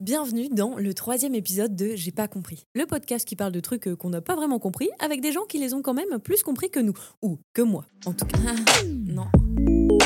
Bienvenue 0.00 0.48
dans 0.50 0.76
le 0.78 0.94
troisième 0.94 1.34
épisode 1.34 1.76
de 1.76 1.90
J'ai 1.94 2.10
pas 2.10 2.26
compris, 2.26 2.66
le 2.74 2.86
podcast 2.86 3.28
qui 3.28 3.36
parle 3.36 3.52
de 3.52 3.60
trucs 3.60 3.86
euh, 3.86 3.94
qu'on 3.94 4.08
n'a 4.08 4.22
pas 4.22 4.34
vraiment 4.34 4.58
compris 4.58 4.88
avec 4.98 5.20
des 5.20 5.30
gens 5.30 5.44
qui 5.46 5.58
les 5.58 5.74
ont 5.74 5.82
quand 5.82 5.92
même 5.92 6.18
plus 6.18 6.42
compris 6.42 6.70
que 6.70 6.80
nous, 6.80 6.96
ou 7.20 7.38
que 7.52 7.60
moi 7.60 7.84
en 8.06 8.14
tout 8.14 8.24
cas. 8.24 8.38
non. 8.86 9.26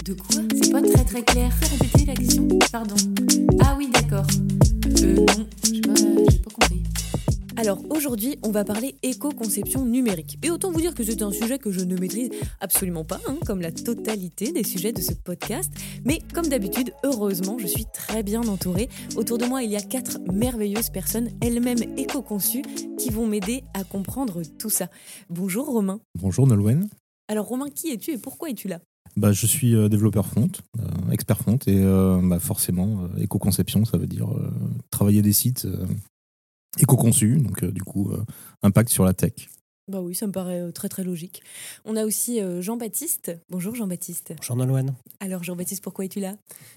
De 0.04 0.14
quoi? 0.14 0.42
C'est 0.60 0.72
pas 0.72 0.82
très 0.82 1.04
très 1.04 1.22
clair. 1.22 1.52
Fais 1.52 1.76
répéter 1.76 2.06
la 2.06 2.14
question. 2.14 2.48
Pardon. 2.72 2.96
Ah 3.60 3.76
oui, 3.78 3.88
d'accord. 3.88 4.26
Euh, 5.00 5.14
non. 5.14 5.46
J'ai 5.62 5.80
pas, 5.80 5.94
pas 5.94 6.50
compris. 6.52 6.82
Alors 7.56 7.78
aujourd'hui, 7.88 8.36
on 8.42 8.50
va 8.50 8.64
parler 8.64 8.96
éco-conception 9.04 9.84
numérique. 9.84 10.38
Et 10.42 10.50
autant 10.50 10.72
vous 10.72 10.80
dire 10.80 10.92
que 10.92 11.04
c'est 11.04 11.22
un 11.22 11.30
sujet 11.30 11.58
que 11.58 11.70
je 11.70 11.84
ne 11.84 11.96
maîtrise 11.96 12.30
absolument 12.60 13.04
pas, 13.04 13.20
hein, 13.28 13.36
comme 13.46 13.60
la 13.60 13.70
totalité 13.70 14.50
des 14.50 14.64
sujets 14.64 14.92
de 14.92 15.00
ce 15.00 15.12
podcast. 15.12 15.72
Mais 16.04 16.18
comme 16.34 16.48
d'habitude, 16.48 16.92
heureusement, 17.04 17.56
je 17.58 17.68
suis 17.68 17.84
très 17.92 18.24
bien 18.24 18.42
entourée. 18.48 18.88
Autour 19.16 19.38
de 19.38 19.46
moi, 19.46 19.62
il 19.62 19.70
y 19.70 19.76
a 19.76 19.80
quatre 19.80 20.18
merveilleuses 20.32 20.90
personnes, 20.90 21.30
elles-mêmes 21.40 21.96
éco-conçues, 21.96 22.64
qui 22.98 23.10
vont 23.10 23.28
m'aider 23.28 23.62
à 23.72 23.84
comprendre 23.84 24.42
tout 24.58 24.70
ça. 24.70 24.88
Bonjour 25.30 25.66
Romain. 25.66 26.00
Bonjour 26.20 26.48
Nolwenn. 26.48 26.88
Alors 27.28 27.46
Romain, 27.46 27.68
qui 27.72 27.90
es-tu 27.90 28.10
et 28.10 28.18
pourquoi 28.18 28.50
es-tu 28.50 28.66
là? 28.66 28.80
Bah, 29.16 29.30
je 29.30 29.46
suis 29.46 29.76
euh, 29.76 29.88
développeur 29.88 30.26
front, 30.26 30.50
euh, 30.80 31.10
expert 31.12 31.38
front, 31.38 31.58
et 31.68 31.78
euh, 31.78 32.20
bah, 32.20 32.40
forcément, 32.40 33.08
éco-conception, 33.16 33.84
ça 33.84 33.96
veut 33.96 34.08
dire 34.08 34.28
travailler 34.90 35.22
des 35.22 35.32
sites 35.32 35.68
éco-conçus, 36.78 37.38
donc 37.38 37.62
euh, 37.62 37.70
du 37.70 37.82
coup, 37.82 38.10
euh, 38.10 38.24
impact 38.62 38.90
sur 38.90 39.04
la 39.04 39.14
tech. 39.14 39.48
Bah 39.86 40.00
oui, 40.00 40.14
ça 40.14 40.26
me 40.26 40.32
paraît 40.32 40.60
euh, 40.60 40.72
très 40.72 40.88
très 40.88 41.04
logique. 41.04 41.42
On 41.84 41.94
a 41.96 42.04
aussi 42.04 42.40
Jean-Baptiste. 42.60 43.32
Bonjour 43.50 43.74
Jean-Baptiste. 43.74 44.32
Bonjour 44.38 44.56
Nolwenn. 44.56 44.94
Alors 45.20 45.42
Jean-Baptiste, 45.42 45.82
pourquoi 45.82 46.06
es-tu 46.06 46.20
là? 46.20 46.36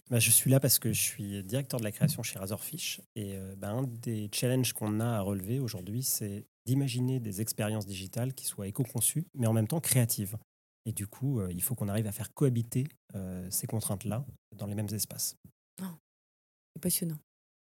Bah, 0.10 0.20
je 0.20 0.30
suis 0.30 0.52
là 0.52 0.60
parce 0.60 0.78
que 0.78 0.92
je 0.92 1.02
suis 1.02 1.44
directeur 1.44 1.80
de 1.80 1.86
la 1.86 1.92
création 1.92 2.22
chez 2.23 2.38
Razorfish 2.38 3.02
et 3.16 3.38
euh, 3.38 3.56
bah, 3.58 3.70
un 3.70 3.84
des 3.84 4.30
challenges 4.34 4.73
qu'on 4.73 5.00
a 5.00 5.06
à 5.06 5.22
relever 5.22 5.60
aujourd'hui, 5.60 6.04
c'est 6.04 6.45
d'imaginer 6.66 7.22
des 7.22 7.40
expériences 7.40 7.86
digitales 7.86 8.34
qui 8.34 8.45
soient 8.45 8.68
éco-conçues, 8.68 9.25
mais 9.34 9.48
en 9.48 9.53
même 9.53 9.68
temps 9.68 9.80
créatives. 9.80 10.38
Et 10.86 10.94
du 10.94 11.06
coup, 11.06 11.42
euh, 11.42 11.52
il 11.52 11.62
faut 11.62 11.75
qu'on 11.75 11.90
arrive 11.90 12.08
à 12.08 12.14
faire 12.14 12.34
cohabiter 12.34 12.88
euh, 13.16 13.45
ces 13.52 13.68
contraintes-là 13.68 14.25
dans 14.56 14.68
les 14.68 14.75
mêmes 14.75 14.88
espaces. 14.92 15.36
C'est 15.80 16.81
passionnant. 16.81 17.18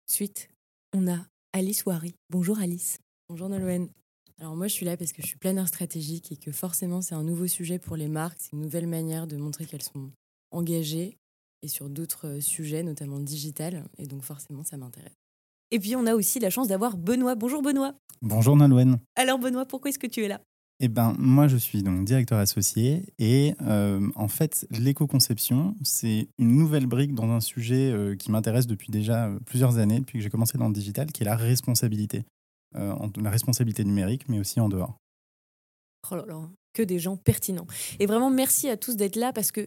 Suite, 0.06 0.50
on 0.94 1.08
a 1.08 1.26
Alice 1.52 1.84
Wari. 1.86 2.14
Bonjour 2.30 2.60
Alice. 2.60 3.00
Bonjour 3.28 3.50
Nolwenn. 3.50 3.90
Alors 4.40 4.56
moi 4.56 4.68
je 4.68 4.74
suis 4.74 4.86
là 4.86 4.96
parce 4.98 5.12
que 5.12 5.24
je 5.24 5.28
suis 5.28 5.38
planeur 5.38 5.68
stratégique 5.68 6.32
et 6.32 6.38
que 6.38 6.52
forcément 6.52 7.02
c'est 7.02 7.16
un 7.16 7.24
nouveau 7.24 7.48
sujet 7.48 7.80
pour 7.80 7.96
les 7.96 8.08
marques, 8.08 8.38
c'est 8.40 8.52
une 8.54 8.62
nouvelle 8.62 8.86
manière 8.86 9.26
de 9.26 9.36
montrer 9.36 9.66
qu'elles 9.66 9.82
sont 9.82 10.12
engagées 10.52 11.18
et 11.64 11.68
sur 11.68 11.90
d'autres 11.90 12.28
euh, 12.28 12.40
sujets, 12.40 12.84
notamment 12.84 13.20
digital, 13.20 13.84
et 13.98 14.06
donc 14.06 14.24
forcément 14.24 14.64
ça 14.64 14.78
m'intéresse. 14.78 15.18
Et 15.72 15.80
puis 15.80 15.96
on 15.96 16.06
a 16.06 16.14
aussi 16.14 16.40
la 16.40 16.52
chance 16.52 16.68
d'avoir 16.68 16.98
Benoît. 16.98 17.34
Bonjour 17.34 17.64
Benoît. 17.64 17.96
Bonjour 18.22 18.56
Nolwenn. 18.56 19.00
Alors 19.16 19.40
Benoît, 19.40 19.66
pourquoi 19.66 19.90
est-ce 19.90 20.00
que 20.00 20.08
tu 20.08 20.24
es 20.24 20.28
là? 20.28 20.42
Eh 20.82 20.88
ben, 20.88 21.14
moi, 21.20 21.50
je 21.50 21.58
suis 21.58 21.84
donc 21.84 22.06
directeur 22.06 22.40
associé 22.40 23.04
et 23.18 23.54
euh, 23.62 24.10
en 24.16 24.30
fait, 24.30 24.66
l'éco-conception, 24.72 25.76
c'est 25.84 26.30
une 26.38 26.56
nouvelle 26.56 26.86
brique 26.86 27.14
dans 27.14 27.30
un 27.30 27.42
sujet 27.42 27.92
euh, 27.92 28.16
qui 28.16 28.32
m'intéresse 28.32 28.66
depuis 28.66 28.90
déjà 28.90 29.28
euh, 29.28 29.40
plusieurs 29.46 29.78
années, 29.78 30.00
depuis 30.00 30.20
que 30.20 30.24
j'ai 30.24 30.30
commencé 30.30 30.58
dans 30.58 30.68
le 30.68 30.74
digital, 30.74 31.12
qui 31.12 31.24
est 31.24 31.26
la 31.26 31.36
responsabilité. 31.36 32.24
La 32.76 33.32
responsabilité 33.32 33.84
numérique, 33.84 34.30
mais 34.30 34.40
aussi 34.40 34.60
en 34.60 34.70
dehors. 34.70 34.96
Oh 36.12 36.16
là 36.16 36.26
là, 36.28 36.40
que 36.74 36.84
des 36.84 37.00
gens 37.00 37.18
pertinents. 37.18 37.66
Et 38.00 38.06
vraiment 38.06 38.30
merci 38.30 38.70
à 38.70 38.78
tous 38.78 38.96
d'être 38.96 39.16
là 39.16 39.34
parce 39.34 39.52
que 39.52 39.66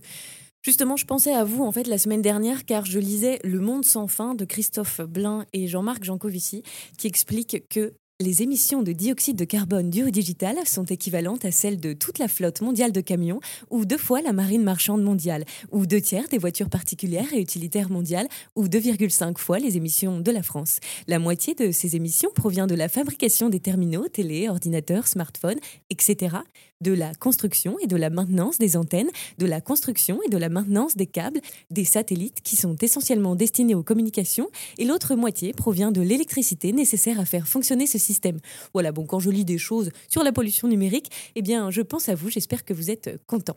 justement 0.64 0.96
je 0.96 1.04
pensais 1.04 1.34
à 1.34 1.42
vous 1.42 1.64
en 1.64 1.72
fait 1.72 1.88
la 1.88 1.98
semaine 1.98 2.22
dernière 2.22 2.64
car 2.64 2.84
je 2.84 3.00
lisais 3.00 3.40
Le 3.42 3.58
Monde 3.58 3.84
sans 3.84 4.06
fin 4.06 4.36
de 4.36 4.44
Christophe 4.44 5.00
Blain 5.00 5.46
et 5.52 5.66
Jean-Marc 5.66 6.04
Jancovici 6.04 6.62
qui 6.96 7.08
expliquent 7.08 7.68
que 7.68 7.92
les 8.22 8.42
émissions 8.42 8.82
de 8.82 8.92
dioxyde 8.92 9.36
de 9.36 9.44
carbone 9.44 9.90
dues 9.90 10.10
digital 10.12 10.56
sont 10.64 10.84
équivalentes 10.84 11.44
à 11.44 11.50
celles 11.50 11.80
de 11.80 11.92
toute 11.92 12.18
la 12.18 12.28
flotte 12.28 12.60
mondiale 12.60 12.92
de 12.92 13.00
camions, 13.00 13.40
ou 13.70 13.84
deux 13.84 13.98
fois 13.98 14.22
la 14.22 14.32
marine 14.32 14.62
marchande 14.62 15.02
mondiale, 15.02 15.44
ou 15.70 15.86
deux 15.86 16.00
tiers 16.00 16.28
des 16.28 16.38
voitures 16.38 16.70
particulières 16.70 17.32
et 17.34 17.40
utilitaires 17.40 17.90
mondiales, 17.90 18.28
ou 18.54 18.66
2,5 18.66 19.38
fois 19.38 19.58
les 19.58 19.76
émissions 19.76 20.20
de 20.20 20.30
la 20.30 20.42
France. 20.42 20.78
La 21.08 21.18
moitié 21.18 21.54
de 21.54 21.72
ces 21.72 21.96
émissions 21.96 22.30
provient 22.34 22.66
de 22.66 22.74
la 22.74 22.88
fabrication 22.88 23.48
des 23.48 23.60
terminaux, 23.60 24.08
télé, 24.08 24.48
ordinateurs, 24.48 25.08
smartphones, 25.08 25.60
etc., 25.90 26.36
de 26.82 26.92
la 26.92 27.14
construction 27.14 27.78
et 27.80 27.86
de 27.86 27.96
la 27.96 28.10
maintenance 28.10 28.58
des 28.58 28.76
antennes, 28.76 29.10
de 29.38 29.46
la 29.46 29.60
construction 29.60 30.20
et 30.26 30.28
de 30.28 30.36
la 30.36 30.48
maintenance 30.48 30.96
des 30.96 31.06
câbles, 31.06 31.40
des 31.70 31.84
satellites 31.84 32.42
qui 32.42 32.56
sont 32.56 32.76
essentiellement 32.80 33.34
destinés 33.34 33.74
aux 33.74 33.82
communications, 33.82 34.50
et 34.78 34.84
l'autre 34.84 35.14
moitié 35.14 35.52
provient 35.52 35.92
de 35.92 36.00
l'électricité 36.00 36.72
nécessaire 36.72 37.20
à 37.20 37.24
faire 37.24 37.48
fonctionner 37.48 37.86
ce 37.86 37.98
système. 37.98 38.38
Voilà, 38.74 38.92
bon, 38.92 39.06
quand 39.06 39.20
je 39.20 39.30
lis 39.30 39.44
des 39.44 39.58
choses 39.58 39.90
sur 40.08 40.22
la 40.22 40.32
pollution 40.32 40.68
numérique, 40.68 41.10
eh 41.36 41.42
bien, 41.42 41.70
je 41.70 41.80
pense 41.80 42.08
à 42.08 42.14
vous, 42.14 42.28
j'espère 42.28 42.64
que 42.64 42.74
vous 42.74 42.90
êtes 42.90 43.20
contents. 43.26 43.56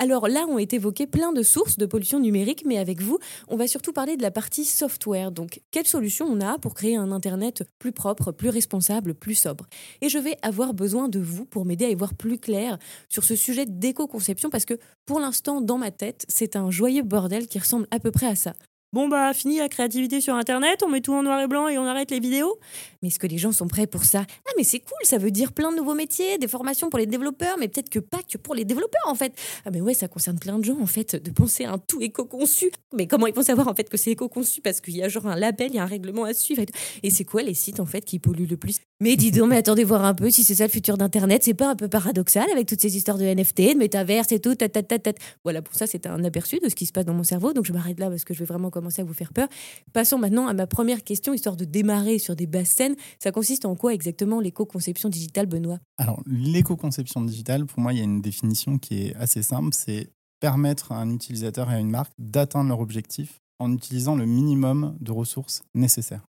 Alors 0.00 0.26
là, 0.26 0.44
ont 0.48 0.58
été 0.58 0.76
évoquées 0.76 1.06
plein 1.06 1.32
de 1.32 1.42
sources 1.44 1.78
de 1.78 1.86
pollution 1.86 2.18
numérique, 2.18 2.64
mais 2.66 2.78
avec 2.78 3.00
vous, 3.00 3.18
on 3.46 3.56
va 3.56 3.68
surtout 3.68 3.92
parler 3.92 4.16
de 4.16 4.22
la 4.22 4.32
partie 4.32 4.64
software. 4.64 5.30
Donc, 5.30 5.60
quelle 5.70 5.86
solution 5.86 6.26
on 6.26 6.40
a 6.40 6.58
pour 6.58 6.74
créer 6.74 6.96
un 6.96 7.12
Internet 7.12 7.62
plus 7.78 7.92
propre, 7.92 8.32
plus 8.32 8.48
responsable, 8.48 9.14
plus 9.14 9.36
sobre? 9.36 9.66
Et 10.00 10.08
je 10.08 10.18
vais 10.18 10.36
avoir 10.42 10.74
besoin 10.74 11.08
de 11.08 11.20
vous 11.20 11.44
pour 11.44 11.64
m'aider 11.64 11.84
à 11.84 11.90
y 11.90 11.94
voir 11.94 12.14
plus 12.14 12.38
clair 12.38 12.76
sur 13.08 13.22
ce 13.22 13.36
sujet 13.36 13.66
d'éco-conception, 13.66 14.50
parce 14.50 14.64
que 14.64 14.74
pour 15.06 15.20
l'instant, 15.20 15.60
dans 15.60 15.78
ma 15.78 15.92
tête, 15.92 16.26
c'est 16.28 16.56
un 16.56 16.72
joyeux 16.72 17.04
bordel 17.04 17.46
qui 17.46 17.60
ressemble 17.60 17.86
à 17.92 18.00
peu 18.00 18.10
près 18.10 18.26
à 18.26 18.34
ça. 18.34 18.52
Bon 18.94 19.08
bah 19.08 19.34
fini 19.34 19.58
la 19.58 19.68
créativité 19.68 20.20
sur 20.20 20.36
internet, 20.36 20.84
on 20.86 20.88
met 20.88 21.00
tout 21.00 21.12
en 21.12 21.24
noir 21.24 21.40
et 21.40 21.48
blanc 21.48 21.66
et 21.66 21.78
on 21.78 21.84
arrête 21.84 22.12
les 22.12 22.20
vidéos. 22.20 22.60
Mais 23.02 23.08
est-ce 23.08 23.18
que 23.18 23.26
les 23.26 23.38
gens 23.38 23.50
sont 23.50 23.66
prêts 23.66 23.88
pour 23.88 24.04
ça? 24.04 24.24
Ah 24.46 24.50
mais 24.56 24.62
c'est 24.62 24.78
cool, 24.78 24.96
ça 25.02 25.18
veut 25.18 25.32
dire 25.32 25.50
plein 25.50 25.72
de 25.72 25.76
nouveaux 25.76 25.96
métiers, 25.96 26.38
des 26.38 26.46
formations 26.46 26.90
pour 26.90 27.00
les 27.00 27.06
développeurs, 27.06 27.56
mais 27.58 27.66
peut-être 27.66 27.90
que 27.90 27.98
pas 27.98 28.20
que 28.22 28.38
pour 28.38 28.54
les 28.54 28.64
développeurs 28.64 29.02
en 29.06 29.16
fait. 29.16 29.32
Ah 29.64 29.72
mais 29.72 29.80
ouais, 29.80 29.94
ça 29.94 30.06
concerne 30.06 30.38
plein 30.38 30.60
de 30.60 30.64
gens 30.64 30.78
en 30.80 30.86
fait 30.86 31.16
de 31.16 31.30
penser 31.32 31.64
à 31.64 31.72
un 31.72 31.78
tout 31.78 32.00
éco-conçu. 32.02 32.70
Mais 32.96 33.08
comment 33.08 33.26
ils 33.26 33.34
vont 33.34 33.42
savoir 33.42 33.66
en 33.66 33.74
fait 33.74 33.88
que 33.88 33.96
c'est 33.96 34.12
éco-conçu? 34.12 34.60
Parce 34.60 34.80
qu'il 34.80 34.94
y 34.94 35.02
a 35.02 35.08
genre 35.08 35.26
un 35.26 35.34
label, 35.34 35.70
il 35.70 35.74
y 35.74 35.78
a 35.80 35.82
un 35.82 35.86
règlement 35.86 36.22
à 36.22 36.32
suivre 36.32 36.62
et 36.62 36.66
tout. 36.66 36.78
Et 37.02 37.10
c'est 37.10 37.24
quoi 37.24 37.42
les 37.42 37.54
sites 37.54 37.80
en 37.80 37.86
fait 37.86 38.02
qui 38.04 38.20
polluent 38.20 38.46
le 38.48 38.56
plus? 38.56 38.78
Mais 39.00 39.16
dis 39.16 39.32
donc, 39.32 39.50
mais 39.50 39.56
attendez 39.56 39.82
voir 39.82 40.04
un 40.04 40.14
peu 40.14 40.30
si 40.30 40.44
c'est 40.44 40.54
ça 40.54 40.66
le 40.66 40.70
futur 40.70 40.96
d'internet, 40.96 41.42
c'est 41.42 41.52
pas 41.52 41.68
un 41.68 41.74
peu 41.74 41.88
paradoxal 41.88 42.48
avec 42.52 42.68
toutes 42.68 42.80
ces 42.80 42.96
histoires 42.96 43.18
de 43.18 43.24
NFT, 43.24 43.74
de 43.74 43.78
métaverse 43.78 44.30
et 44.30 44.38
tout, 44.38 44.54
tat, 44.54 44.68
tat, 44.68 44.84
tat, 44.84 45.00
tat. 45.00 45.14
Voilà, 45.42 45.62
pour 45.62 45.74
ça 45.74 45.88
c'est 45.88 46.06
un 46.06 46.22
aperçu 46.22 46.60
de 46.60 46.68
ce 46.68 46.76
qui 46.76 46.86
se 46.86 46.92
passe 46.92 47.04
dans 47.04 47.12
mon 47.12 47.24
cerveau, 47.24 47.52
donc 47.52 47.64
je 47.64 47.72
m'arrête 47.72 47.98
là 47.98 48.08
parce 48.08 48.24
que 48.24 48.32
je 48.32 48.38
vais 48.38 48.44
vraiment 48.44 48.70
à 48.98 49.04
vous 49.04 49.14
faire 49.14 49.32
peur. 49.32 49.48
Passons 49.92 50.18
maintenant 50.18 50.46
à 50.46 50.52
ma 50.52 50.66
première 50.66 51.04
question, 51.04 51.32
histoire 51.32 51.56
de 51.56 51.64
démarrer 51.64 52.18
sur 52.18 52.36
des 52.36 52.46
basses 52.46 52.70
scènes. 52.70 52.96
Ça 53.18 53.32
consiste 53.32 53.64
en 53.64 53.74
quoi 53.76 53.94
exactement 53.94 54.40
l'éco-conception 54.40 55.08
digitale, 55.08 55.46
Benoît? 55.46 55.78
Alors, 55.96 56.22
l'éco-conception 56.26 57.22
digitale, 57.22 57.66
pour 57.66 57.80
moi, 57.80 57.92
il 57.92 57.98
y 57.98 58.00
a 58.00 58.04
une 58.04 58.22
définition 58.22 58.78
qui 58.78 59.06
est 59.06 59.14
assez 59.16 59.42
simple, 59.42 59.70
c'est 59.72 60.10
permettre 60.40 60.92
à 60.92 61.00
un 61.00 61.10
utilisateur 61.10 61.70
et 61.70 61.74
à 61.74 61.78
une 61.78 61.90
marque 61.90 62.12
d'atteindre 62.18 62.68
leur 62.68 62.80
objectif 62.80 63.40
en 63.58 63.72
utilisant 63.72 64.16
le 64.16 64.26
minimum 64.26 64.96
de 65.00 65.12
ressources 65.12 65.62
nécessaires. 65.74 66.24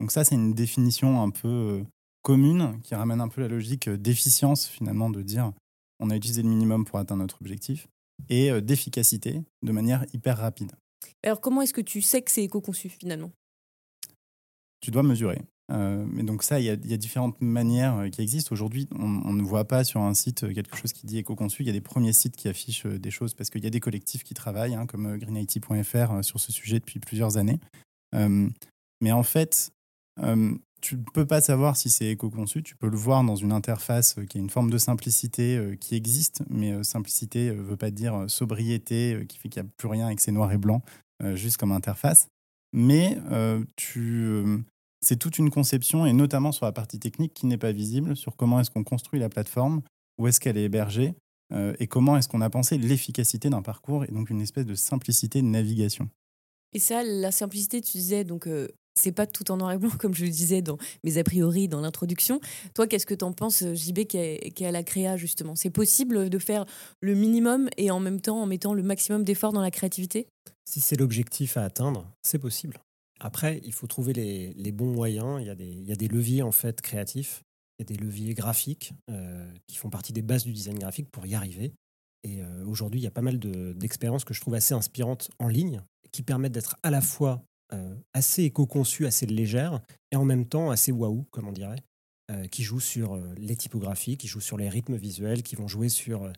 Donc 0.00 0.12
ça, 0.12 0.24
c'est 0.24 0.34
une 0.34 0.54
définition 0.54 1.22
un 1.22 1.30
peu 1.30 1.48
euh, 1.48 1.84
commune 2.22 2.80
qui 2.82 2.94
ramène 2.94 3.20
un 3.20 3.28
peu 3.28 3.40
la 3.40 3.48
logique 3.48 3.88
euh, 3.88 3.96
d'efficience, 3.96 4.66
finalement, 4.66 5.10
de 5.10 5.22
dire 5.22 5.52
on 6.00 6.10
a 6.10 6.16
utilisé 6.16 6.42
le 6.42 6.48
minimum 6.48 6.84
pour 6.84 6.98
atteindre 6.98 7.22
notre 7.22 7.40
objectif, 7.40 7.88
et 8.28 8.50
euh, 8.50 8.60
d'efficacité 8.60 9.42
de 9.62 9.72
manière 9.72 10.04
hyper 10.12 10.38
rapide. 10.38 10.72
Alors 11.22 11.40
comment 11.40 11.62
est-ce 11.62 11.74
que 11.74 11.80
tu 11.80 12.02
sais 12.02 12.22
que 12.22 12.30
c'est 12.30 12.44
éco-conçu 12.44 12.88
finalement? 12.88 13.32
Tu 14.80 14.90
dois 14.90 15.02
mesurer. 15.02 15.42
Euh, 15.72 16.04
mais 16.08 16.22
donc 16.22 16.42
ça, 16.42 16.60
il 16.60 16.66
y, 16.66 16.70
a- 16.70 16.76
différentes 16.76 17.40
manières 17.40 17.96
euh, 17.96 18.08
qui 18.08 18.20
existent. 18.22 18.52
Aujourd'hui, 18.52 18.88
on, 18.92 19.32
ne 19.32 19.42
voit 19.42 19.64
pas 19.64 19.82
sur 19.84 20.00
un 20.00 20.14
site 20.14 20.44
euh, 20.44 20.54
quelque 20.54 20.76
chose 20.76 20.92
qui 20.92 21.06
dit 21.06 21.18
éco-conçu. 21.18 21.62
Il 21.62 21.66
y 21.66 21.70
a 21.70 21.72
des 21.72 21.80
premiers 21.80 22.12
sites 22.12 22.36
qui 22.36 22.48
affichent 22.48 22.86
euh, 22.86 22.98
des 22.98 23.10
choses 23.10 23.34
parce 23.34 23.50
qu'il 23.50 23.64
y 23.64 23.66
a 23.66 23.70
des 23.70 23.80
collectifs 23.80 24.22
qui 24.22 24.34
travaillent, 24.34 24.74
hein, 24.74 24.86
comme 24.86 25.18
greenIT.fr, 25.18 26.22
sur 26.24 26.38
ce 26.38 26.52
sujet 26.52 26.78
depuis 26.78 27.00
plusieurs 27.00 27.36
années. 27.36 27.58
Mais 29.02 29.12
en 29.12 29.22
fait, 29.22 29.72
tu 30.80 30.96
ne 30.96 31.02
peux 31.12 31.26
pas 31.26 31.42
savoir 31.42 31.76
si 31.76 31.90
c'est 31.90 32.06
éco-conçu. 32.06 32.62
Tu 32.62 32.76
peux 32.76 32.88
le 32.88 32.96
voir 32.96 33.22
dans 33.24 33.36
une 33.36 33.52
interface 33.52 34.16
qui 34.30 34.38
a 34.38 34.40
une 34.40 34.48
forme 34.48 34.70
de 34.70 34.78
simplicité 34.78 35.76
qui 35.80 35.96
existe, 35.96 36.42
mais 36.48 36.82
simplicité 36.82 37.50
ne 37.50 37.60
veut 37.60 37.76
pas 37.76 37.90
dire 37.90 38.24
sobriété 38.28 39.26
qui 39.28 39.36
fait 39.36 39.50
qu'il 39.50 39.62
n'y 39.62 39.68
a 39.68 39.72
plus 39.76 39.88
rien 39.88 40.08
et 40.08 40.16
que 40.16 40.22
c'est 40.22 40.32
noir 40.32 40.50
et 40.50 40.56
blanc, 40.56 40.80
juste 41.34 41.56
comme 41.56 41.72
interface. 41.72 42.28
Mais 42.72 43.18
euh, 43.30 43.64
euh, 43.96 44.58
c'est 45.00 45.18
toute 45.18 45.38
une 45.38 45.50
conception, 45.50 46.06
et 46.06 46.12
notamment 46.12 46.52
sur 46.52 46.66
la 46.66 46.72
partie 46.72 46.98
technique, 46.98 47.32
qui 47.34 47.46
n'est 47.46 47.58
pas 47.58 47.72
visible, 47.72 48.16
sur 48.16 48.36
comment 48.36 48.60
est-ce 48.60 48.70
qu'on 48.70 48.84
construit 48.84 49.20
la 49.20 49.28
plateforme, 49.28 49.82
où 50.18 50.28
est-ce 50.28 50.40
qu'elle 50.40 50.58
est 50.58 50.64
hébergée, 50.64 51.14
euh, 51.52 51.74
et 51.78 51.86
comment 51.86 52.16
est-ce 52.16 52.28
qu'on 52.28 52.40
a 52.40 52.50
pensé 52.50 52.76
l'efficacité 52.78 53.48
d'un 53.50 53.62
parcours, 53.62 54.04
et 54.04 54.08
donc 54.08 54.30
une 54.30 54.40
espèce 54.40 54.66
de 54.66 54.74
simplicité 54.74 55.40
de 55.40 55.46
navigation. 55.46 56.10
Et 56.72 56.78
ça, 56.78 57.02
la 57.02 57.32
simplicité, 57.32 57.80
tu 57.80 57.92
disais, 57.92 58.24
donc 58.24 58.46
euh, 58.46 58.68
c'est 58.98 59.12
pas 59.12 59.26
tout 59.26 59.50
en 59.50 59.56
noir 59.56 59.72
et 59.72 59.78
blanc, 59.78 59.90
comme 59.98 60.14
je 60.14 60.24
le 60.24 60.30
disais 60.30 60.62
dans 60.62 60.78
mes 61.04 61.18
a 61.18 61.24
priori 61.24 61.68
dans 61.68 61.80
l'introduction. 61.80 62.40
Toi, 62.74 62.86
qu'est-ce 62.86 63.06
que 63.06 63.14
tu 63.14 63.24
en 63.24 63.32
penses, 63.32 63.64
JB, 63.64 64.04
qui 64.06 64.16
est, 64.16 64.62
à 64.62 64.72
la 64.72 64.82
créa, 64.82 65.16
justement? 65.16 65.54
C'est 65.54 65.70
possible 65.70 66.28
de 66.28 66.38
faire 66.38 66.64
le 67.00 67.14
minimum 67.14 67.68
et 67.76 67.90
en 67.90 68.00
même 68.00 68.20
temps 68.20 68.42
en 68.42 68.46
mettant 68.46 68.74
le 68.74 68.82
maximum 68.82 69.24
d'efforts 69.24 69.52
dans 69.52 69.60
la 69.60 69.70
créativité? 69.70 70.26
Si 70.68 70.80
c'est 70.80 70.96
l'objectif 70.96 71.56
à 71.56 71.64
atteindre, 71.64 72.10
c'est 72.22 72.38
possible. 72.38 72.80
Après, 73.20 73.60
il 73.64 73.72
faut 73.72 73.86
trouver 73.86 74.12
les, 74.12 74.72
bons 74.72 74.92
moyens. 74.92 75.40
Il 75.40 75.46
y, 75.46 75.92
a 75.92 75.96
des, 75.96 76.08
leviers 76.08 76.42
en 76.42 76.52
fait 76.52 76.80
créatifs, 76.80 77.42
il 77.78 77.82
y 77.82 77.92
a 77.92 77.96
des 77.96 78.02
leviers 78.02 78.34
graphiques 78.34 78.92
euh, 79.10 79.50
qui 79.66 79.76
font 79.76 79.90
partie 79.90 80.12
des 80.12 80.22
bases 80.22 80.44
du 80.44 80.52
design 80.52 80.78
graphique 80.78 81.08
pour 81.10 81.26
y 81.26 81.34
arriver. 81.34 81.72
Et 82.24 82.42
euh, 82.42 82.64
aujourd'hui, 82.66 83.00
il 83.00 83.04
y 83.04 83.06
a 83.06 83.12
pas 83.12 83.22
mal 83.22 83.38
de- 83.38 83.72
d'expériences 83.74 84.24
que 84.24 84.34
je 84.34 84.40
trouve 84.40 84.54
assez 84.54 84.74
inspirantes 84.74 85.30
en 85.38 85.48
ligne, 85.48 85.80
qui 86.10 86.22
permettent 86.22 86.52
d'être 86.52 86.76
à 86.82 86.90
la 86.90 87.00
fois 87.00 87.32
euh, 87.32 87.55
assez 88.12 88.44
éco-conçues, 88.44 89.06
assez 89.06 89.26
légères, 89.26 89.80
et 90.12 90.16
en 90.16 90.24
même 90.24 90.46
temps 90.46 90.70
assez 90.70 90.92
waouh, 90.92 91.24
comme 91.30 91.48
on 91.48 91.52
dirait, 91.52 91.82
euh, 92.30 92.46
qui 92.48 92.62
jouent 92.62 92.80
sur 92.80 93.14
euh, 93.14 93.34
les 93.36 93.56
typographies, 93.56 94.16
qui 94.16 94.26
jouent 94.26 94.40
sur 94.40 94.56
les 94.56 94.68
rythmes 94.68 94.96
visuels, 94.96 95.42
qui 95.42 95.56
vont 95.56 95.68
jouer 95.68 95.88
sur 95.88 96.24
euh, 96.24 96.32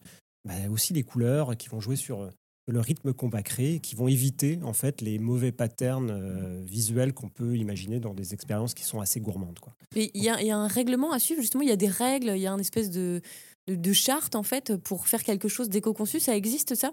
bah, 0.44 0.54
aussi 0.70 0.92
les 0.92 1.02
couleurs, 1.02 1.56
qui 1.56 1.68
vont 1.68 1.80
jouer 1.80 1.96
sur 1.96 2.22
euh, 2.22 2.30
le 2.70 2.80
rythme 2.80 3.14
qu'on 3.14 3.28
va 3.30 3.42
créer, 3.42 3.80
qui 3.80 3.94
vont 3.94 4.08
éviter 4.08 4.58
en 4.62 4.74
fait 4.74 5.00
les 5.00 5.18
mauvais 5.18 5.52
patterns 5.52 6.10
euh, 6.10 6.62
visuels 6.66 7.14
qu'on 7.14 7.30
peut 7.30 7.56
imaginer 7.56 8.00
dans 8.00 8.12
des 8.12 8.34
expériences 8.34 8.74
qui 8.74 8.84
sont 8.84 9.00
assez 9.00 9.20
gourmandes. 9.20 9.58
Il 9.96 10.10
y, 10.14 10.28
a- 10.28 10.56
un 10.58 10.66
règlement 10.66 11.12
à 11.12 11.18
suivre, 11.18 11.40
justement, 11.40 11.62
il 11.62 11.70
y 11.70 11.72
a 11.72 11.76
des 11.76 11.88
règles, 11.88 12.32
il 12.36 12.42
y 12.42 12.46
a 12.46 12.52
une 12.52 12.60
espèce 12.60 12.90
de, 12.90 13.22
de, 13.68 13.74
de 13.74 13.92
charte, 13.94 14.34
en 14.34 14.42
fait, 14.42 14.76
pour 14.76 15.08
faire 15.08 15.22
quelque 15.22 15.48
chose 15.48 15.70
d'éco-conçu. 15.70 16.20
Ça 16.20 16.36
existe, 16.36 16.74
ça? 16.74 16.92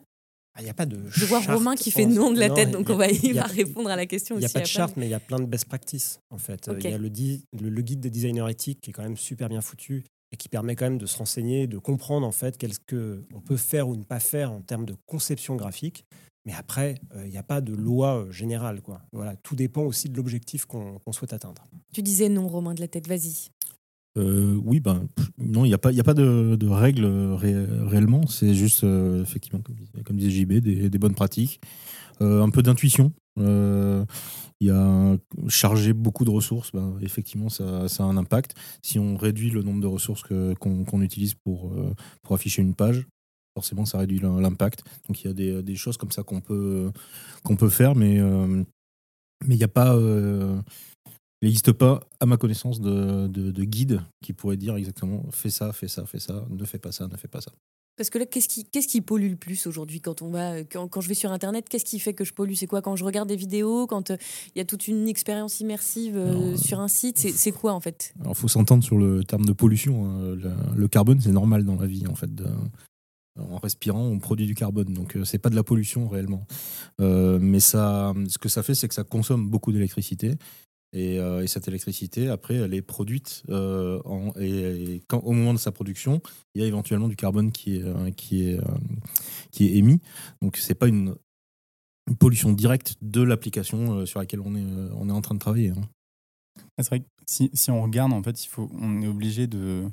Ah, 0.56 0.62
Il 0.62 0.64
n'y 0.64 0.70
a 0.70 0.74
pas 0.74 0.86
de 0.86 0.98
Je 1.10 1.26
vois 1.26 1.42
Romain 1.42 1.76
qui 1.76 1.92
fait 1.92 2.06
non 2.06 2.32
de 2.32 2.40
la 2.40 2.48
Non, 2.48 2.56
tête, 2.56 2.72
donc 2.72 2.90
a- 2.90 2.94
on 2.94 2.96
va, 2.96 3.10
il 3.10 3.34
va 3.34 3.44
répondre 3.44 3.90
à 3.90 3.96
la 3.96 4.06
question 4.06 4.36
Il 4.36 4.40
n'y 4.40 4.46
a 4.46 4.50
pas 4.50 4.62
de 4.62 4.66
charte, 4.66 4.96
mais 4.98 5.06
il 5.08 5.10
y 5.10 5.14
a 5.14 5.20
plein 5.20 5.40
de 5.40 5.46
best 5.46 5.66
practices, 5.66 6.20
en 6.30 6.38
fait. 6.38 6.70
Il 6.80 6.90
y 6.90 6.94
a 6.94 6.98
le, 6.98 7.10
di- 7.10 7.44
le, 7.60 7.70
le 7.70 7.82
guide 7.82 8.00
des 8.00 8.10
designers 8.10 8.50
éthiques 8.50 8.80
qui 8.82 8.90
est 8.92 8.94
quand 8.94 9.04
même 9.04 9.18
super 9.18 9.50
bien 9.50 9.62
foutu 9.62 10.06
et 10.32 10.38
qui 10.38 10.48
permet 10.50 10.76
quand 10.76 10.86
même 10.86 10.98
de 10.98 11.06
se 11.06 11.18
renseigner, 11.18 11.68
de 11.68 11.78
comprendre 11.78 12.26
en 12.26 12.32
fait 12.32 12.58
qu'est-ce 12.58 12.80
qu'on 12.80 13.42
peut 13.42 13.58
faire 13.58 13.88
ou 13.90 13.96
ne 13.96 14.04
pas 14.04 14.20
faire 14.20 14.52
en 14.52 14.62
termes 14.62 14.86
de 14.86 14.96
conception 15.06 15.56
graphique. 15.56 16.06
Mais 16.46 16.54
après, 16.54 16.96
euh, 17.16 17.26
il 17.26 17.32
n'y 17.32 17.38
a 17.38 17.44
pas 17.44 17.60
de 17.60 17.74
loi 17.74 18.18
euh, 18.24 18.32
générale. 18.32 18.82
Quoi. 18.82 19.02
Voilà, 19.12 19.36
tout 19.36 19.56
dépend 19.56 19.82
aussi 19.84 20.10
de 20.10 20.16
l'objectif 20.16 20.66
qu'on 20.66 21.00
qu'on 21.00 21.12
souhaite 21.12 21.34
atteindre. 21.34 21.64
Tu 21.94 22.02
disais 22.02 22.30
non, 22.30 22.48
Romain 22.48 22.74
de 22.76 22.82
la 22.82 22.88
tête, 22.88 23.08
vas-y. 23.08 23.50
Euh, 24.18 24.58
oui, 24.64 24.80
ben, 24.80 25.08
non, 25.38 25.66
il 25.66 25.70
n'y 25.70 25.74
a 25.74 25.78
pas, 25.78 25.90
a 25.98 26.04
pas 26.04 26.14
de, 26.14 26.68
règles 26.68 27.06
ré- 27.06 27.66
réellement. 27.86 28.26
C'est 28.28 28.54
juste, 28.54 28.84
euh, 28.84 29.22
effectivement, 29.22 29.62
comme, 29.62 29.76
comme 30.04 30.18
disait 30.18 30.32
JB, 30.32 30.54
des, 30.60 30.98
bonnes 31.00 31.16
pratiques. 31.16 31.60
Euh, 32.22 32.42
un 32.42 32.50
peu 32.50 32.64
d'intuition. 32.64 33.12
Euh, 33.40 34.06
Il 34.62 34.68
y 34.68 34.72
a 34.72 35.18
charger 35.50 35.92
beaucoup 35.94 36.24
de 36.24 36.30
ressources, 36.30 36.72
ben, 36.72 36.98
effectivement, 37.02 37.50
ça, 37.50 37.90
ça 37.90 38.04
a 38.04 38.08
un 38.08 38.16
impact. 38.18 38.56
Si 38.82 39.00
on 39.00 39.18
réduit 39.18 39.50
le 39.50 39.64
nombre 39.64 39.82
de 39.82 39.88
ressources 39.88 40.24
qu'on 40.24 41.02
utilise 41.02 41.34
pour, 41.34 41.72
euh, 41.74 41.94
pour 42.24 42.36
afficher 42.36 42.62
une 42.62 42.74
page, 42.74 43.06
forcément, 43.54 43.86
ça 43.86 43.98
réduit 44.00 44.20
l'im- 44.20 44.40
l'impact. 44.40 44.84
Donc, 45.08 45.24
il 45.24 45.28
y 45.28 45.58
a 45.58 45.62
des, 45.62 45.76
choses 45.76 45.98
comme 45.98 46.12
ça 46.12 46.24
qu'on 46.24 46.40
peut, 46.42 46.90
qu'on 47.44 47.58
peut 47.58 47.70
faire, 47.70 47.96
mais 47.96 48.20
euh, 48.20 48.64
mais 49.46 49.56
il 49.56 49.58
n'y 49.58 49.64
a 49.64 49.68
pas. 49.68 49.96
Il 51.42 51.48
n'existe 51.48 51.72
pas, 51.74 52.00
à 52.20 52.26
ma 52.26 52.38
connaissance, 52.38 52.80
de, 52.82 53.28
de, 53.28 53.52
de 53.52 53.64
guide 53.64 54.02
qui 54.24 54.34
pourrait 54.34 54.58
dire 54.58 54.76
exactement 54.76 55.24
fais 55.32 55.50
ça, 55.50 55.74
fais 55.74 55.88
ça, 55.88 56.06
fais 56.06 56.20
ça, 56.20 56.46
ne 56.50 56.66
fais 56.66 56.80
pas 56.80 56.92
ça, 56.92 57.08
ne 57.08 57.16
fais 57.18 57.28
pas 57.28 57.42
ça. 57.42 57.52
Parce 57.98 58.10
que 58.10 58.18
là, 58.18 58.26
qu'est-ce 58.26 58.50
qui, 58.50 58.66
qu'est-ce 58.66 58.90
qui 58.90 59.00
pollue 59.00 59.30
le 59.30 59.36
plus 59.38 59.68
aujourd'hui 59.68 60.02
quand 60.02 60.22
on 60.22 60.30
va, 60.30 60.66
quand, 60.66 60.90
quand 60.90 61.00
je 61.00 61.08
vais 61.08 61.14
sur 61.14 61.32
Internet, 61.32 61.70
qu'est-ce 61.70 61.86
qui 61.86 61.98
fait 62.00 62.14
que 62.14 62.26
je 62.26 62.34
pollue? 62.34 62.56
C'est 62.56 62.68
quoi? 62.68 62.82
Quand 62.82 62.98
je 62.98 63.06
regarde 63.06 63.30
des 63.30 63.38
vidéos, 63.38 63.88
quand 63.88 64.12
euh, 64.12 64.18
il 64.54 64.58
y 64.58 64.62
a 64.62 64.66
toute 64.66 64.90
une 64.90 65.08
expérience 65.08 65.62
immersive 65.62 66.18
euh, 66.18 66.58
sur 66.58 66.82
un 66.82 66.90
site 66.90 67.18
C'est, 67.18 67.52
quoi 67.54 67.72
en 67.72 67.80
fait? 67.80 68.14
Alors, 68.20 68.34
il 68.34 68.38
faut 68.38 68.50
s'entendre 68.50 68.84
sur 68.84 68.98
le 68.98 69.24
terme 69.24 69.46
de 69.46 69.54
pollution. 69.54 70.06
hein. 70.10 70.36
Le, 70.36 70.52
le 70.76 70.88
carbone, 70.90 71.22
c'est 71.22 71.32
normal 71.32 71.64
dans 71.64 71.80
la 71.80 71.88
vie, 71.88 72.06
en 72.08 72.16
fait. 72.16 72.34
de- 72.36 72.46
en 73.38 73.58
respirant, 73.58 74.02
on 74.02 74.18
produit 74.20 74.46
du 74.46 74.56
carbone, 74.56 74.94
donc 74.94 75.16
euh, 75.18 75.26
c'est 75.26 75.40
pas 75.40 75.50
de 75.50 75.56
la 75.56 75.64
pollution 75.64 76.08
réellement. 76.08 76.46
Euh, 77.02 77.38
mais 77.42 77.60
ça, 77.60 78.14
ce 78.30 78.38
que 78.38 78.48
ça 78.48 78.64
fait, 78.64 78.76
c'est 78.76 78.88
que 78.88 78.94
ça 78.94 79.04
consomme 79.04 79.50
beaucoup 79.50 79.74
d'électricité. 79.74 80.36
Et, 80.94 81.20
euh, 81.20 81.44
et 81.44 81.48
cette 81.48 81.68
électricité, 81.68 82.30
après, 82.30 82.56
elle 82.56 82.74
est 82.74 82.82
produite 82.82 83.44
euh, 83.50 84.00
et, 84.40 85.02
au 85.12 85.32
moment 85.34 85.54
de 85.54 85.60
sa 85.60 85.72
production, 85.72 86.22
il 86.54 86.62
y 86.62 86.64
a 86.64 86.68
éventuellement 86.68 87.10
du 87.10 87.18
carbone 87.18 87.52
qui 87.52 87.78
est, 87.78 87.84
euh, 87.84 88.12
qui 88.12 88.50
est, 88.50 88.60
qui 89.52 89.66
est 89.66 89.76
émis. 89.76 90.00
Donc 90.42 90.58
c'est 90.58 90.76
pas 90.76 90.88
une, 90.88 91.16
pollution 92.20 92.52
directe 92.54 92.98
de 93.02 93.24
l'application 93.24 94.06
sur 94.06 94.20
laquelle 94.20 94.40
on 94.40 94.56
est, 94.56 94.92
on 94.96 95.10
est 95.10 95.12
en 95.12 95.22
train 95.22 95.34
de 95.34 95.40
travailler. 95.40 95.72
hein. 95.72 95.82
Ah, 96.78 96.84
C'est 96.84 96.90
vrai 96.90 97.00
que 97.00 97.06
si, 97.28 97.50
si 97.54 97.72
on 97.72 97.82
regarde, 97.82 98.14
en 98.14 98.22
fait, 98.22 98.46
il 98.46 98.48
faut, 98.48 98.70
on 98.80 99.02
est 99.02 99.08
obligé 99.08 99.48
de, 99.48 99.90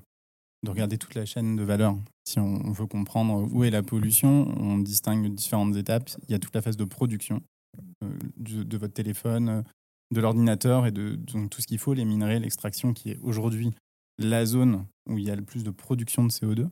de 0.62 0.70
regarder 0.70 0.98
toute 0.98 1.14
la 1.14 1.24
chaîne 1.24 1.56
de 1.56 1.62
valeur. 1.62 1.96
Si 2.24 2.38
on, 2.38 2.70
veut 2.70 2.86
comprendre 2.86 3.48
où 3.52 3.64
est 3.64 3.70
la 3.70 3.82
pollution, 3.82 4.54
on 4.58 4.78
distingue 4.78 5.34
différentes 5.34 5.76
étapes. 5.76 6.10
Il 6.28 6.32
y 6.32 6.34
a 6.34 6.38
toute 6.38 6.54
la 6.54 6.62
phase 6.62 6.76
de 6.76 6.84
production 6.84 7.42
du- 8.36 8.64
de, 8.64 8.76
votre 8.76 8.94
téléphone, 8.94 9.64
de 10.12 10.20
l'ordinateur 10.20 10.86
et 10.86 10.92
de 10.92 11.16
donc, 11.16 11.50
tout 11.50 11.60
ce 11.60 11.66
qu'il 11.66 11.78
faut, 11.78 11.94
les 11.94 12.04
minerais, 12.04 12.38
l'extraction, 12.38 12.92
qui 12.92 13.10
est 13.10 13.18
aujourd'hui 13.22 13.72
la 14.18 14.44
zone 14.44 14.86
où 15.08 15.18
il 15.18 15.24
y 15.24 15.30
a 15.30 15.36
le 15.36 15.42
plus 15.42 15.64
de 15.64 15.70
production 15.70 16.24
de 16.24 16.30
CO2. 16.30 16.68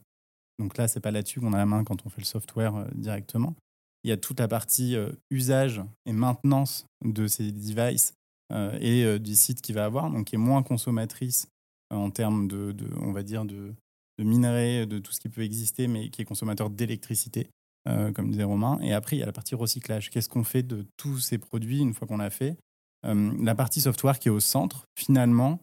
Donc 0.59 0.77
là, 0.77 0.87
c'est 0.89 1.01
pas 1.01 1.11
là-dessus 1.11 1.41
qu'on 1.41 1.55
a 1.55 1.59
la 1.59 1.67
main 1.67 1.83
quand 1.85 2.05
on 2.05 2.11
fait 2.11 2.21
le 2.21 2.27
software 2.27 2.77
euh, 2.77 2.85
directement. 2.95 3.57
Il 4.05 4.11
y 4.11 4.13
a 4.13 4.17
toute 4.17 4.39
la 4.39 4.49
partie 4.49 4.95
euh, 4.95 5.11
usage 5.31 5.83
et 6.07 6.13
maintenance 6.13 6.87
de 7.05 7.27
ces 7.27 7.51
devices 7.51 8.15
euh, 8.53 8.77
et 8.81 9.19
du 9.19 9.35
site 9.35 9.63
qu'il 9.63 9.75
va 9.75 9.87
avoir, 9.87 10.11
donc 10.11 10.27
qui 10.27 10.35
est 10.35 10.39
moins 10.39 10.63
consommatrice 10.63 11.49
en 11.91 12.11
termes 12.11 12.47
de, 12.47 12.73
de, 12.73 12.89
on 13.01 13.13
va 13.13 13.23
dire, 13.23 13.45
de, 13.45 13.75
de 14.19 14.25
minerais, 14.25 14.87
de 14.87 14.99
tout 14.99 15.13
ce 15.13 15.21
qui 15.21 15.29
peut 15.29 15.43
exister, 15.43 15.89
mais 15.89 16.11
qui 16.11 16.23
est 16.23 16.25
consommateur 16.25 16.71
d'électricité, 16.71 17.49
comme 17.85 18.31
disait 18.31 18.45
Romain. 18.45 18.79
Et 18.81 18.93
après, 18.93 19.17
il 19.17 19.21
y 19.21 19.23
a 19.23 19.27
la 19.27 19.33
partie 19.33 19.57
recyclage. 19.57 20.11
Qu'est-ce 20.11 20.29
qu'on 20.29 20.45
fait 20.45 20.63
de 20.63 20.87
tous 20.97 21.19
ces 21.19 21.39
produits 21.39 21.81
une 21.81 21.95
fois 21.95 22.07
qu'on 22.07 22.19
l'a 22.19 22.31
fait? 22.31 22.57
Euh, 23.07 23.33
La 23.41 23.55
partie 23.55 23.81
software 23.81 24.19
qui 24.19 24.29
est 24.29 24.33
au 24.33 24.41
centre, 24.41 24.87
finalement, 24.97 25.61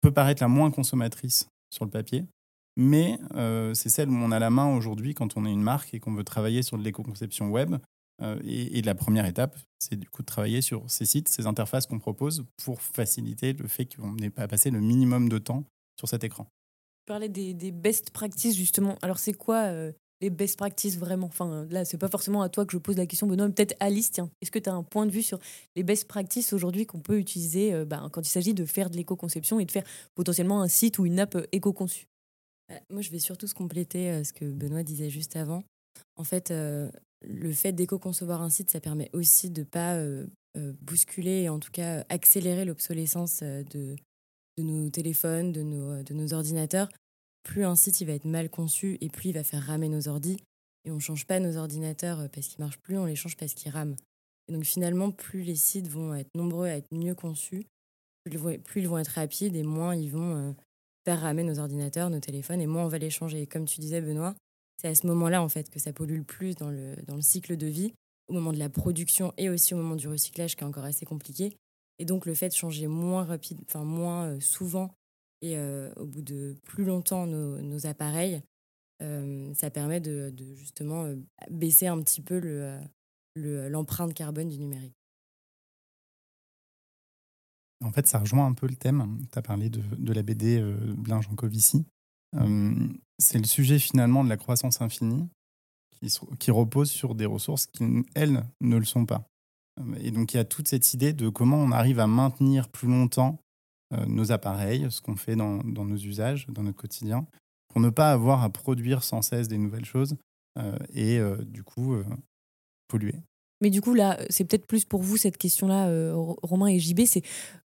peut 0.00 0.12
paraître 0.12 0.42
la 0.42 0.48
moins 0.48 0.70
consommatrice 0.70 1.48
sur 1.70 1.84
le 1.84 1.90
papier, 1.90 2.24
mais 2.76 3.18
euh, 3.34 3.74
c'est 3.74 3.88
celle 3.88 4.10
où 4.10 4.14
on 4.14 4.32
a 4.32 4.38
la 4.38 4.50
main 4.50 4.74
aujourd'hui 4.74 5.14
quand 5.14 5.36
on 5.36 5.46
est 5.46 5.52
une 5.52 5.62
marque 5.62 5.94
et 5.94 6.00
qu'on 6.00 6.14
veut 6.14 6.24
travailler 6.24 6.62
sur 6.62 6.76
de 6.76 6.82
l'éco-conception 6.82 7.50
web. 7.50 7.76
Euh, 8.22 8.38
et, 8.44 8.80
la 8.82 8.94
première 8.94 9.26
étape, 9.26 9.58
c'est 9.80 9.96
du 9.96 10.08
coup 10.08 10.22
de 10.22 10.26
travailler 10.26 10.60
sur 10.60 10.88
ces 10.88 11.04
sites, 11.04 11.28
ces 11.28 11.46
interfaces 11.46 11.86
qu'on 11.86 11.98
propose 11.98 12.44
pour 12.64 12.80
faciliter 12.80 13.54
le 13.54 13.66
fait 13.66 13.86
qu'on 13.86 14.12
n'ait 14.12 14.30
pas 14.30 14.46
passé 14.46 14.70
le 14.70 14.80
minimum 14.80 15.28
de 15.28 15.38
temps 15.38 15.64
sur 15.98 16.08
cet 16.08 16.22
écran. 16.22 16.44
Tu 16.44 17.06
parlais 17.06 17.28
des, 17.28 17.72
best 17.72 18.10
practices 18.10 18.56
justement. 18.56 18.96
Alors 19.02 19.18
c'est 19.18 19.32
quoi 19.32 19.72
les 20.24 20.30
best 20.30 20.56
practices 20.56 20.98
vraiment 20.98 21.26
Enfin 21.26 21.66
là, 21.70 21.84
c'est 21.84 21.98
pas 21.98 22.08
forcément 22.08 22.40
à 22.42 22.48
toi 22.48 22.64
que 22.64 22.72
je 22.72 22.78
pose 22.78 22.96
la 22.96 23.06
question, 23.06 23.26
Benoît, 23.26 23.46
mais 23.46 23.52
peut-être 23.52 23.76
Alice. 23.78 24.10
Tiens, 24.10 24.30
est-ce 24.40 24.50
que 24.50 24.58
tu 24.58 24.70
as 24.70 24.74
un 24.74 24.82
point 24.82 25.04
de 25.06 25.10
vue 25.10 25.22
sur 25.22 25.38
les 25.76 25.82
best 25.82 26.08
practices 26.08 26.52
aujourd'hui 26.52 26.86
qu'on 26.86 27.00
peut 27.00 27.18
utiliser 27.18 27.74
euh, 27.74 27.84
bah, 27.84 28.08
quand 28.10 28.26
il 28.26 28.30
s'agit 28.30 28.54
de 28.54 28.64
faire 28.64 28.88
de 28.88 28.96
l'éco-conception 28.96 29.60
et 29.60 29.66
de 29.66 29.70
faire 29.70 29.84
potentiellement 30.14 30.62
un 30.62 30.68
site 30.68 30.98
ou 30.98 31.06
une 31.06 31.20
app 31.20 31.34
euh, 31.34 31.46
éco-conçue? 31.52 32.06
Euh, 32.72 32.78
Moi, 32.88 33.02
je 33.02 33.10
vais 33.10 33.18
surtout 33.18 33.46
se 33.46 33.54
compléter 33.54 34.10
euh, 34.10 34.24
ce 34.24 34.32
que 34.32 34.46
Benoît 34.46 34.82
disait 34.82 35.10
juste 35.10 35.36
avant. 35.36 35.62
En 36.16 36.24
fait, 36.24 36.52
le 36.52 37.52
fait 37.52 37.72
d'éco-concevoir 37.72 38.42
un 38.42 38.50
site, 38.50 38.70
ça 38.70 38.80
permet 38.80 39.10
aussi 39.12 39.50
de 39.50 39.62
pas 39.62 39.96
bousculer 40.80 41.42
et 41.42 41.48
en 41.48 41.60
tout 41.60 41.70
cas 41.70 42.04
accélérer 42.08 42.64
l'obsolescence 42.64 43.44
de, 43.44 43.94
de 44.58 44.62
nos 44.62 44.90
téléphones, 44.90 45.52
de 45.52 45.62
nos, 45.62 46.02
de 46.02 46.14
nos 46.14 46.34
ordinateurs. 46.34 46.88
Plus 47.44 47.64
un 47.64 47.76
site 47.76 48.00
il 48.00 48.06
va 48.06 48.14
être 48.14 48.24
mal 48.24 48.50
conçu 48.50 48.98
et 49.00 49.08
plus 49.08 49.28
il 49.28 49.34
va 49.34 49.44
faire 49.44 49.62
ramer 49.62 49.88
nos 49.88 50.08
ordis. 50.08 50.38
Et 50.84 50.90
on 50.90 50.96
ne 50.96 51.00
change 51.00 51.26
pas 51.26 51.38
nos 51.38 51.56
ordinateurs 51.56 52.20
euh, 52.20 52.28
parce 52.28 52.48
qu'ils 52.48 52.62
marchent 52.62 52.78
plus, 52.78 52.98
on 52.98 53.06
les 53.06 53.16
change 53.16 53.36
parce 53.36 53.54
qu'ils 53.54 53.70
rament. 53.70 53.96
Et 54.48 54.52
donc 54.52 54.64
finalement, 54.64 55.10
plus 55.10 55.42
les 55.42 55.54
sites 55.54 55.88
vont 55.88 56.14
être 56.14 56.34
nombreux 56.34 56.66
à 56.66 56.76
être 56.76 56.92
mieux 56.92 57.14
conçus, 57.14 57.64
plus 58.24 58.80
ils 58.82 58.88
vont, 58.88 58.98
être 58.98 59.08
rapides 59.08 59.56
et 59.56 59.62
moins 59.62 59.94
ils 59.94 60.10
vont 60.10 60.36
euh, 60.36 60.52
faire 61.04 61.20
ramer 61.20 61.44
nos 61.44 61.58
ordinateurs, 61.58 62.10
nos 62.10 62.20
téléphones, 62.20 62.60
et 62.60 62.66
moins 62.66 62.84
on 62.84 62.88
va 62.88 62.98
les 62.98 63.10
changer. 63.10 63.42
Et 63.42 63.46
comme 63.46 63.64
tu 63.64 63.80
disais, 63.80 64.00
Benoît, 64.00 64.34
c'est 64.80 64.88
à 64.88 64.94
ce 64.94 65.06
moment-là 65.06 65.42
en 65.42 65.48
fait 65.48 65.70
que 65.70 65.78
ça 65.78 65.92
pollue 65.92 66.16
le 66.18 66.24
plus 66.24 66.56
dans 66.56 66.70
le, 66.70 66.96
dans 67.06 67.16
le 67.16 67.22
cycle 67.22 67.56
de 67.56 67.66
vie, 67.66 67.94
au 68.28 68.34
moment 68.34 68.52
de 68.52 68.58
la 68.58 68.68
production 68.68 69.32
et 69.36 69.48
aussi 69.48 69.74
au 69.74 69.76
moment 69.76 69.96
du 69.96 70.08
recyclage 70.08 70.56
qui 70.56 70.64
est 70.64 70.66
encore 70.66 70.84
assez 70.84 71.06
compliqué. 71.06 71.56
Et 71.98 72.04
donc 72.04 72.26
le 72.26 72.34
fait 72.34 72.48
de 72.48 72.54
changer 72.54 72.86
moins 72.86 73.24
rapide, 73.24 73.60
enfin 73.66 73.84
moins 73.84 74.26
euh, 74.26 74.40
souvent 74.40 74.94
euh, 75.56 75.92
au 75.96 76.06
bout 76.06 76.22
de 76.22 76.56
plus 76.64 76.84
longtemps 76.84 77.26
nos, 77.26 77.86
appareils, 77.86 78.42
euh, 79.02 79.52
ça 79.54 79.70
permet 79.70 80.00
de, 80.00 80.32
justement 80.54 81.04
euh, 81.04 81.16
baisser 81.50 81.86
un 81.86 82.00
petit 82.00 82.22
peu 82.22 82.38
le, 82.38 82.62
euh, 82.62 82.80
le- 83.34 83.68
l'empreinte 83.68 84.14
carbone 84.14 84.48
du 84.48 84.58
numérique. 84.58 84.94
En 87.84 87.92
fait, 87.92 88.06
ça 88.06 88.18
rejoint 88.18 88.46
un 88.46 88.54
peu 88.54 88.66
le 88.66 88.76
thème. 88.76 89.18
Tu 89.30 89.38
as 89.38 89.42
parlé 89.42 89.68
de, 89.68 90.12
la 90.12 90.22
BD 90.22 90.58
euh, 90.58 90.76
Blain 90.96 91.20
Jancovici. 91.20 91.84
Euh, 92.36 92.74
c'est 93.18 93.38
le 93.38 93.44
sujet 93.44 93.78
finalement 93.78 94.24
de 94.24 94.28
la 94.28 94.36
croissance 94.36 94.80
infinie 94.80 95.28
qui, 95.90 96.08
se- 96.08 96.24
qui 96.38 96.50
repose 96.50 96.90
sur 96.90 97.14
des 97.14 97.26
ressources 97.26 97.66
qui, 97.66 97.84
elles, 98.14 98.44
ne 98.60 98.76
le 98.76 98.84
sont 98.84 99.04
pas. 99.06 99.28
Et 99.98 100.12
donc, 100.12 100.32
il 100.32 100.36
y 100.36 100.40
a 100.40 100.44
toute 100.44 100.68
cette 100.68 100.94
idée 100.94 101.12
de 101.12 101.28
comment 101.28 101.56
on 101.58 101.72
arrive 101.72 101.98
à 101.98 102.06
maintenir 102.06 102.68
plus 102.68 102.88
longtemps 102.88 103.38
nos 104.06 104.32
appareils, 104.32 104.86
ce 104.90 105.00
qu'on 105.00 105.16
fait 105.16 105.36
dans, 105.36 105.58
dans 105.58 105.84
nos 105.84 105.96
usages, 105.96 106.46
dans 106.48 106.62
notre 106.62 106.78
quotidien, 106.78 107.26
pour 107.68 107.80
ne 107.80 107.90
pas 107.90 108.12
avoir 108.12 108.42
à 108.42 108.50
produire 108.50 109.02
sans 109.04 109.22
cesse 109.22 109.48
des 109.48 109.58
nouvelles 109.58 109.84
choses 109.84 110.16
euh, 110.58 110.76
et 110.92 111.18
euh, 111.18 111.36
du 111.44 111.62
coup 111.62 111.94
euh, 111.94 112.04
polluer. 112.88 113.16
Mais 113.60 113.70
du 113.70 113.80
coup, 113.80 113.94
là, 113.94 114.18
c'est 114.30 114.44
peut-être 114.44 114.66
plus 114.66 114.84
pour 114.84 115.02
vous 115.02 115.16
cette 115.16 115.38
question-là, 115.38 115.88
euh, 115.88 116.12
Romain 116.42 116.66
et 116.66 116.78
JB, 116.78 117.00
c'est 117.06 117.22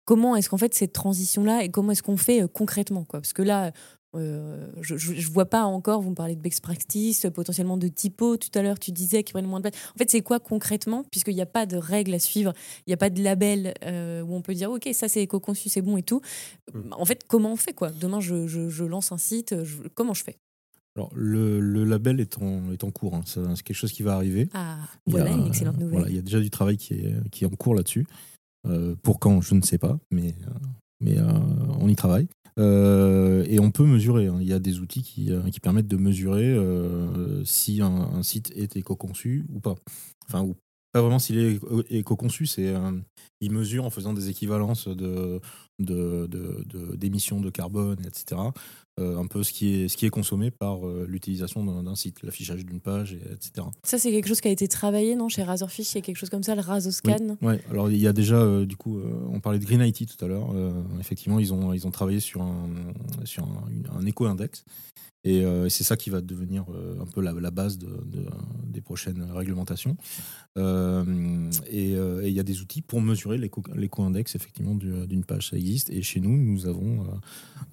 comment 0.05 0.35
est-ce 0.35 0.49
qu'en 0.49 0.57
fait 0.57 0.73
cette 0.73 0.93
transition-là 0.93 1.63
et 1.63 1.69
comment 1.69 1.91
est-ce 1.91 2.03
qu'on 2.03 2.17
fait 2.17 2.43
euh, 2.43 2.47
concrètement 2.47 3.03
quoi? 3.03 3.19
Parce 3.19 3.33
que 3.33 3.41
là, 3.41 3.71
euh, 4.17 4.67
je 4.81 4.95
ne 4.95 5.33
vois 5.33 5.45
pas 5.45 5.63
encore, 5.63 6.01
vous 6.01 6.09
me 6.11 6.15
parlez 6.15 6.35
de 6.35 6.41
best 6.41 6.61
practice, 6.61 7.25
potentiellement 7.33 7.77
de 7.77 7.87
typo. 7.87 8.37
Tout 8.37 8.49
à 8.55 8.61
l'heure, 8.61 8.79
tu 8.79 8.91
disais 8.91 9.23
qu'ils 9.23 9.33
prennent 9.33 9.47
moins 9.47 9.59
de 9.59 9.69
place. 9.69 9.81
En 9.95 9.97
fait, 9.97 10.09
c'est 10.09 10.21
quoi 10.21 10.39
concrètement? 10.39 11.03
Puisqu'il 11.11 11.35
n'y 11.35 11.41
a 11.41 11.47
pas 11.47 11.65
de 11.65 11.77
règles 11.77 12.13
à 12.13 12.19
suivre, 12.19 12.53
il 12.85 12.89
n'y 12.89 12.93
a 12.93 12.97
pas 12.97 13.09
de 13.09 13.21
label 13.21 13.73
où 13.83 14.35
on 14.35 14.41
peut 14.41 14.53
dire, 14.53 14.71
OK, 14.71 14.89
ça 14.93 15.07
c'est 15.07 15.21
éco-conçu, 15.21 15.69
c'est 15.69 15.81
bon 15.81 15.97
et 15.97 16.03
tout. 16.03 16.21
Mm. 16.73 16.93
En 16.93 17.05
fait, 17.05 17.23
comment 17.27 17.51
on 17.51 17.57
fait 17.57 17.73
quoi? 17.73 17.91
Demain, 17.91 18.19
je, 18.19 18.47
je, 18.47 18.83
lance 18.83 19.11
un 19.11 19.17
site, 19.17 19.55
comment 19.95 20.13
je 20.13 20.23
fais? 20.23 20.37
Alors, 20.95 21.11
le, 21.13 21.59
le, 21.59 21.83
label 21.83 22.19
est 22.19 22.39
en, 22.41 22.71
est 22.71 22.83
en 22.83 22.89
cours. 22.89 23.13
Hein. 23.13 23.21
C'est 23.25 23.41
quelque 23.63 23.75
chose 23.75 23.91
qui 23.91 24.01
va 24.01 24.15
arriver. 24.15 24.49
Ah, 24.53 24.79
voilà 25.05 25.31
une 25.31 25.47
excellente 25.47 25.77
nouvelle. 25.77 26.05
il 26.07 26.15
y 26.15 26.19
a 26.19 26.23
déjà 26.23 26.39
du 26.39 26.49
travail 26.49 26.77
qui 26.77 26.95
est, 26.95 27.29
qui 27.29 27.43
est 27.43 27.47
en 27.47 27.55
cours 27.55 27.75
là-dessus. 27.75 28.07
Euh, 28.65 28.95
pour 29.01 29.19
quand, 29.19 29.41
je 29.41 29.55
ne 29.55 29.61
sais 29.61 29.77
pas, 29.77 29.97
mais, 30.11 30.35
euh, 30.47 30.51
mais 30.99 31.17
euh, 31.17 31.25
on 31.79 31.87
y 31.87 31.95
travaille. 31.95 32.27
et 32.57 33.59
on 33.59 33.71
peut 33.71 33.85
mesurer. 33.85 34.27
Hein. 34.27 34.37
Il 34.41 34.47
y 34.47 34.53
a 34.53 34.59
des 34.59 34.79
outils 34.79 35.03
qui, 35.03 35.31
qui 35.51 35.59
permettent 35.59 35.87
de 35.87 35.97
mesurer 35.97 36.57
si 37.45 37.81
un, 37.81 38.23
site 38.23 38.51
est 38.55 38.75
éco-conçu 38.75 39.45
ou 39.53 39.59
pas. 39.59 39.75
Enfin, 40.27 40.41
ou 40.41 40.55
pas 40.91 41.01
vraiment 41.01 41.19
s'il 41.19 41.37
est 41.37 41.59
éco-conçu, 41.89 42.47
c'est 42.47 42.73
il 43.41 43.51
mesure 43.51 43.85
en 43.85 43.89
faisant 43.89 44.13
des 44.13 44.29
équivalences 44.29 44.87
de 44.87 45.39
d'émissions 45.79 47.39
de, 47.39 47.45
de, 47.45 47.49
carbone, 47.51 47.99
etc. 48.05 48.41
Euh, 48.99 49.15
un 49.15 49.27
peu 49.27 49.43
ce 49.43 49.53
qui 49.53 49.75
est, 49.75 49.87
ce 49.89 49.95
qui 49.95 50.07
est 50.07 50.09
consommé 50.09 50.49
par 50.49 50.87
euh, 50.87 51.05
l'utilisation 51.07 51.63
d'un 51.63 51.95
site, 51.95 52.23
l'affichage 52.23 52.65
d'une 52.65 52.79
page, 52.79 53.13
etc. 53.13 53.67
Ça, 53.83 53.99
c'est 53.99 54.09
quelque 54.09 54.27
chose 54.27 54.41
qui 54.41 54.47
a 54.47 54.51
été 54.51 54.67
travaillé, 54.67 55.15
non 55.15 55.29
Chez 55.29 55.43
Razorfish, 55.43 55.91
il 55.91 55.95
y 55.95 55.97
a 55.99 56.01
quelque 56.01 56.15
chose 56.17 56.31
comme 56.31 56.41
ça, 56.41 56.55
le 56.55 56.61
Razoscan? 56.61 57.37
Oui, 57.43 57.53
alors 57.69 57.91
il 57.91 57.99
y 57.99 58.07
a 58.07 58.13
déjà, 58.13 58.37
euh, 58.37 58.65
du 58.65 58.75
coup, 58.75 58.99
on 59.31 59.39
parlait 59.39 59.59
de 59.59 59.65
Green 59.65 59.81
IT 59.81 60.07
tout 60.07 60.25
à 60.25 60.27
l'heure. 60.27 60.49
effectivement, 60.99 61.37
ils 61.39 61.53
ont, 61.53 61.73
ils 61.73 61.85
ont 61.85 61.91
travaillé 61.91 62.19
sur 62.19 62.41
un, 62.41 62.69
sur 63.23 63.43
un, 63.43 63.99
un 63.99 64.05
éco-index. 64.07 64.65
Et 65.23 65.43
c'est 65.69 65.83
ça 65.83 65.97
qui 65.97 66.09
va 66.09 66.21
devenir 66.21 66.65
un 67.01 67.05
peu 67.05 67.21
la, 67.21 67.33
la 67.33 67.51
base 67.51 67.77
de, 67.77 67.89
des 68.65 68.81
prochaines 68.81 69.23
réglementations. 69.31 69.97
et 70.57 71.91
il 71.91 72.31
y 72.31 72.39
a 72.39 72.43
des 72.43 72.61
outils 72.61 72.81
pour 72.81 73.01
mesurer 73.01 73.37
l'éco-index 73.37 74.35
effectivement 74.35 74.75
d'une 74.75 75.25
page. 75.25 75.49
Ça 75.49 75.57
existe. 75.57 75.89
Et 75.89 76.01
chez 76.01 76.21
nous, 76.21 76.37
nous 76.37 76.65
avons 76.67 77.05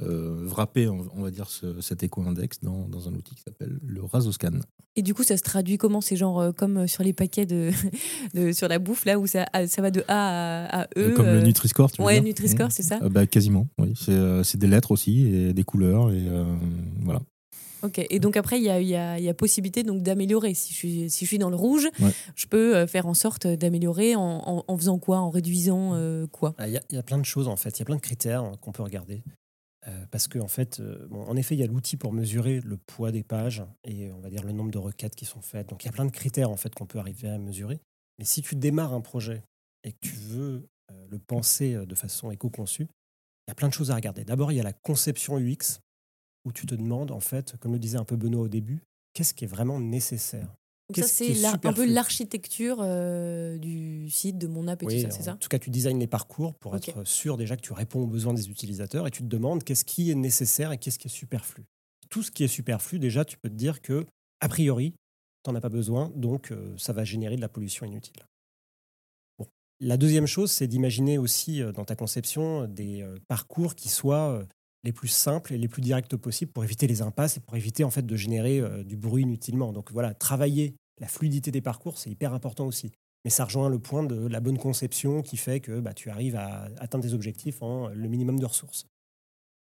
wrappé, 0.00 0.88
on 0.88 1.22
va 1.22 1.30
dire, 1.30 1.48
ce, 1.48 1.80
cet 1.80 2.02
éco-index 2.02 2.60
dans, 2.60 2.88
dans, 2.88 3.08
un 3.08 3.14
outil 3.14 3.34
qui 3.34 3.42
s'appelle 3.42 3.78
le 3.86 4.02
Razoscan. 4.02 4.60
Et 4.96 5.02
du 5.02 5.12
coup, 5.12 5.24
ça 5.24 5.36
se 5.36 5.42
traduit 5.42 5.76
comment? 5.76 6.00
C'est 6.00 6.16
genre 6.16 6.40
euh, 6.40 6.52
comme 6.52 6.78
euh, 6.78 6.86
sur 6.86 7.02
les 7.02 7.12
paquets 7.12 7.46
de, 7.46 7.70
de, 8.34 8.52
sur 8.52 8.68
la 8.68 8.78
bouffe, 8.78 9.04
là 9.04 9.18
où 9.18 9.26
ça, 9.26 9.46
ah, 9.52 9.66
ça 9.66 9.82
va 9.82 9.90
de 9.90 10.04
A 10.06 10.82
à, 10.82 10.86
E. 10.96 11.14
Comme 11.14 11.26
le 11.26 11.40
Nutri-Score, 11.40 11.90
tu 11.90 12.00
veux 12.00 12.06
Ouais, 12.06 12.20
Nutri-Score, 12.20 12.70
c'est 12.70 12.82
ça? 12.82 13.00
Bah, 13.08 13.26
Quasiment, 13.26 13.66
oui. 13.78 13.94
C'est 13.96 14.56
des 14.56 14.66
lettres 14.66 14.92
aussi, 14.92 15.26
et 15.26 15.52
des 15.52 15.64
couleurs, 15.64 16.12
et 16.12 16.24
voilà. 17.02 17.20
Ok, 17.84 18.04
et 18.10 18.18
donc 18.18 18.36
après, 18.36 18.58
il 18.58 18.64
y 18.64 18.70
a, 18.70 18.80
y, 18.80 18.96
a, 18.96 19.18
y 19.18 19.28
a, 19.28 19.34
possibilité 19.34 19.82
donc 19.82 20.02
d'améliorer. 20.02 20.54
Si 20.54 20.72
je, 20.72 20.78
suis, 20.78 21.10
si 21.10 21.24
je 21.24 21.28
suis 21.28 21.38
dans 21.38 21.50
le 21.50 21.56
rouge, 21.56 21.88
je 22.34 22.46
peux 22.46 22.86
faire 22.86 23.06
en 23.06 23.14
sorte 23.14 23.46
d'améliorer 23.46 24.16
en, 24.16 24.64
en, 24.66 24.76
faisant 24.76 24.98
quoi 24.98 25.18
En 25.18 25.30
réduisant 25.30 26.26
quoi? 26.32 26.54
Ah, 26.58 26.66
Il 26.66 26.80
y, 26.90 26.94
y, 26.94 26.98
a 26.98 27.02
plein 27.02 27.18
de 27.18 27.24
choses 27.24 27.46
en 27.46 27.56
fait, 27.56 27.78
il 27.78 27.80
y 27.80 27.82
a 27.82 27.84
plein 27.84 27.96
de 27.96 28.00
critères 28.00 28.42
hein, 28.42 28.52
qu'on 28.60 28.72
peut 28.72 28.82
regarder. 28.82 29.22
Euh, 29.86 30.06
parce 30.10 30.28
qu'en 30.28 30.40
en 30.40 30.48
fait, 30.48 30.80
euh, 30.80 31.06
bon, 31.08 31.22
en 31.24 31.36
effet, 31.36 31.54
il 31.54 31.58
y 31.58 31.62
a 31.62 31.66
l'outil 31.66 31.96
pour 31.96 32.12
mesurer 32.12 32.60
le 32.60 32.76
poids 32.76 33.12
des 33.12 33.22
pages 33.22 33.62
et 33.84 34.10
on 34.12 34.20
va 34.20 34.30
dire 34.30 34.42
le 34.42 34.52
nombre 34.52 34.70
de 34.70 34.78
requêtes 34.78 35.14
qui 35.14 35.26
sont 35.26 35.42
faites. 35.42 35.68
Donc 35.68 35.84
il 35.84 35.86
y 35.86 35.88
a 35.88 35.92
plein 35.92 36.06
de 36.06 36.10
critères 36.10 36.50
en 36.50 36.56
fait 36.56 36.74
qu'on 36.74 36.86
peut 36.86 36.98
arriver 36.98 37.28
à 37.28 37.38
mesurer. 37.38 37.80
Mais 38.18 38.24
si 38.24 38.40
tu 38.40 38.54
démarres 38.54 38.94
un 38.94 39.02
projet 39.02 39.42
et 39.82 39.92
que 39.92 39.98
tu 40.00 40.14
veux 40.14 40.66
euh, 40.90 41.06
le 41.10 41.18
penser 41.18 41.74
de 41.74 41.94
façon 41.94 42.30
éco-conçue, 42.30 42.84
il 43.46 43.50
y 43.50 43.52
a 43.52 43.54
plein 43.54 43.68
de 43.68 43.74
choses 43.74 43.90
à 43.90 43.94
regarder. 43.94 44.24
D'abord, 44.24 44.52
il 44.52 44.56
y 44.56 44.60
a 44.60 44.64
la 44.64 44.72
conception 44.72 45.38
UX 45.38 45.80
où 46.44 46.52
tu 46.52 46.66
te 46.66 46.74
demandes 46.74 47.10
en 47.10 47.20
fait, 47.20 47.56
comme 47.58 47.72
le 47.72 47.78
disait 47.78 47.98
un 47.98 48.04
peu 48.04 48.16
Benoît 48.16 48.42
au 48.42 48.48
début, 48.48 48.82
qu'est-ce 49.12 49.34
qui 49.34 49.44
est 49.44 49.48
vraiment 49.48 49.80
nécessaire? 49.80 50.54
Donc 50.90 51.02
ça, 51.02 51.08
c'est 51.08 51.44
un 51.46 51.72
peu 51.72 51.86
l'architecture 51.86 52.78
euh, 52.80 53.56
du 53.56 54.10
site, 54.10 54.36
de 54.36 54.46
mon 54.46 54.68
app 54.68 54.82
et 54.82 54.86
tout 54.86 55.00
ça, 55.00 55.10
c'est 55.10 55.22
ça? 55.22 55.32
En 55.32 55.36
tout 55.38 55.48
cas, 55.48 55.58
tu 55.58 55.70
designes 55.70 55.98
les 55.98 56.06
parcours 56.06 56.54
pour 56.56 56.76
être 56.76 57.04
sûr 57.04 57.38
déjà 57.38 57.56
que 57.56 57.62
tu 57.62 57.72
réponds 57.72 58.02
aux 58.02 58.06
besoins 58.06 58.34
des 58.34 58.50
utilisateurs 58.50 59.06
et 59.06 59.10
tu 59.10 59.22
te 59.22 59.28
demandes 59.28 59.64
qu'est-ce 59.64 59.86
qui 59.86 60.10
est 60.10 60.14
nécessaire 60.14 60.72
et 60.72 60.78
qu'est-ce 60.78 60.98
qui 60.98 61.08
est 61.08 61.10
superflu. 61.10 61.64
Tout 62.10 62.22
ce 62.22 62.30
qui 62.30 62.44
est 62.44 62.48
superflu, 62.48 62.98
déjà, 62.98 63.24
tu 63.24 63.38
peux 63.38 63.48
te 63.48 63.54
dire 63.54 63.80
que, 63.80 64.04
a 64.40 64.48
priori, 64.48 64.92
tu 65.42 65.50
n'en 65.50 65.56
as 65.56 65.60
pas 65.62 65.70
besoin, 65.70 66.12
donc 66.16 66.52
euh, 66.52 66.74
ça 66.76 66.92
va 66.92 67.02
générer 67.02 67.36
de 67.36 67.40
la 67.40 67.48
pollution 67.48 67.86
inutile. 67.86 68.22
Bon. 69.38 69.46
La 69.80 69.96
deuxième 69.96 70.26
chose, 70.26 70.52
c'est 70.52 70.66
d'imaginer 70.66 71.16
aussi 71.16 71.62
euh, 71.62 71.72
dans 71.72 71.86
ta 71.86 71.96
conception 71.96 72.68
des 72.68 73.06
parcours 73.26 73.74
qui 73.74 73.88
soient 73.88 74.46
les 74.84 74.92
plus 74.92 75.08
simples 75.08 75.54
et 75.54 75.58
les 75.58 75.68
plus 75.68 75.82
directs 75.82 76.14
possibles 76.16 76.52
pour 76.52 76.62
éviter 76.62 76.86
les 76.86 77.02
impasses 77.02 77.38
et 77.38 77.40
pour 77.40 77.56
éviter 77.56 77.84
en 77.84 77.90
fait 77.90 78.04
de 78.04 78.16
générer 78.16 78.60
euh, 78.60 78.84
du 78.84 78.96
bruit 78.96 79.22
inutilement. 79.22 79.72
Donc 79.72 79.90
voilà, 79.90 80.14
travailler 80.14 80.76
la 81.00 81.08
fluidité 81.08 81.50
des 81.50 81.62
parcours, 81.62 81.98
c'est 81.98 82.10
hyper 82.10 82.34
important 82.34 82.66
aussi. 82.66 82.92
Mais 83.24 83.30
ça 83.30 83.46
rejoint 83.46 83.70
le 83.70 83.78
point 83.78 84.04
de 84.04 84.26
la 84.26 84.40
bonne 84.40 84.58
conception 84.58 85.22
qui 85.22 85.38
fait 85.38 85.60
que 85.60 85.80
bah, 85.80 85.94
tu 85.94 86.10
arrives 86.10 86.36
à 86.36 86.68
atteindre 86.78 87.04
tes 87.04 87.14
objectifs 87.14 87.62
en 87.62 87.88
le 87.88 88.08
minimum 88.08 88.38
de 88.38 88.44
ressources. 88.44 88.86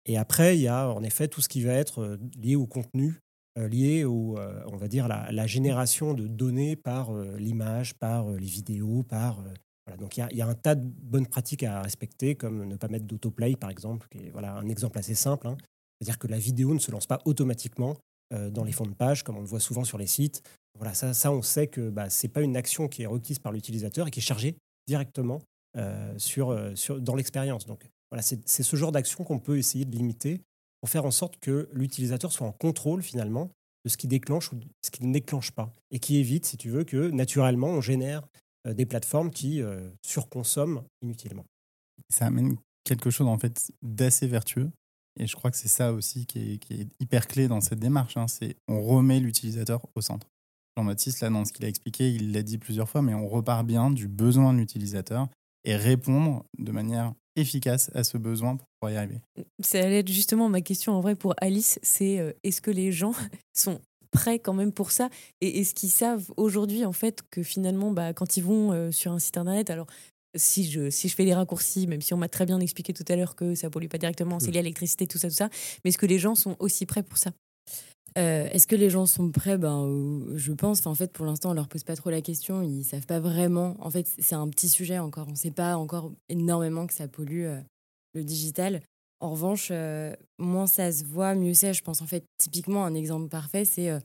Et 0.07 0.17
après, 0.17 0.57
il 0.57 0.61
y 0.61 0.67
a 0.67 0.89
en 0.89 1.03
effet 1.03 1.27
tout 1.27 1.41
ce 1.41 1.49
qui 1.49 1.61
va 1.61 1.73
être 1.73 2.01
euh, 2.01 2.17
lié 2.35 2.55
au 2.55 2.65
contenu, 2.65 3.19
euh, 3.59 3.67
lié 3.67 4.03
au, 4.03 4.37
on 4.65 4.77
va 4.77 4.87
dire, 4.87 5.07
la 5.07 5.47
génération 5.47 6.13
de 6.13 6.27
données 6.27 6.75
par 6.75 7.13
l'image, 7.37 7.93
par 7.93 8.29
les 8.31 8.47
vidéos, 8.47 9.03
par 9.03 9.43
donc 9.97 10.17
il 10.17 10.27
y, 10.31 10.41
a 10.41 10.47
un 10.47 10.55
tas 10.55 10.75
de 10.75 10.83
bonnes 10.83 11.27
pratiques 11.27 11.63
à 11.63 11.81
respecter, 11.81 12.35
comme 12.35 12.65
ne 12.65 12.75
pas 12.75 12.87
mettre 12.87 13.05
d'autoplay, 13.05 13.55
par 13.55 13.69
exemple, 13.69 14.07
qui 14.09 14.17
est 14.17 14.29
voilà, 14.31 14.55
un 14.55 14.67
exemple 14.67 14.97
assez 14.97 15.13
simple. 15.13 15.47
Hein. 15.47 15.57
C'est-à-dire 15.99 16.17
que 16.17 16.27
la 16.27 16.39
vidéo 16.39 16.73
ne 16.73 16.79
se 16.79 16.91
lance 16.91 17.05
pas 17.05 17.21
automatiquement 17.25 17.95
euh, 18.33 18.49
dans 18.49 18.63
les 18.63 18.71
fonds 18.71 18.87
de 18.87 18.93
page, 18.93 19.23
comme 19.23 19.37
on 19.37 19.41
le 19.41 19.47
voit 19.47 19.59
souvent 19.59 19.83
sur 19.83 19.97
les 19.97 20.07
sites. 20.07 20.41
Voilà, 20.77 20.95
ça, 20.95 21.13
ça 21.13 21.31
on 21.31 21.41
sait 21.43 21.67
que 21.67 21.89
bah, 21.89 22.09
ce 22.09 22.25
n'est 22.25 22.33
pas 22.33 22.41
une 22.41 22.57
action 22.57 22.87
qui 22.87 23.03
est 23.03 23.05
requise 23.05 23.37
par 23.37 23.51
l'utilisateur 23.51 24.07
et 24.07 24.11
qui 24.11 24.19
est 24.19 24.23
chargée 24.23 24.57
directement 24.87 25.41
euh, 25.77 26.13
sur, 26.17 26.49
euh, 26.49 26.73
sur, 26.75 26.99
dans 26.99 27.15
l'expérience. 27.15 27.65
Donc 27.65 27.87
voilà, 28.09 28.23
c'est 28.23 28.63
ce 28.63 28.75
genre 28.75 28.91
d'action 28.91 29.23
qu'on 29.23 29.39
peut 29.39 29.57
essayer 29.57 29.85
de 29.85 29.95
limiter 29.95 30.41
pour 30.81 30.89
faire 30.89 31.05
en 31.05 31.11
sorte 31.11 31.37
que 31.39 31.69
l'utilisateur 31.73 32.31
soit 32.31 32.47
en 32.47 32.51
contrôle 32.51 33.03
finalement 33.03 33.51
de 33.83 33.89
ce 33.89 33.97
qui 33.97 34.07
déclenche 34.07 34.51
ou 34.51 34.59
ce 34.83 34.89
qui 34.89 35.05
ne 35.05 35.13
déclenche 35.13 35.51
pas 35.51 35.71
et 35.91 35.99
qui 35.99 36.17
évite, 36.17 36.45
si 36.45 36.57
tu 36.57 36.69
veux, 36.69 36.83
que 36.83 37.09
naturellement 37.09 37.67
on 37.67 37.81
génère 37.81 38.23
des 38.73 38.85
plateformes 38.85 39.31
qui 39.31 39.61
euh, 39.61 39.89
surconsomment 40.01 40.83
inutilement. 41.01 41.45
Ça 42.09 42.25
amène 42.25 42.57
quelque 42.83 43.09
chose 43.09 43.27
en 43.27 43.37
fait 43.37 43.71
d'assez 43.81 44.27
vertueux. 44.27 44.71
Et 45.19 45.27
je 45.27 45.35
crois 45.35 45.49
que 45.49 45.57
c'est 45.57 45.69
ça 45.69 45.93
aussi 45.93 46.25
qui 46.25 46.59
est, 46.69 46.87
hyper 46.99 47.27
clé 47.27 47.47
dans 47.47 47.61
cette 47.61 47.79
démarche. 47.79 48.17
Hein. 48.17 48.27
c'est 48.27 48.57
on 48.67 48.81
remet 48.81 49.19
l'utilisateur 49.19 49.81
au 49.95 50.01
centre. 50.01 50.27
Jean-Baptiste, 50.77 51.21
là, 51.21 51.29
dans 51.29 51.45
ce 51.45 51.53
qu'il 51.53 51.63
a 51.63 51.69
expliqué, 51.69 52.11
il 52.11 52.33
l'a 52.33 52.43
dit 52.43 52.57
plusieurs 52.57 52.89
fois, 52.89 53.01
mais 53.01 53.13
on 53.13 53.29
repart 53.29 53.65
bien 53.65 53.91
du 53.91 54.09
besoin 54.09 54.53
de 54.53 54.59
l'utilisateur 54.59 55.29
et 55.63 55.77
répondre 55.77 56.43
de 56.57 56.71
manière 56.73 57.13
efficace 57.37 57.91
à 57.93 58.03
ce 58.03 58.17
besoin 58.17 58.57
pour 58.57 58.67
pouvoir 58.79 58.93
y 58.93 58.97
arriver. 58.97 59.21
Ça 59.61 59.79
allait 59.79 59.99
être 59.99 60.11
justement 60.11 60.49
ma 60.49 60.61
question 60.61 60.93
en 60.93 61.01
vrai 61.01 61.15
pour 61.15 61.33
Alice, 61.37 61.79
c'est 61.81 62.19
euh, 62.19 62.33
est-ce 62.43 62.61
que 62.61 62.71
les 62.71 62.91
gens 62.91 63.13
sont 63.53 63.79
prêts 64.11 64.39
quand 64.39 64.53
même 64.53 64.71
pour 64.71 64.91
ça 64.91 65.09
Et 65.41 65.59
est-ce 65.59 65.73
qu'ils 65.73 65.89
savent 65.89 66.31
aujourd'hui, 66.37 66.85
en 66.85 66.91
fait, 66.91 67.23
que 67.31 67.43
finalement, 67.43 67.91
bah, 67.91 68.13
quand 68.13 68.37
ils 68.37 68.43
vont 68.43 68.71
euh, 68.71 68.91
sur 68.91 69.11
un 69.11 69.19
site 69.19 69.37
internet, 69.37 69.69
alors 69.69 69.87
si 70.35 70.69
je, 70.69 70.89
si 70.89 71.07
je 71.07 71.15
fais 71.15 71.23
les 71.25 71.33
raccourcis, 71.33 71.87
même 71.87 72.01
si 72.01 72.13
on 72.13 72.17
m'a 72.17 72.27
très 72.27 72.45
bien 72.45 72.59
expliqué 72.59 72.93
tout 72.93 73.05
à 73.07 73.15
l'heure 73.15 73.35
que 73.35 73.55
ça 73.55 73.69
pollue 73.69 73.87
pas 73.87 73.97
directement, 73.97 74.39
c'est 74.39 74.51
lié 74.51 74.59
à 74.59 74.61
l'électricité, 74.63 75.07
tout 75.07 75.17
ça, 75.17 75.29
tout 75.29 75.35
ça, 75.35 75.49
mais 75.83 75.89
est-ce 75.89 75.97
que 75.97 76.05
les 76.05 76.19
gens 76.19 76.35
sont 76.35 76.55
aussi 76.59 76.85
prêts 76.85 77.03
pour 77.03 77.17
ça? 77.17 77.31
Euh, 78.17 78.47
Est-ce 78.51 78.65
que 78.65 78.77
les 78.77 78.89
gens 78.89 79.05
sont 79.05 79.29
prêts? 79.29 79.57
Ben, 79.57 79.83
euh, 79.85 80.37
Je 80.37 80.53
pense. 80.53 80.85
en 80.85 80.95
fait, 80.95 81.11
pour 81.11 81.25
l'instant, 81.25 81.51
on 81.51 81.53
leur 81.53 81.67
pose 81.67 81.83
pas 81.83 81.97
trop 81.97 82.09
la 82.09 82.21
question. 82.21 82.61
Ils 82.61 82.85
savent 82.85 83.05
pas 83.05 83.19
vraiment. 83.19 83.75
En 83.79 83.89
fait, 83.91 84.07
c'est 84.19 84.35
un 84.35 84.47
petit 84.47 84.69
sujet 84.69 84.99
encore. 84.99 85.27
On 85.27 85.31
ne 85.31 85.35
sait 85.35 85.51
pas 85.51 85.75
encore 85.75 86.13
énormément 86.29 86.87
que 86.87 86.93
ça 86.93 87.09
pollue 87.09 87.45
le 88.13 88.23
digital. 88.23 88.81
En 89.19 89.31
revanche, 89.31 89.69
euh, 89.71 90.13
moins 90.37 90.67
ça 90.67 90.91
se 90.91 91.03
voit, 91.03 91.35
mieux 91.35 91.53
c'est. 91.53 91.73
Je 91.73 91.83
pense 91.83 92.01
en 92.01 92.07
fait, 92.07 92.25
typiquement, 92.37 92.85
un 92.85 92.93
exemple 92.93 93.29
parfait, 93.29 93.65
c'est 93.65 93.89
euh, 93.89 93.99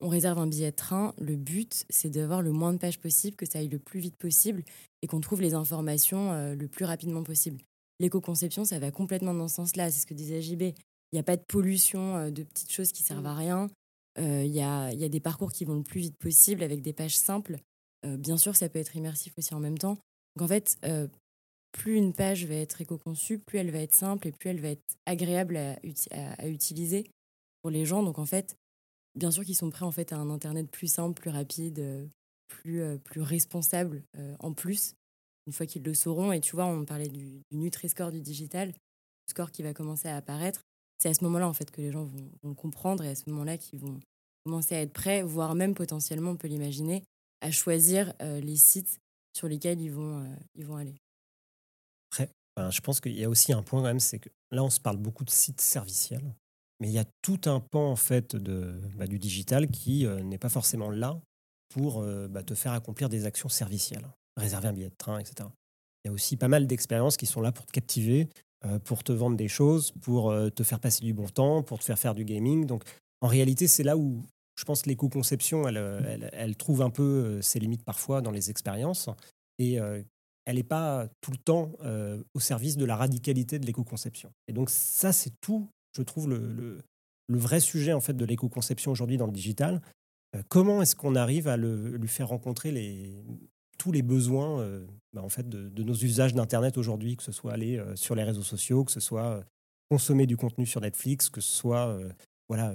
on 0.00 0.08
réserve 0.08 0.38
un 0.38 0.46
billet 0.46 0.70
de 0.70 0.76
train. 0.76 1.14
Le 1.18 1.36
but, 1.36 1.84
c'est 1.90 2.10
d'avoir 2.10 2.42
le 2.42 2.52
moins 2.52 2.72
de 2.72 2.78
pages 2.78 3.00
possible, 3.00 3.36
que 3.36 3.46
ça 3.46 3.58
aille 3.58 3.68
le 3.68 3.78
plus 3.78 4.00
vite 4.00 4.16
possible 4.16 4.62
et 5.02 5.06
qu'on 5.06 5.20
trouve 5.20 5.40
les 5.40 5.54
informations 5.54 6.32
euh, 6.32 6.54
le 6.54 6.68
plus 6.68 6.84
rapidement 6.84 7.24
possible. 7.24 7.60
L'éco-conception, 8.00 8.64
ça 8.64 8.78
va 8.78 8.90
complètement 8.90 9.34
dans 9.34 9.48
ce 9.48 9.56
sens-là. 9.56 9.90
C'est 9.90 10.00
ce 10.00 10.06
que 10.06 10.14
disait 10.14 10.42
JB. 10.42 10.62
Il 10.62 11.14
n'y 11.14 11.20
a 11.20 11.24
pas 11.24 11.36
de 11.36 11.44
pollution 11.46 12.28
de 12.30 12.42
petites 12.42 12.72
choses 12.72 12.90
qui 12.90 13.04
servent 13.04 13.26
à 13.26 13.34
rien. 13.34 13.68
Il 14.18 14.46
y, 14.46 14.60
a, 14.60 14.92
y, 14.92 15.04
a, 15.04 15.08
des 15.08 15.20
parcours 15.20 15.52
qui 15.52 15.64
vont 15.64 15.76
le 15.76 15.84
plus 15.84 16.00
vite 16.00 16.16
possible 16.16 16.64
avec 16.64 16.82
des 16.82 16.92
pages 16.92 17.16
simples. 17.16 17.58
bien 18.04 18.36
sûr, 18.36 18.56
ça 18.56 18.68
peut 18.68 18.80
être 18.80 18.96
immersif 18.96 19.32
aussi 19.38 19.54
en 19.54 19.60
même 19.60 19.78
temps. 19.78 19.96
Donc 20.34 20.46
en 20.46 20.48
fait, 20.48 20.76
plus 21.74 21.96
une 21.96 22.12
page 22.12 22.46
va 22.46 22.54
être 22.54 22.80
éco-conçue, 22.80 23.38
plus 23.38 23.58
elle 23.58 23.72
va 23.72 23.80
être 23.80 23.92
simple 23.92 24.28
et 24.28 24.32
plus 24.32 24.48
elle 24.48 24.60
va 24.60 24.68
être 24.68 24.96
agréable 25.06 25.56
à, 25.56 26.46
utiliser 26.46 27.10
pour 27.60 27.70
les 27.70 27.84
gens. 27.84 28.02
Donc 28.02 28.18
en 28.18 28.26
fait, 28.26 28.56
bien 29.16 29.32
sûr 29.32 29.44
qu'ils 29.44 29.56
sont 29.56 29.70
prêts 29.70 29.84
en 29.84 29.90
fait 29.90 30.12
à 30.12 30.16
un 30.16 30.30
internet 30.30 30.70
plus 30.70 30.86
simple, 30.86 31.20
plus 31.20 31.30
rapide, 31.30 32.08
plus, 32.46 32.80
euh, 32.80 32.96
plus 32.98 33.22
responsables 33.22 34.04
euh, 34.16 34.36
en 34.38 34.52
plus, 34.52 34.94
une 35.46 35.52
fois 35.52 35.66
qu'ils 35.66 35.82
le 35.82 35.94
sauront. 35.94 36.30
Et 36.30 36.40
tu 36.40 36.54
vois, 36.54 36.66
on 36.66 36.84
parlait 36.84 37.08
du, 37.08 37.42
Nutri-Score 37.50 38.12
du 38.12 38.20
digital, 38.20 38.68
le 38.68 39.30
score 39.30 39.50
qui 39.50 39.64
va 39.64 39.74
commencer 39.74 40.08
à 40.08 40.16
apparaître. 40.16 40.62
C'est 40.98 41.08
à 41.08 41.14
ce 41.14 41.24
moment-là, 41.24 41.48
en 41.48 41.52
fait, 41.52 41.72
que 41.72 41.80
les 41.80 41.90
gens 41.90 42.04
vont, 42.04 42.30
le 42.44 42.54
comprendre 42.54 43.02
et 43.02 43.08
à 43.08 43.14
ce 43.16 43.28
moment-là 43.30 43.58
qu'ils 43.58 43.80
vont 43.80 43.98
commencer 44.44 44.76
à 44.76 44.80
être 44.80 44.92
prêts, 44.92 45.22
voire 45.22 45.56
même 45.56 45.74
potentiellement, 45.74 46.30
on 46.30 46.36
peut 46.36 46.48
l'imaginer, 46.48 47.02
à 47.40 47.50
choisir 47.50 48.14
euh, 48.22 48.40
les 48.40 48.56
sites 48.56 49.00
sur 49.36 49.48
lesquels 49.48 49.80
ils 49.80 49.92
vont, 49.92 50.20
euh, 50.20 50.36
ils 50.54 50.64
vont 50.64 50.76
aller. 50.76 50.94
Enfin, 52.56 52.70
je 52.70 52.80
pense 52.80 53.00
qu'il 53.00 53.18
y 53.18 53.24
a 53.24 53.28
aussi 53.28 53.52
un 53.52 53.62
point 53.62 53.80
quand 53.80 53.88
même, 53.88 54.00
c'est 54.00 54.18
que 54.18 54.28
là, 54.52 54.62
on 54.62 54.70
se 54.70 54.80
parle 54.80 54.96
beaucoup 54.96 55.24
de 55.24 55.30
sites 55.30 55.60
serviciels, 55.60 56.34
mais 56.80 56.88
il 56.88 56.92
y 56.92 56.98
a 56.98 57.04
tout 57.22 57.40
un 57.46 57.60
pan 57.60 57.90
en 57.90 57.96
fait 57.96 58.36
de, 58.36 58.80
bah, 58.96 59.06
du 59.06 59.18
digital 59.18 59.68
qui 59.68 60.06
euh, 60.06 60.22
n'est 60.22 60.38
pas 60.38 60.48
forcément 60.48 60.90
là 60.90 61.20
pour 61.68 62.02
euh, 62.02 62.28
bah, 62.28 62.42
te 62.42 62.54
faire 62.54 62.72
accomplir 62.72 63.08
des 63.08 63.26
actions 63.26 63.48
servicielles, 63.48 64.06
réserver 64.36 64.68
un 64.68 64.72
billet 64.72 64.90
de 64.90 64.96
train, 64.96 65.18
etc. 65.18 65.48
Il 66.04 66.08
y 66.08 66.10
a 66.10 66.12
aussi 66.12 66.36
pas 66.36 66.48
mal 66.48 66.66
d'expériences 66.66 67.16
qui 67.16 67.26
sont 67.26 67.40
là 67.40 67.50
pour 67.50 67.66
te 67.66 67.72
captiver, 67.72 68.28
euh, 68.64 68.78
pour 68.78 69.02
te 69.02 69.12
vendre 69.12 69.36
des 69.36 69.48
choses, 69.48 69.92
pour 70.02 70.34
te 70.54 70.62
faire 70.62 70.78
passer 70.78 71.04
du 71.04 71.14
bon 71.14 71.28
temps, 71.28 71.62
pour 71.62 71.78
te 71.78 71.84
faire 71.84 71.98
faire 71.98 72.14
du 72.14 72.24
gaming. 72.24 72.66
Donc, 72.66 72.84
en 73.20 73.26
réalité, 73.26 73.66
c'est 73.66 73.82
là 73.82 73.96
où 73.96 74.22
je 74.56 74.64
pense 74.64 74.82
que 74.82 74.88
l'éco-conception, 74.88 75.66
elle, 75.66 75.76
euh, 75.76 76.00
elle, 76.06 76.30
elle 76.32 76.56
trouve 76.56 76.82
un 76.82 76.90
peu 76.90 77.40
ses 77.42 77.58
limites 77.58 77.84
parfois 77.84 78.20
dans 78.20 78.30
les 78.30 78.50
expériences. 78.50 79.08
Et 79.58 79.78
elle 80.46 80.56
n'est 80.56 80.62
pas 80.62 81.08
tout 81.20 81.30
le 81.30 81.36
temps 81.36 81.72
euh, 81.82 82.22
au 82.34 82.40
service 82.40 82.76
de 82.76 82.84
la 82.84 82.96
radicalité 82.96 83.58
de 83.58 83.66
l'éco-conception. 83.66 84.32
Et 84.48 84.52
donc 84.52 84.70
ça, 84.70 85.12
c'est 85.12 85.32
tout, 85.40 85.68
je 85.96 86.02
trouve, 86.02 86.28
le, 86.28 86.78
vrai 87.28 87.60
sujet 87.60 87.92
en 87.92 88.00
fait 88.00 88.14
de 88.14 88.24
l'éco-conception 88.24 88.92
aujourd'hui 88.92 89.16
dans 89.16 89.26
le 89.26 89.32
digital. 89.32 89.80
Euh, 90.36 90.42
comment 90.48 90.82
est-ce 90.82 90.94
qu'on 90.96 91.14
arrive 91.14 91.48
à 91.48 91.56
le- 91.56 91.96
lui 91.96 92.08
faire 92.08 92.28
rencontrer 92.28 93.14
tous 93.78 93.92
les 93.92 94.02
besoins 94.02 94.60
euh, 94.60 94.86
bah, 95.12 95.22
en 95.22 95.28
fait, 95.28 95.48
de, 95.48 95.82
nos 95.82 95.94
usages 95.94 96.34
d'Internet 96.34 96.76
aujourd'hui, 96.76 97.16
que 97.16 97.22
ce 97.22 97.32
soit 97.32 97.52
aller 97.52 97.82
sur 97.94 98.14
les 98.14 98.24
réseaux 98.24 98.42
sociaux, 98.42 98.84
que 98.84 98.92
ce 98.92 99.00
soit 99.00 99.42
consommer 99.90 100.26
du 100.26 100.36
contenu 100.36 100.66
sur 100.66 100.80
Netflix, 100.80 101.30
que 101.30 101.40
ce 101.40 101.52
soit 101.52 101.98
voilà, 102.48 102.74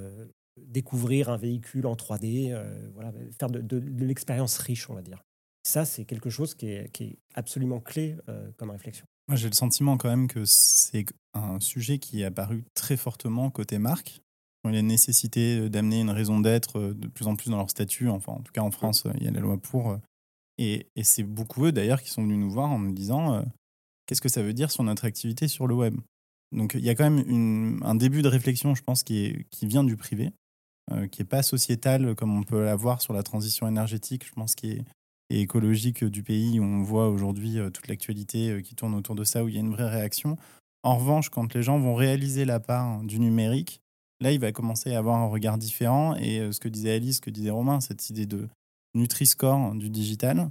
découvrir 0.67 1.29
un 1.29 1.37
véhicule 1.37 1.85
en 1.87 1.95
3D, 1.95 2.51
euh, 2.51 2.89
voilà, 2.93 3.11
faire 3.37 3.49
de 3.49 4.05
l'expérience 4.05 4.57
riche, 4.57 4.89
on 4.89 4.93
va 4.93 5.01
dire. 5.01 5.23
Ça, 5.69 5.85
c'est 5.85 6.03
quelque 6.03 6.31
chose 6.31 6.55
qui 6.55 6.65
est, 6.65 7.19
absolument 7.35 7.79
clé 7.79 8.15
euh, 8.27 8.49
comme 8.57 8.71
réflexion. 8.71 9.05
J'ai 9.31 9.49
le 9.49 9.53
sentiment 9.53 9.97
quand 9.97 10.09
même 10.09 10.27
que 10.27 10.43
c'est 10.43 11.05
un 11.35 11.59
sujet 11.59 11.99
qui 11.99 12.21
est 12.21 12.25
apparu 12.25 12.63
très 12.73 12.97
fortement 12.97 13.51
côté 13.51 13.77
marque. 13.77 14.19
Il 14.67 14.73
y 14.73 14.79
a 14.79 14.81
nécessité 14.81 15.69
d'amener 15.69 16.01
une 16.01 16.09
raison 16.09 16.39
d'être 16.39 16.79
euh, 16.79 16.93
de 16.95 17.07
plus 17.07 17.27
en 17.27 17.35
plus 17.35 17.51
dans 17.51 17.57
leur 17.57 17.69
statut. 17.69 18.09
Enfin, 18.09 18.33
en 18.33 18.41
tout 18.41 18.51
cas, 18.51 18.61
en 18.61 18.71
France, 18.71 19.05
il 19.17 19.23
y 19.23 19.27
a 19.27 19.31
la 19.31 19.41
loi 19.41 19.59
pour. 19.59 19.91
euh, 19.91 19.97
Et, 20.57 20.87
c'est 21.03 21.21
beaucoup 21.21 21.65
eux, 21.65 21.71
d'ailleurs, 21.71 22.01
qui 22.01 22.09
sont 22.09 22.23
venus 22.23 22.39
nous 22.39 22.49
voir 22.49 22.71
en 22.71 22.79
nous 22.79 22.91
disant 22.91 23.35
euh, 23.35 23.43
qu'est-ce 24.07 24.21
que 24.21 24.27
ça 24.27 24.41
veut 24.41 24.53
dire 24.53 24.71
sur 24.71 24.83
notre 24.83 25.05
activité 25.05 25.47
sur 25.47 25.67
le 25.67 25.75
web? 25.75 25.95
Donc, 26.51 26.73
il 26.73 26.83
y 26.83 26.89
a 26.89 26.95
quand 26.95 27.07
même 27.07 27.79
un 27.83 27.93
début 27.93 28.23
de 28.23 28.27
réflexion, 28.27 28.73
je 28.73 28.81
pense, 28.81 29.03
qui, 29.03 29.45
vient 29.61 29.83
du 29.83 29.95
privé, 29.95 30.31
euh, 30.91 31.05
qui 31.05 31.21
n'est 31.21 31.27
pas 31.27 31.43
sociétal 31.43 32.15
comme 32.15 32.35
on 32.35 32.41
peut 32.41 32.65
l'avoir 32.65 33.03
sur 33.03 33.13
la 33.13 33.21
transition 33.21 33.67
énergétique, 33.67 34.25
je 34.25 34.31
pense, 34.31 34.55
qui 34.55 34.71
est, 34.71 34.83
et 35.29 35.41
écologique 35.41 36.03
du 36.03 36.23
pays 36.23 36.59
on 36.59 36.81
voit 36.81 37.09
aujourd'hui 37.09 37.59
euh, 37.59 37.69
toute 37.69 37.87
l'actualité 37.87 38.51
euh, 38.51 38.61
qui 38.61 38.75
tourne 38.75 38.95
autour 38.95 39.15
de 39.15 39.23
ça, 39.23 39.43
où 39.43 39.47
il 39.47 39.55
y 39.55 39.57
a 39.57 39.61
une 39.61 39.71
vraie 39.71 39.89
réaction. 39.89 40.37
En 40.83 40.97
revanche, 40.97 41.29
quand 41.29 41.53
les 41.53 41.63
gens 41.63 41.79
vont 41.79 41.95
réaliser 41.95 42.45
la 42.45 42.59
part 42.59 43.01
du 43.03 43.19
numérique, 43.19 43.81
là, 44.21 44.31
il 44.31 44.39
va 44.39 44.51
commencer 44.51 44.93
à 44.93 44.99
avoir 44.99 45.17
un 45.17 45.27
regard 45.27 45.57
différent. 45.57 46.15
Et 46.15 46.39
euh, 46.39 46.51
ce 46.51 46.59
que 46.59 46.69
disait 46.69 46.91
Alice, 46.91 47.17
ce 47.17 47.21
que 47.21 47.29
disait 47.29 47.49
Romain, 47.49 47.79
cette 47.79 48.09
idée 48.09 48.25
de 48.25 48.47
Nutri-Score 48.95 49.75
du 49.75 49.89
digital, 49.89 50.49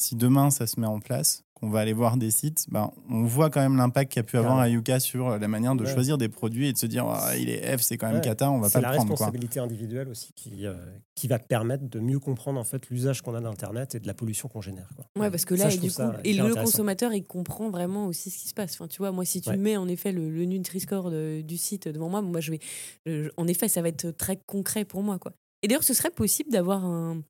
si 0.00 0.16
demain 0.16 0.50
ça 0.50 0.66
se 0.66 0.78
met 0.80 0.86
en 0.86 1.00
place, 1.00 1.42
qu'on 1.54 1.70
va 1.70 1.80
aller 1.80 1.92
voir 1.92 2.16
des 2.16 2.30
sites, 2.30 2.66
ben, 2.70 2.92
on 3.10 3.24
voit 3.24 3.50
quand 3.50 3.60
même 3.60 3.76
l'impact 3.76 4.12
qu'a 4.12 4.22
pu 4.22 4.36
avoir 4.36 4.58
Carrément. 4.58 4.74
Ayuka 4.76 5.00
sur 5.00 5.36
la 5.40 5.48
manière 5.48 5.74
de 5.74 5.84
Ouais. 5.84 5.92
choisir 5.92 6.16
des 6.16 6.28
produits 6.28 6.68
et 6.68 6.72
de 6.72 6.78
se 6.78 6.86
dire 6.86 7.04
Ah, 7.08 7.36
il 7.36 7.50
est 7.50 7.76
F, 7.76 7.80
c'est 7.82 7.96
quand 7.96 8.06
même 8.06 8.16
Ouais. 8.16 8.20
cata, 8.22 8.48
on 8.48 8.58
va 8.60 8.66
pas 8.66 8.68
C'est 8.68 8.78
le 8.78 8.82
la 8.82 8.88
prendre. 8.92 9.06
Quoi. 9.08 9.14
responsabilité 9.16 9.58
individuelle 9.58 10.08
aussi 10.08 10.32
qui, 10.34 10.66
euh, 10.66 10.74
qui 11.16 11.26
va 11.26 11.40
permettre 11.40 11.88
de 11.88 11.98
mieux 11.98 12.20
comprendre 12.20 12.60
en 12.60 12.64
fait 12.64 12.88
l'usage 12.90 13.22
qu'on 13.22 13.34
a 13.34 13.40
d'Internet 13.40 13.96
et 13.96 13.98
de 13.98 14.06
la 14.06 14.14
pollution 14.14 14.48
qu'on 14.48 14.60
génère. 14.60 14.88
Quoi. 14.94 15.06
Ouais, 15.20 15.30
parce 15.32 15.44
que 15.44 15.56
là, 15.56 15.68
et, 15.68 15.76
du 15.78 15.90
coup, 15.90 16.00
le 16.00 16.54
consommateur, 16.54 17.12
il 17.12 17.24
comprend 17.24 17.70
vraiment 17.70 18.06
aussi 18.06 18.30
ce 18.30 18.38
qui 18.38 18.46
se 18.46 18.54
passe. 18.54 18.74
Enfin, 18.74 18.86
tu 18.86 18.98
vois, 18.98 19.10
moi, 19.10 19.24
si 19.24 19.40
tu 19.40 19.50
Ouais. 19.50 19.56
mets 19.56 19.76
en 19.76 19.88
effet 19.88 20.12
le, 20.12 20.30
le 20.30 20.44
Nutri-Score 20.44 21.10
de- 21.10 21.40
du 21.42 21.56
site 21.56 21.88
devant 21.88 22.08
moi, 22.08 22.22
moi, 22.22 22.38
je 22.40 22.52
vais, 22.52 22.60
je- 23.04 23.30
en 23.36 23.48
effet, 23.48 23.66
ça 23.66 23.82
va 23.82 23.88
être 23.88 24.12
très 24.12 24.36
concret 24.46 24.84
pour 24.84 25.02
moi, 25.02 25.18
quoi. 25.18 25.32
Et 25.62 25.66
d'ailleurs, 25.66 25.82
ce 25.82 25.92
serait 25.92 26.10
possible 26.12 26.52
d'avoir 26.52 26.84
un, 26.84 27.20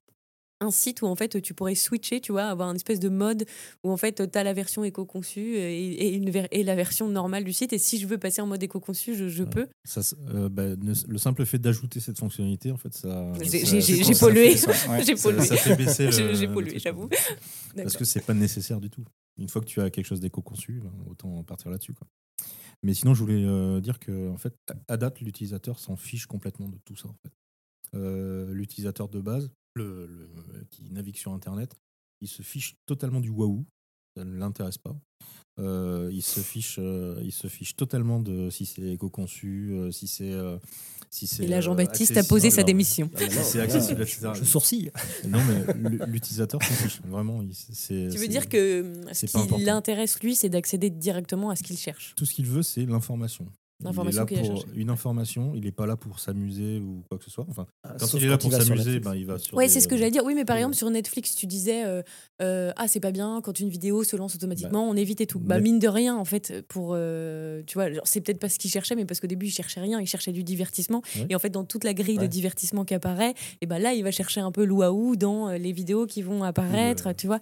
un 0.61 0.71
site 0.71 1.01
où 1.01 1.05
en 1.05 1.15
fait 1.15 1.41
tu 1.41 1.53
pourrais 1.53 1.75
switcher, 1.75 2.19
tu 2.21 2.31
vois, 2.31 2.43
avoir 2.43 2.69
une 2.69 2.75
espèce 2.75 2.99
de 2.99 3.09
mode 3.09 3.45
où 3.83 3.91
en 3.91 3.97
fait 3.97 4.29
tu 4.31 4.37
as 4.37 4.43
la 4.43 4.53
version 4.53 4.83
éco-conçue 4.83 5.55
et, 5.55 6.07
et 6.07 6.13
une 6.13 6.29
ver- 6.29 6.47
et 6.51 6.63
la 6.63 6.75
version 6.75 7.07
normale 7.07 7.43
du 7.45 7.53
site. 7.53 7.71
Et 7.73 7.77
si 7.77 7.97
je 7.97 8.07
veux 8.07 8.17
passer 8.17 8.41
en 8.41 8.47
mode 8.47 8.61
éco-conçu, 8.61 9.15
je, 9.15 9.29
je 9.29 9.43
Ouais. 9.43 9.49
peux. 9.49 9.67
Ça, 9.87 10.01
euh, 10.33 10.49
bah, 10.49 10.75
ne- 10.75 10.93
le 11.07 11.17
simple 11.17 11.45
fait 11.45 11.59
d'ajouter 11.59 11.99
cette 11.99 12.19
fonctionnalité, 12.19 12.71
en 12.71 12.77
fait, 12.77 12.93
ça. 12.93 13.31
J'ai- 13.41 13.61
pollué. 14.19 14.57
ça-. 14.57 14.71
J'ai 15.03 15.15
ça- 15.15 15.23
pollué. 15.29 15.45
Ça 15.45 15.55
fait 15.55 15.75
baisser 15.75 16.05
le. 16.07 16.11
J'ai- 16.11 16.35
j'ai 16.35 16.47
le 16.47 16.53
pollué, 16.53 16.71
truc, 16.71 16.83
j'avoue. 16.83 17.09
Parce 17.75 17.95
que 17.97 18.03
c'est 18.05 18.25
pas 18.25 18.33
nécessaire 18.33 18.81
du 18.81 18.89
tout. 18.89 19.05
Une 19.37 19.47
fois 19.47 19.61
que 19.61 19.67
tu 19.67 19.79
as 19.79 19.89
quelque 19.89 20.05
chose 20.05 20.19
d'éco-conçu, 20.19 20.81
ben, 20.83 20.91
autant 21.09 21.41
partir 21.43 21.71
là-dessus. 21.71 21.93
quoi. 21.93 22.05
Mais 22.83 22.93
sinon, 22.93 23.13
je 23.13 23.21
voulais 23.21 23.43
euh, 23.45 23.79
dire 23.79 23.99
que, 23.99 24.29
en 24.29 24.37
fait, 24.37 24.53
à 24.87 24.97
date, 24.97 25.21
l'utilisateur 25.21 25.79
s'en 25.79 25.95
fiche 25.95 26.25
complètement 26.25 26.67
de 26.67 26.77
tout 26.83 26.95
ça. 26.97 27.07
En 27.07 27.15
fait. 27.23 27.31
Euh, 27.95 28.53
l'utilisateur 28.53 29.07
de 29.09 29.19
base, 29.19 29.49
le, 29.79 30.05
le- 30.07 30.65
qui 30.69 30.83
navigue 30.91 31.17
sur 31.17 31.31
Internet, 31.33 31.75
il 32.21 32.27
se 32.27 32.41
fiche 32.43 32.75
totalement 32.85 33.19
du 33.21 33.29
waouh. 33.29 33.65
Ça 34.17 34.25
ne 34.25 34.37
l'intéresse 34.37 34.77
pas. 34.77 34.95
Euh, 35.59 36.09
il 36.11 36.21
se 36.23 36.39
fiche, 36.39 36.77
euh, 36.79 37.19
il 37.23 37.31
se 37.33 37.47
fiche 37.47 37.75
totalement 37.75 38.19
de 38.19 38.49
si 38.49 38.65
c'est 38.65 38.81
éco-conçu, 38.81 39.71
euh, 39.73 39.91
si 39.91 40.07
c'est, 40.07 40.31
euh, 40.31 40.57
si 41.09 41.27
c'est. 41.27 41.43
Et 41.43 41.47
là, 41.47 41.59
Jean-Baptiste 41.61 42.15
a 42.17 42.23
posé 42.23 42.49
sa 42.49 42.63
démission. 42.63 43.09
Si 43.17 43.29
c'est 43.43 43.59
accessible, 43.59 44.01
etc. 44.01 44.29
Je 44.33 44.43
sourcille. 44.45 44.91
Non, 45.27 45.39
mais 45.43 46.05
l'utilisateur 46.07 46.61
s'en 46.63 46.73
fiche. 46.73 47.01
Vraiment, 47.05 47.43
c'est. 47.51 48.09
Tu 48.09 48.17
veux 48.17 48.27
dire 48.27 48.47
que 48.49 48.93
ce 49.13 49.25
qui 49.25 49.63
l'intéresse, 49.63 50.19
lui, 50.21 50.35
c'est 50.35 50.49
d'accéder 50.49 50.89
directement 50.89 51.49
à 51.49 51.55
ce 51.55 51.63
qu'il 51.63 51.77
cherche. 51.77 52.13
Tout 52.15 52.25
ce 52.25 52.33
qu'il 52.33 52.45
veut, 52.45 52.63
c'est 52.63 52.85
l'information. 52.85 53.45
Il 53.81 53.87
est 53.87 54.11
là 54.11 54.21
a 54.23 54.25
pour 54.25 54.65
une 54.75 54.89
information, 54.89 55.53
il 55.55 55.63
n'est 55.63 55.71
pas 55.71 55.85
là 55.85 55.95
pour 55.95 56.19
s'amuser 56.19 56.79
ou 56.79 57.01
quoi 57.09 57.17
que 57.17 57.23
ce 57.23 57.29
soit. 57.31 57.45
Enfin, 57.49 57.65
quand 57.97 58.05
Sauf 58.07 58.19
il 58.21 58.25
est 58.25 58.29
là 58.29 58.37
pour 58.37 58.51
s'amuser, 58.51 58.99
ben, 58.99 59.15
il 59.15 59.25
va 59.25 59.37
sur. 59.37 59.55
Ouais, 59.55 59.67
des- 59.67 59.71
c'est 59.71 59.79
ce 59.79 59.87
que 59.87 59.95
j'allais 59.95 60.11
dire. 60.11 60.23
Oui, 60.25 60.35
mais 60.35 60.43
par 60.43 60.55
Ouais. 60.55 60.61
exemple, 60.61 60.75
sur 60.75 60.89
Netflix, 60.89 61.33
tu 61.33 61.47
disais 61.47 61.85
euh, 61.85 62.01
euh, 62.41 62.73
Ah, 62.75 62.89
c'est 62.89 62.99
pas 62.99 63.11
bien 63.11 63.39
quand 63.41 63.57
une 63.59 63.69
vidéo 63.69 64.03
se 64.03 64.17
lance 64.17 64.35
automatiquement, 64.35 64.85
Bah, 64.85 64.91
on 64.91 64.97
évite 64.97 65.21
et 65.21 65.27
tout. 65.27 65.39
Bah, 65.39 65.59
mine 65.61 65.79
de 65.79 65.87
rien, 65.87 66.15
en 66.17 66.25
fait, 66.25 66.61
pour. 66.67 66.91
euh, 66.93 67.63
tu 67.67 67.75
vois, 67.75 67.87
c'est 68.03 68.19
peut-être 68.19 68.39
pas 68.39 68.49
ce 68.49 68.59
qu'il 68.59 68.69
cherchait, 68.69 68.95
mais 68.95 69.05
parce 69.05 69.21
qu'au 69.21 69.27
début, 69.27 69.45
il 69.47 69.51
cherchait 69.51 69.79
rien, 69.79 70.01
il 70.01 70.07
cherchait 70.07 70.33
du 70.33 70.43
divertissement. 70.43 71.01
Ouais. 71.15 71.27
Et 71.29 71.35
en 71.35 71.39
fait, 71.39 71.49
dans 71.49 71.63
toute 71.63 71.85
la 71.85 71.93
grille 71.93 72.17
de 72.17 72.27
divertissement 72.27 72.83
qui 72.83 72.93
apparaît, 72.93 73.33
et 73.61 73.65
ben 73.65 73.79
là, 73.79 73.93
il 73.93 74.03
va 74.03 74.11
chercher 74.11 74.41
un 74.41 74.51
peu 74.51 74.65
l'ouaou 74.65 75.15
dans 75.15 75.49
les 75.51 75.71
vidéos 75.71 76.05
qui 76.05 76.21
vont 76.21 76.43
apparaître, 76.43 77.13
tu 77.15 77.27
vois. 77.27 77.39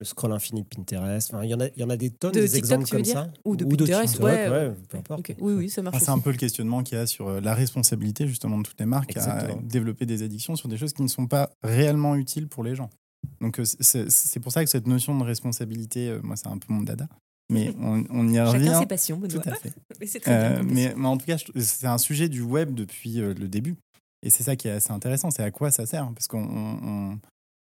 Le 0.00 0.06
scroll 0.06 0.32
infini 0.32 0.62
de 0.62 0.66
Pinterest. 0.66 1.32
Enfin, 1.32 1.44
il 1.44 1.50
y 1.50 1.54
en 1.54 1.60
a, 1.60 1.68
il 1.68 1.80
y 1.80 1.84
en 1.84 1.90
a 1.90 1.96
des 1.96 2.10
tonnes 2.10 2.32
De 2.32 2.40
des 2.40 2.56
exemples 2.56 2.88
comme 2.88 3.02
dire 3.02 3.14
ça. 3.14 3.28
Ou 3.44 3.56
de 3.56 3.64
Pinterest, 3.64 4.14
TikTok, 4.14 4.26
ouais, 4.26 4.48
ouais, 4.48 4.72
peu 4.88 4.98
importe. 4.98 5.30
Oui, 5.40 5.52
oui, 5.54 5.70
ça 5.70 5.82
marche. 5.82 5.96
Ah, 5.98 6.04
c'est 6.04 6.10
un 6.10 6.18
peu 6.18 6.30
le 6.30 6.36
questionnement 6.36 6.82
qu'il 6.82 6.98
y 6.98 7.00
a 7.00 7.06
sur 7.06 7.28
euh, 7.28 7.40
la 7.40 7.54
responsabilité 7.54 8.26
justement 8.26 8.58
de 8.58 8.64
toutes 8.64 8.80
les 8.80 8.86
marques 8.86 9.16
à 9.16 9.54
développer 9.62 10.04
des 10.04 10.22
addictions 10.22 10.56
sur 10.56 10.68
des 10.68 10.76
choses 10.76 10.92
qui 10.92 11.02
ne 11.02 11.08
sont 11.08 11.26
pas 11.26 11.50
réellement 11.62 12.16
utiles 12.16 12.48
pour 12.48 12.64
les 12.64 12.74
gens. 12.74 12.90
Donc 13.40 13.58
euh, 13.58 13.64
c'est 13.64 14.40
pour 14.40 14.52
ça 14.52 14.64
que 14.64 14.70
cette 14.70 14.86
notion 14.86 15.16
de 15.18 15.24
responsabilité, 15.24 16.08
euh, 16.08 16.20
moi 16.22 16.36
c'est 16.36 16.48
un 16.48 16.58
peu 16.58 16.72
mon 16.72 16.82
dada, 16.82 17.08
mais 17.50 17.74
on, 17.80 18.04
on 18.10 18.28
y 18.28 18.34
Chacun 18.34 18.50
revient. 18.50 18.76
ses 18.80 18.86
passions, 18.86 19.20
Tout 19.20 19.40
à 19.44 19.54
fait. 19.54 19.72
Mais 20.00 20.06
c'est 20.06 20.20
très. 20.20 20.58
Euh, 20.58 20.62
mais, 20.64 20.94
en 20.94 21.16
tout 21.16 21.26
cas, 21.26 21.36
c'est 21.56 21.86
un 21.86 21.98
sujet 21.98 22.28
du 22.28 22.42
web 22.42 22.74
depuis 22.74 23.14
le 23.14 23.48
début. 23.48 23.76
Et 24.22 24.30
c'est 24.30 24.42
ça 24.42 24.56
qui 24.56 24.68
est 24.68 24.72
assez 24.72 24.90
intéressant, 24.90 25.30
c'est 25.30 25.42
à 25.42 25.50
quoi 25.50 25.70
ça 25.70 25.84
sert? 25.86 26.10
Parce 26.14 26.26
qu'on 26.26 27.18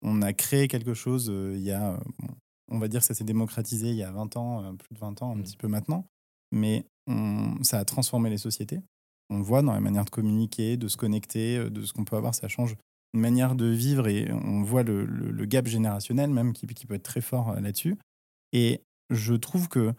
on, 0.07 0.23
a 0.23 0.33
créé 0.33 0.69
quelque 0.69 0.95
chose 0.95 1.29
euh, 1.31 1.53
il 1.57 1.63
y 1.63 1.73
a, 1.73 1.93
euh, 1.93 1.99
on 2.71 2.79
va 2.79 2.89
dire 2.89 3.01
que 3.01 3.07
ça 3.07 3.15
s'est 3.15 3.25
démocratisé 3.25 3.89
il 3.91 3.97
y 3.97 4.03
a 4.03 4.11
20 4.11 4.37
ans, 4.37 4.63
euh, 4.65 4.73
plus 4.73 4.95
de 4.95 4.99
20 4.99 5.21
ans, 5.23 5.33
un 5.33 5.37
Mm. 5.37 5.43
petit 5.43 5.57
peu 5.57 5.69
maintenant. 5.69 6.07
Mais 6.53 6.87
on- 7.07 7.63
ça 7.63 7.79
a 7.79 7.85
transformé 7.85 8.31
les 8.31 8.39
sociétés. 8.39 8.81
On 9.31 9.39
le 9.39 9.43
voit 9.45 9.63
dans 9.63 9.73
la 9.73 9.81
manière 9.81 10.05
de 10.05 10.11
communiquer, 10.11 10.77
de 10.77 10.89
se 10.89 10.97
connecter, 10.97 11.69
de 11.71 11.83
ce 11.85 11.93
qu'on 11.93 12.05
peut 12.05 12.17
avoir. 12.17 12.35
Ça 12.35 12.49
change 12.49 12.77
une 13.15 13.21
manière 13.21 13.55
de 13.57 13.67
vivre 13.67 14.07
et 14.09 14.31
on 14.33 14.63
voit 14.63 14.83
le, 14.85 15.05
le- 15.05 15.31
le 15.33 15.45
gap 15.47 15.67
générationnel 15.67 16.31
même 16.31 16.53
qui, 16.53 16.67
qui 16.67 16.87
peut 16.87 16.95
être 16.95 17.03
très 17.03 17.21
fort 17.21 17.55
là-dessus. 17.61 17.97
Et 18.53 18.83
je 19.11 19.35
trouve 19.35 19.69
que 19.69 19.93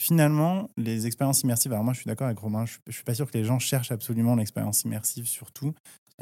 finalement, 0.00 0.68
les 0.78 1.06
expériences 1.06 1.42
immersives, 1.42 1.72
alors 1.72 1.84
moi 1.84 1.92
je 1.92 1.98
suis 2.00 2.08
d'accord 2.08 2.26
avec 2.26 2.38
Romain, 2.38 2.64
je 2.64 2.78
ne 2.86 2.92
suis 2.92 3.04
pas 3.04 3.14
sûr 3.14 3.30
que 3.30 3.36
les 3.36 3.44
gens 3.44 3.58
cherchent 3.58 3.92
absolument 3.92 4.34
l'expérience 4.34 4.82
immersive 4.84 5.26
sur 5.26 5.52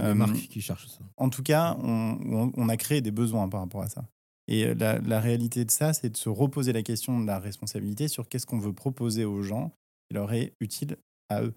Euh, 0.01 0.15
marques 0.15 0.37
qui 0.49 0.61
cherchent 0.61 0.87
ça. 0.89 1.01
En 1.17 1.29
tout 1.31 1.43
cas, 1.43 1.77
on, 1.83 2.19
on- 2.25 2.53
on 2.57 2.69
a 2.69 2.77
créé 2.77 3.01
des 3.01 3.11
besoins 3.11 3.49
par 3.49 3.61
rapport 3.61 3.83
à 3.83 3.89
ça. 3.89 4.05
Et 4.47 4.65
euh, 4.65 4.75
la, 4.75 4.99
la 5.01 5.21
réalité 5.21 5.65
de 5.65 5.71
ça, 5.71 5.93
c'est 5.93 6.11
de 6.11 6.17
se 6.17 6.29
reposer 6.29 6.73
la 6.73 6.83
question 6.83 7.19
de 7.21 7.27
la 7.27 7.39
responsabilité 7.39 8.09
sur 8.09 8.29
qu'est-ce 8.29 8.47
qu'on 8.47 8.59
veut 8.61 8.73
proposer 8.73 9.25
aux 9.25 9.43
gens 9.43 9.73
qui 10.09 10.15
leur 10.15 10.33
est 10.33 10.53
utile 10.61 10.97
à 11.29 11.43
eux. 11.43 11.55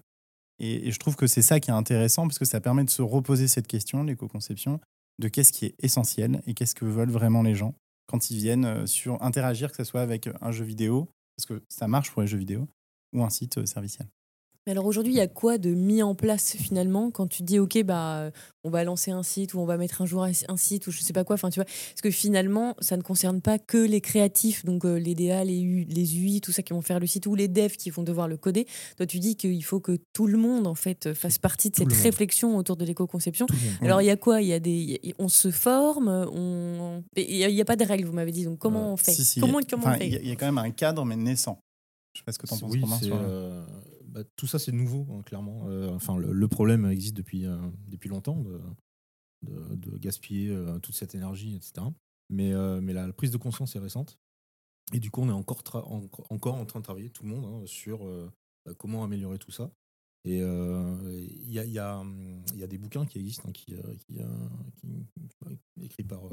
Et, 0.58 0.88
et 0.88 0.92
je 0.92 0.98
trouve 0.98 1.16
que 1.16 1.26
c'est 1.26 1.42
ça 1.42 1.60
qui 1.60 1.70
est 1.70 1.74
intéressant 1.74 2.26
parce 2.26 2.38
que 2.38 2.44
ça 2.44 2.60
permet 2.60 2.84
de 2.84 2.90
se 2.90 3.02
reposer 3.02 3.48
cette 3.48 3.66
question, 3.66 4.04
l'éco-conception, 4.04 4.80
de 5.18 5.28
qu'est-ce 5.28 5.52
qui 5.52 5.66
est 5.66 5.74
essentiel 5.78 6.42
et 6.46 6.54
qu'est-ce 6.54 6.74
que 6.74 6.84
veulent 6.84 7.10
vraiment 7.10 7.42
les 7.42 7.54
gens 7.54 7.74
quand 8.06 8.30
ils 8.30 8.36
viennent 8.36 8.64
euh, 8.66 8.86
sur 8.86 9.22
interagir, 9.22 9.70
que 9.70 9.76
ce 9.76 9.84
soit 9.84 10.02
avec 10.02 10.28
un 10.40 10.50
jeu 10.52 10.64
vidéo, 10.64 11.08
parce 11.36 11.46
que 11.46 11.62
ça 11.68 11.88
marche 11.88 12.10
pour 12.10 12.20
les 12.22 12.28
jeux 12.28 12.38
vidéo, 12.38 12.68
ou 13.14 13.22
un 13.24 13.30
site 13.30 13.64
serviciel. 13.66 14.06
Mais 14.66 14.72
alors 14.72 14.86
aujourd'hui, 14.86 15.12
il 15.12 15.16
y 15.16 15.20
a 15.20 15.26
quoi 15.26 15.58
de 15.58 15.70
mis 15.74 16.04
en 16.04 16.14
place 16.14 16.52
finalement 16.56 17.10
quand 17.10 17.26
tu 17.26 17.42
dis 17.42 17.58
ok 17.58 17.82
bah 17.82 18.18
euh, 18.18 18.30
on 18.62 18.70
va 18.70 18.84
lancer 18.84 19.10
un 19.10 19.24
site 19.24 19.54
ou 19.54 19.58
on 19.58 19.64
va 19.64 19.76
mettre 19.76 20.02
un 20.02 20.06
jour 20.06 20.22
un 20.22 20.56
site 20.56 20.86
ou 20.86 20.92
je 20.92 21.00
sais 21.00 21.12
pas 21.12 21.24
quoi. 21.24 21.34
Enfin 21.34 21.50
tu 21.50 21.56
vois, 21.58 21.64
parce 21.64 22.00
que 22.00 22.12
finalement 22.12 22.76
ça 22.78 22.96
ne 22.96 23.02
concerne 23.02 23.40
pas 23.40 23.58
que 23.58 23.76
les 23.78 24.00
créatifs, 24.00 24.64
donc 24.64 24.84
euh, 24.84 25.00
les 25.00 25.16
DA, 25.16 25.42
les, 25.42 25.60
U, 25.60 25.84
les 25.88 26.16
UI, 26.16 26.40
tout 26.40 26.52
ça 26.52 26.62
qui 26.62 26.72
vont 26.74 26.80
faire 26.80 27.00
le 27.00 27.08
site 27.08 27.26
ou 27.26 27.34
les 27.34 27.48
devs 27.48 27.72
qui 27.76 27.90
vont 27.90 28.04
devoir 28.04 28.28
le 28.28 28.36
coder. 28.36 28.68
Toi 28.96 29.06
tu 29.06 29.18
dis 29.18 29.34
qu'il 29.34 29.64
faut 29.64 29.80
que 29.80 29.98
tout 30.12 30.28
le 30.28 30.38
monde 30.38 30.68
en 30.68 30.76
fait 30.76 31.12
fasse 31.12 31.38
partie 31.38 31.70
de 31.70 31.74
Tout 31.74 31.90
cette 31.90 32.00
réflexion 32.04 32.56
autour 32.56 32.76
de 32.76 32.84
l'éco-conception. 32.84 33.46
Alors 33.80 34.00
il 34.00 34.06
y 34.06 34.10
a 34.10 34.16
quoi? 34.16 34.42
Il 34.42 34.46
y 34.46 34.52
a 34.52 34.60
des, 34.60 34.70
il 34.70 34.90
y 35.08 35.10
a- 35.10 35.14
on 35.18 35.28
se 35.28 35.50
forme, 35.50 36.06
on, 36.08 37.02
il 37.16 37.36
y 37.36 37.60
a, 37.60 37.64
pas 37.64 37.74
de 37.74 37.84
règles. 37.84 38.04
Vous 38.06 38.12
m'avez 38.12 38.30
dit 38.30 38.44
donc 38.44 38.60
comment 38.60 38.90
Euh, 38.90 38.92
on 38.92 38.96
fait? 38.96 39.10
Si, 39.12 39.24
si, 39.24 39.40
Comment 39.40 39.58
il 39.58 39.62
y 39.62 39.66
a- 39.66 39.70
comment 39.70 39.86
on 39.88 39.98
fait? 39.98 40.06
Il 40.06 40.12
y, 40.12 40.16
a- 40.16 40.20
il 40.20 40.28
y 40.28 40.30
a 40.32 40.36
quand 40.36 40.46
même 40.46 40.58
un 40.58 40.70
cadre, 40.70 41.04
mais 41.04 41.16
naissant. 41.16 41.58
Je 42.14 42.20
sais 42.20 42.24
pas 42.24 42.30
ce 42.32 42.38
que 42.38 42.46
tu 42.46 42.54
en 42.54 42.58
penses, 42.58 42.70
Oui, 42.70 42.80
Romain, 42.82 42.98
sur- 42.98 43.16
bah, 44.12 44.24
tout 44.36 44.46
ça 44.46 44.58
c'est 44.58 44.72
nouveau, 44.72 45.06
hein, 45.10 45.22
clairement. 45.22 45.68
Euh, 45.68 45.88
enfin, 45.88 46.18
le, 46.18 46.48
problème 46.48 46.84
existe 46.86 47.16
depuis, 47.16 47.46
euh, 47.46 47.56
depuis 47.88 48.10
longtemps 48.10 48.44
de, 49.42 49.98
gaspiller 49.98 50.50
euh, 50.50 50.78
toute 50.78 50.94
cette 50.94 51.14
énergie, 51.14 51.56
etc. 51.56 51.86
Mais, 52.28 52.52
mais 52.80 52.92
la, 52.92 53.12
prise 53.12 53.30
de 53.30 53.38
conscience 53.38 53.74
est 53.74 53.78
récente. 53.78 54.18
Et 54.92 55.00
du 55.00 55.10
coup, 55.10 55.22
on 55.22 55.28
est 55.28 55.32
encore, 55.32 55.62
en- 55.74 56.08
encore 56.30 56.54
en 56.56 56.66
train 56.66 56.80
de 56.80 56.84
travailler, 56.84 57.10
tout 57.10 57.24
le 57.24 57.30
monde, 57.30 57.44
hein, 57.46 57.66
sur 57.66 58.06
bah, 58.64 58.72
comment 58.78 59.02
améliorer 59.02 59.38
tout 59.38 59.50
ça. 59.50 59.70
Et 60.24 60.40
euh, 60.40 60.96
il 61.12 61.50
y, 61.52 61.58
a, 61.58 61.64
il 61.64 61.72
y, 61.72 61.78
a, 61.80 62.02
y 62.54 62.62
a 62.62 62.66
des 62.68 62.78
bouquins 62.78 63.04
qui 63.06 63.18
existent, 63.18 63.42
hein, 63.48 63.52
qui, 63.52 63.74
euh, 63.74 63.78
qui, 64.06 64.20
euh, 64.20 64.24
qui- 64.76 65.04
écrits 65.84 66.04
par 66.04 66.24
euh, 66.26 66.30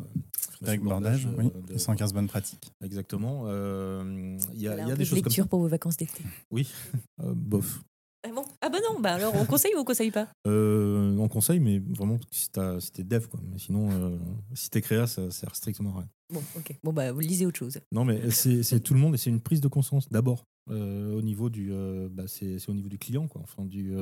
Frédéric 0.51 0.81
Bordage, 0.83 1.25
euh, 1.25 1.33
oui, 1.37 1.45
de- 1.65 1.73
les 1.73 1.79
115 1.79 2.13
bonnes 2.13 2.27
pratiques. 2.27 2.71
Exactement. 2.83 3.43
Euh, 3.47 4.37
Il 4.53 4.61
y 4.61 4.67
a, 4.67 4.77
y 4.77 4.91
a 4.91 4.95
des 4.95 5.05
choses 5.05 5.21
comme 5.21 5.23
ça. 5.23 5.29
lecture 5.29 5.47
pour 5.47 5.59
vos 5.61 5.67
vacances 5.67 5.97
d'été. 5.97 6.21
Oui, 6.51 6.67
Euh, 7.21 7.33
bof. 7.35 7.81
Ah 8.23 8.29
bon? 8.33 8.43
Ah 8.61 8.69
bah 8.69 8.79
non, 8.83 8.99
bah 8.99 9.13
alors 9.13 9.35
on 9.35 9.45
conseille 9.45 9.73
ou 9.75 9.79
on 9.79 9.83
conseille 9.85 10.11
pas? 10.11 10.27
Euh, 10.45 11.15
on 11.17 11.27
conseille, 11.29 11.59
mais 11.61 11.79
vraiment 11.79 12.19
si 12.29 12.49
t'as- 12.49 12.79
si 12.81 12.91
t'es 12.91 13.03
dev, 13.03 13.27
quoi. 13.27 13.39
Mais 13.49 13.57
sinon, 13.57 13.89
euh, 13.91 14.17
si 14.53 14.69
t'es 14.69 14.81
créa, 14.81 15.07
ça 15.07 15.31
sert 15.31 15.55
strictement 15.55 15.95
à 15.95 15.99
rien. 15.99 16.09
Bon, 16.33 16.41
ok. 16.57 16.75
Bon 16.83 16.91
bah 16.93 17.11
vous 17.13 17.21
lisez 17.21 17.45
autre 17.45 17.57
chose. 17.57 17.79
Non, 17.91 18.03
mais 18.05 18.29
c'est 18.31 18.79
tout 18.81 18.93
le 18.93 18.99
monde 18.99 19.15
et 19.15 19.17
c'est 19.17 19.29
une 19.29 19.39
prise 19.41 19.61
de 19.61 19.67
conscience 19.69 20.09
d'abord 20.09 20.43
euh, 20.69 21.13
au 21.17 21.21
niveau 21.21 21.49
du, 21.49 21.69
euh, 21.71 22.09
bah, 22.11 22.25
c'est 22.27 22.57
au 22.69 22.73
niveau 22.73 22.89
du 22.89 22.97
client, 22.99 23.27
quoi. 23.27 23.41
Enfin, 23.41 23.65
du 23.65 23.93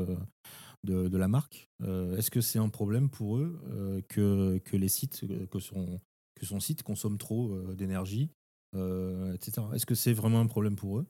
de, 0.84 1.08
de 1.08 1.18
la 1.18 1.28
marque. 1.28 1.70
Est-ce 1.84 2.32
que 2.32 2.42
c'est 2.42 2.60
un 2.60 2.70
problème 2.70 3.10
pour 3.10 3.38
eux 3.38 4.04
que 4.10 4.58
que 4.66 4.76
les 4.76 4.90
sites, 4.90 5.24
que 5.52 5.60
son 5.60 6.00
que 6.36 6.46
son 6.46 6.60
site 6.60 6.82
consomme 6.84 7.18
trop 7.18 7.56
d'énergie, 7.74 8.32
etc. 8.76 9.68
Est-ce 9.74 9.86
que 9.86 9.96
c'est 9.96 10.14
vraiment 10.14 10.40
un 10.40 10.48
problème 10.48 10.76
pour 10.76 10.98
eux? 11.00 11.06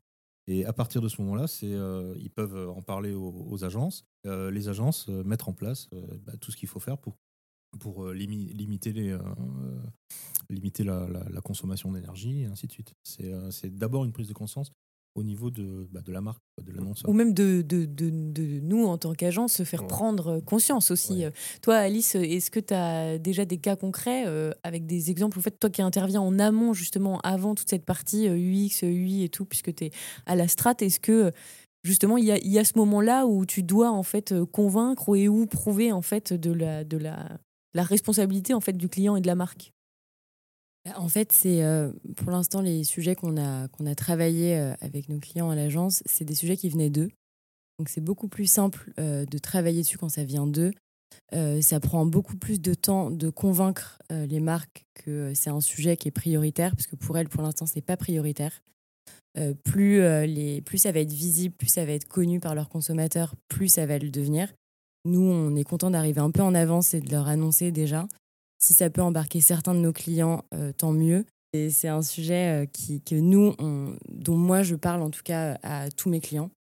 Et 0.47 0.65
à 0.65 0.73
partir 0.73 1.01
de 1.01 1.09
ce 1.09 1.21
moment-là, 1.21 1.47
c'est 1.47 1.73
euh, 1.73 2.15
ils 2.19 2.29
peuvent 2.29 2.69
en 2.69 2.81
parler 2.81 3.13
aux, 3.13 3.63
agences. 3.63 4.05
Euh, 4.25 4.49
les 4.49 4.69
agences 4.69 5.09
euh, 5.09 5.23
mettre 5.23 5.49
en 5.49 5.53
place 5.53 5.89
bah, 6.25 6.33
tout 6.39 6.51
ce 6.51 6.57
qu'il 6.57 6.69
faut 6.69 6.79
faire 6.79 6.97
pour 6.97 7.17
pour 7.79 8.07
limi- 8.07 8.53
limiter 8.53 8.93
limiter 10.49 10.83
la, 10.83 11.41
consommation 11.43 11.91
d'énergie 11.91 12.41
et 12.41 12.45
ainsi 12.45 12.67
de 12.67 12.71
suite. 12.71 12.93
C'est 13.03 13.31
euh, 13.31 13.51
c'est 13.51 13.75
d'abord 13.75 14.05
une 14.05 14.11
prise 14.11 14.27
de 14.27 14.33
conscience 14.33 14.71
au 15.17 15.23
niveau 15.23 15.49
de, 15.49 15.87
bah, 15.91 16.01
de 16.05 16.11
la 16.11 16.21
marque, 16.21 16.41
de 16.63 16.71
l'annonceur. 16.71 17.09
Ou 17.09 17.13
même 17.13 17.33
de, 17.33 17.61
de, 17.63 17.85
de, 17.85 18.09
de 18.09 18.59
nous, 18.61 18.85
en 18.85 18.97
tant 18.97 19.13
qu'agence, 19.13 19.53
se 19.53 19.63
faire 19.63 19.81
Ouais. 19.81 19.87
prendre 19.87 20.39
conscience 20.41 20.91
aussi. 20.91 21.17
Ouais. 21.17 21.25
Euh, 21.25 21.31
Toi, 21.61 21.75
Alice, 21.77 22.13
est-ce 22.15 22.51
que 22.51 22.59
tu 22.59 22.73
as 22.73 23.17
déjà 23.17 23.43
des 23.45 23.57
cas 23.57 23.75
concrets 23.75 24.25
euh, 24.27 24.51
avec 24.63 24.85
des 24.85 25.09
exemples 25.09 25.39
En 25.39 25.41
fait, 25.41 25.59
toi 25.59 25.69
qui 25.69 25.81
interviens 25.81 26.21
en 26.21 26.37
amont, 26.39 26.73
justement, 26.73 27.19
avant 27.21 27.55
toute 27.55 27.69
cette 27.69 27.83
partie 27.85 28.27
euh, 28.27 28.35
UX, 28.37 28.83
UI 28.83 29.23
et 29.23 29.29
tout, 29.29 29.45
puisque 29.45 29.73
tu 29.73 29.85
es 29.85 29.91
à 30.27 30.35
la 30.35 30.47
strat, 30.47 30.75
est-ce 30.81 30.99
que 30.99 31.11
euh, 31.11 31.31
justement 31.83 32.17
il 32.17 32.25
y 32.25 32.31
a, 32.31 32.37
y 32.37 32.59
a 32.59 32.63
ce 32.63 32.73
moment-là 32.77 33.25
où 33.25 33.45
tu 33.45 33.63
dois 33.63 33.89
en 33.91 34.03
fait 34.03 34.31
euh, 34.33 34.45
convaincre 34.45 35.15
et 35.15 35.27
ou 35.27 35.45
prouver 35.47 35.91
en 35.91 36.01
fait 36.03 36.31
de 36.33 36.51
la, 36.51 36.83
de 36.83 36.97
la, 36.97 37.39
la 37.73 37.83
responsabilité 37.83 38.53
en 38.53 38.61
fait 38.61 38.73
du 38.77 38.87
client 38.89 39.15
et 39.15 39.21
de 39.21 39.27
la 39.27 39.35
marque? 39.35 39.71
En 40.95 41.09
fait, 41.09 41.31
c'est 41.31 41.63
euh, 41.63 41.91
pour 42.15 42.31
l'instant 42.31 42.61
les 42.61 42.83
sujets 42.83 43.15
qu'on 43.15 43.37
a, 43.37 43.63
a 43.63 43.95
travaillé 43.95 44.57
euh, 44.57 44.73
avec 44.81 45.09
nos 45.09 45.19
clients 45.19 45.49
à 45.49 45.55
l'agence, 45.55 46.03
c'est 46.05 46.25
des 46.25 46.35
sujets 46.35 46.57
qui 46.57 46.69
venaient 46.69 46.89
d'eux. 46.89 47.09
Donc 47.79 47.89
c'est 47.89 48.01
beaucoup 48.01 48.27
plus 48.27 48.47
simple 48.47 48.91
euh, 48.99 49.25
de 49.25 49.37
travailler 49.37 49.81
dessus 49.81 49.97
quand 49.97 50.09
ça 50.09 50.23
vient 50.23 50.47
d'eux. 50.47 50.71
Ça 51.61 51.79
prend 51.79 52.05
beaucoup 52.05 52.37
plus 52.37 52.61
de 52.61 52.73
temps 52.73 53.11
de 53.11 53.29
convaincre 53.29 53.99
les 54.09 54.39
marques 54.39 54.85
que 54.93 55.33
c'est 55.35 55.49
un 55.49 55.59
sujet 55.59 55.97
qui 55.97 56.07
est 56.07 56.11
prioritaire, 56.11 56.71
parce 56.75 56.87
que 56.87 56.95
pour 56.95 57.17
elles, 57.17 57.27
pour 57.27 57.41
l'instant, 57.41 57.65
c'est 57.65 57.81
pas 57.81 57.97
prioritaire. 57.97 58.61
Plus, 59.63 59.99
les, 60.25 60.61
plus 60.61 60.77
ça 60.77 60.91
va 60.91 60.99
être 60.99 61.11
visible, 61.11 61.55
plus 61.55 61.69
ça 61.69 61.85
va 61.85 61.91
être 61.93 62.07
connu 62.07 62.39
par 62.39 62.55
leurs 62.55 62.69
consommateurs, 62.69 63.35
plus 63.49 63.67
ça 63.67 63.85
va 63.85 63.97
le 63.97 64.09
devenir. 64.09 64.53
Nous, 65.05 65.21
on 65.21 65.55
est 65.55 65.63
content 65.63 65.89
d'arriver 65.89 66.21
un 66.21 66.31
peu 66.31 66.41
en 66.41 66.53
avance 66.53 66.93
et 66.93 67.01
de 67.01 67.11
leur 67.11 67.27
annoncer 67.27 67.71
déjà. 67.71 68.07
Si 68.59 68.73
ça 68.73 68.89
peut 68.89 69.01
embarquer 69.01 69.41
certains 69.41 69.73
de 69.73 69.79
nos 69.79 69.93
clients, 69.93 70.43
euh, 70.53 70.71
tant 70.73 70.91
mieux. 70.91 71.25
Et 71.53 71.69
c'est 71.69 71.87
un 71.87 72.01
sujet 72.01 72.63
euh, 72.63 72.99
que 73.05 73.15
nous, 73.15 73.53
on- 73.59 73.95
dont 74.09 74.35
moi 74.37 74.63
je 74.63 74.75
parle 74.75 75.01
en 75.01 75.09
tout 75.09 75.23
cas 75.23 75.57
à 75.63 75.89
tous 75.89 76.09
mes 76.09 76.19
clients, 76.19 76.51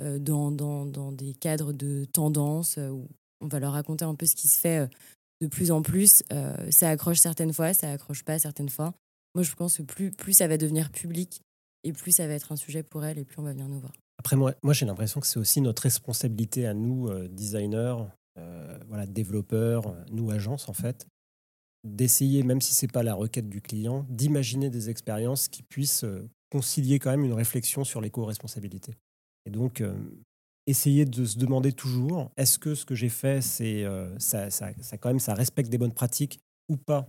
euh, 0.00 0.18
dans, 0.18 0.50
dans, 0.50 0.86
dans 0.86 1.12
des 1.12 1.34
cadres 1.34 1.72
de 1.72 2.04
tendance, 2.06 2.78
euh, 2.78 2.88
où 2.90 3.08
on 3.40 3.48
va 3.48 3.58
leur 3.60 3.72
raconter 3.72 4.04
un 4.04 4.14
peu 4.14 4.26
ce 4.26 4.34
qui 4.34 4.48
se 4.48 4.58
fait 4.58 4.78
euh, 4.80 4.86
de 5.40 5.46
plus 5.46 5.70
en 5.70 5.82
plus. 5.82 6.22
Euh, 6.32 6.70
ça 6.70 6.88
accroche 6.88 7.18
certaines 7.18 7.52
fois, 7.52 7.74
ça 7.74 7.90
accroche 7.92 8.22
pas 8.24 8.38
certaines 8.38 8.68
fois. 8.70 8.94
Moi, 9.34 9.42
je 9.42 9.52
pense 9.54 9.76
que 9.78 9.82
plus, 9.82 10.10
plus 10.10 10.32
ça 10.32 10.46
va 10.48 10.56
devenir 10.56 10.90
public 10.90 11.42
et 11.82 11.92
plus 11.92 12.12
ça 12.12 12.26
va 12.26 12.32
être 12.34 12.50
un 12.52 12.56
sujet 12.56 12.82
pour 12.82 13.04
elles 13.04 13.18
et 13.18 13.24
plus 13.24 13.38
on 13.40 13.42
va 13.42 13.52
venir 13.52 13.68
nous 13.68 13.80
voir. 13.80 13.92
Après, 14.18 14.36
moi, 14.36 14.54
moi 14.62 14.72
j'ai 14.72 14.86
l'impression 14.86 15.20
que 15.20 15.26
c'est 15.26 15.38
aussi 15.40 15.60
notre 15.60 15.82
responsabilité 15.82 16.66
à 16.66 16.72
nous, 16.72 17.08
euh, 17.08 17.28
designers, 17.28 17.96
euh, 18.38 18.78
voilà, 18.88 19.06
développeurs, 19.06 19.88
euh, 19.88 20.04
nous, 20.10 20.30
agences, 20.30 20.68
en 20.68 20.72
fait, 20.72 21.06
d'essayer, 21.84 22.42
même 22.42 22.60
si 22.60 22.74
c'est 22.74 22.90
pas 22.90 23.02
la 23.02 23.14
requête 23.14 23.48
du 23.48 23.60
client, 23.60 24.06
d'imaginer 24.08 24.70
des 24.70 24.90
expériences 24.90 25.48
qui 25.48 25.62
puissent 25.62 26.04
euh, 26.04 26.28
concilier 26.50 26.98
quand 26.98 27.10
même 27.10 27.24
une 27.24 27.34
réflexion 27.34 27.84
sur 27.84 28.00
l'éco-responsabilité. 28.00 28.94
Et 29.44 29.50
donc, 29.50 29.82
euh, 29.82 29.94
essayer 30.66 31.04
de 31.04 31.26
se 31.26 31.38
demander 31.38 31.72
toujours, 31.72 32.30
est-ce 32.38 32.58
que 32.58 32.74
ce 32.74 32.86
que 32.86 32.94
j'ai 32.94 33.10
fait, 33.10 33.42
c'est 33.42 33.84
euh, 33.84 34.18
ça, 34.18 34.50
ça, 34.50 34.70
ça, 34.80 34.96
quand 34.96 35.10
même, 35.10 35.20
ça 35.20 35.34
respecte 35.34 35.68
des 35.68 35.76
bonnes 35.76 35.92
pratiques 35.92 36.40
ou 36.70 36.76
pas 36.78 37.06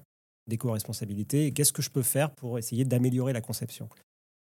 d'éco-responsabilité? 0.47 1.45
Et 1.45 1.51
qu'est-ce 1.53 1.73
que 1.73 1.81
je 1.81 1.89
peux 1.89 2.03
faire 2.03 2.31
pour 2.35 2.59
essayer 2.59 2.83
d'améliorer 2.83 3.31
la 3.31 3.41
conception? 3.41 3.88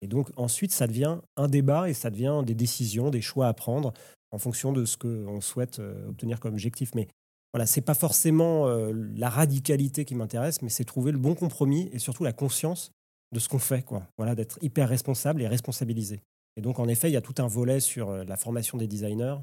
Et 0.01 0.09
donc 0.09 0.31
ensuite, 0.37 0.73
ça 0.73 0.87
devient 0.87 1.19
un 1.37 1.47
débat 1.47 1.89
et 1.89 1.95
ça 1.95 2.11
devient 2.11 2.43
des 2.45 2.55
décisions, 2.55 3.11
des 3.11 3.21
choix 3.21 3.47
à 3.47 3.53
prendre 3.53 3.93
en 4.33 4.39
fonction 4.39 4.73
de 4.73 4.85
ce 4.85 4.97
qu'on 4.97 5.41
souhaite 5.41 5.79
obtenir 5.79 6.41
comme 6.41 6.55
objectif. 6.55 6.93
Mais 6.97 7.07
voilà, 7.53 7.67
c'est 7.67 7.83
pas 7.83 7.95
forcément 7.95 8.67
euh, 8.67 8.93
la 9.15 9.29
radicalité 9.29 10.05
qui 10.05 10.15
m'intéresse, 10.15 10.63
mais 10.63 10.71
c'est 10.71 10.85
trouver 10.85 11.13
le 11.13 11.19
bon 11.19 11.35
compromis 11.35 11.91
et 11.93 11.99
surtout 11.99 12.25
la 12.25 12.33
conscience 12.33 12.93
de 13.33 13.39
ce 13.39 13.49
qu'on 13.49 13.59
fait, 13.59 13.83
quoi. 13.83 14.07
Voilà, 14.17 14.35
d'être 14.35 14.59
hyper 14.63 14.89
responsable 14.89 15.43
et 15.43 15.49
responsabilisé. 15.49 16.23
Et 16.57 16.61
donc 16.61 16.79
en 16.79 16.89
effet, 16.89 17.09
il 17.11 17.13
y 17.13 17.17
a 17.17 17.23
tout 17.23 17.35
un 17.39 17.47
volet 17.47 17.81
sur 17.81 18.11
euh, 18.11 18.25
la 18.25 18.37
formation 18.37 18.79
des 18.79 18.87
designers 18.87 19.37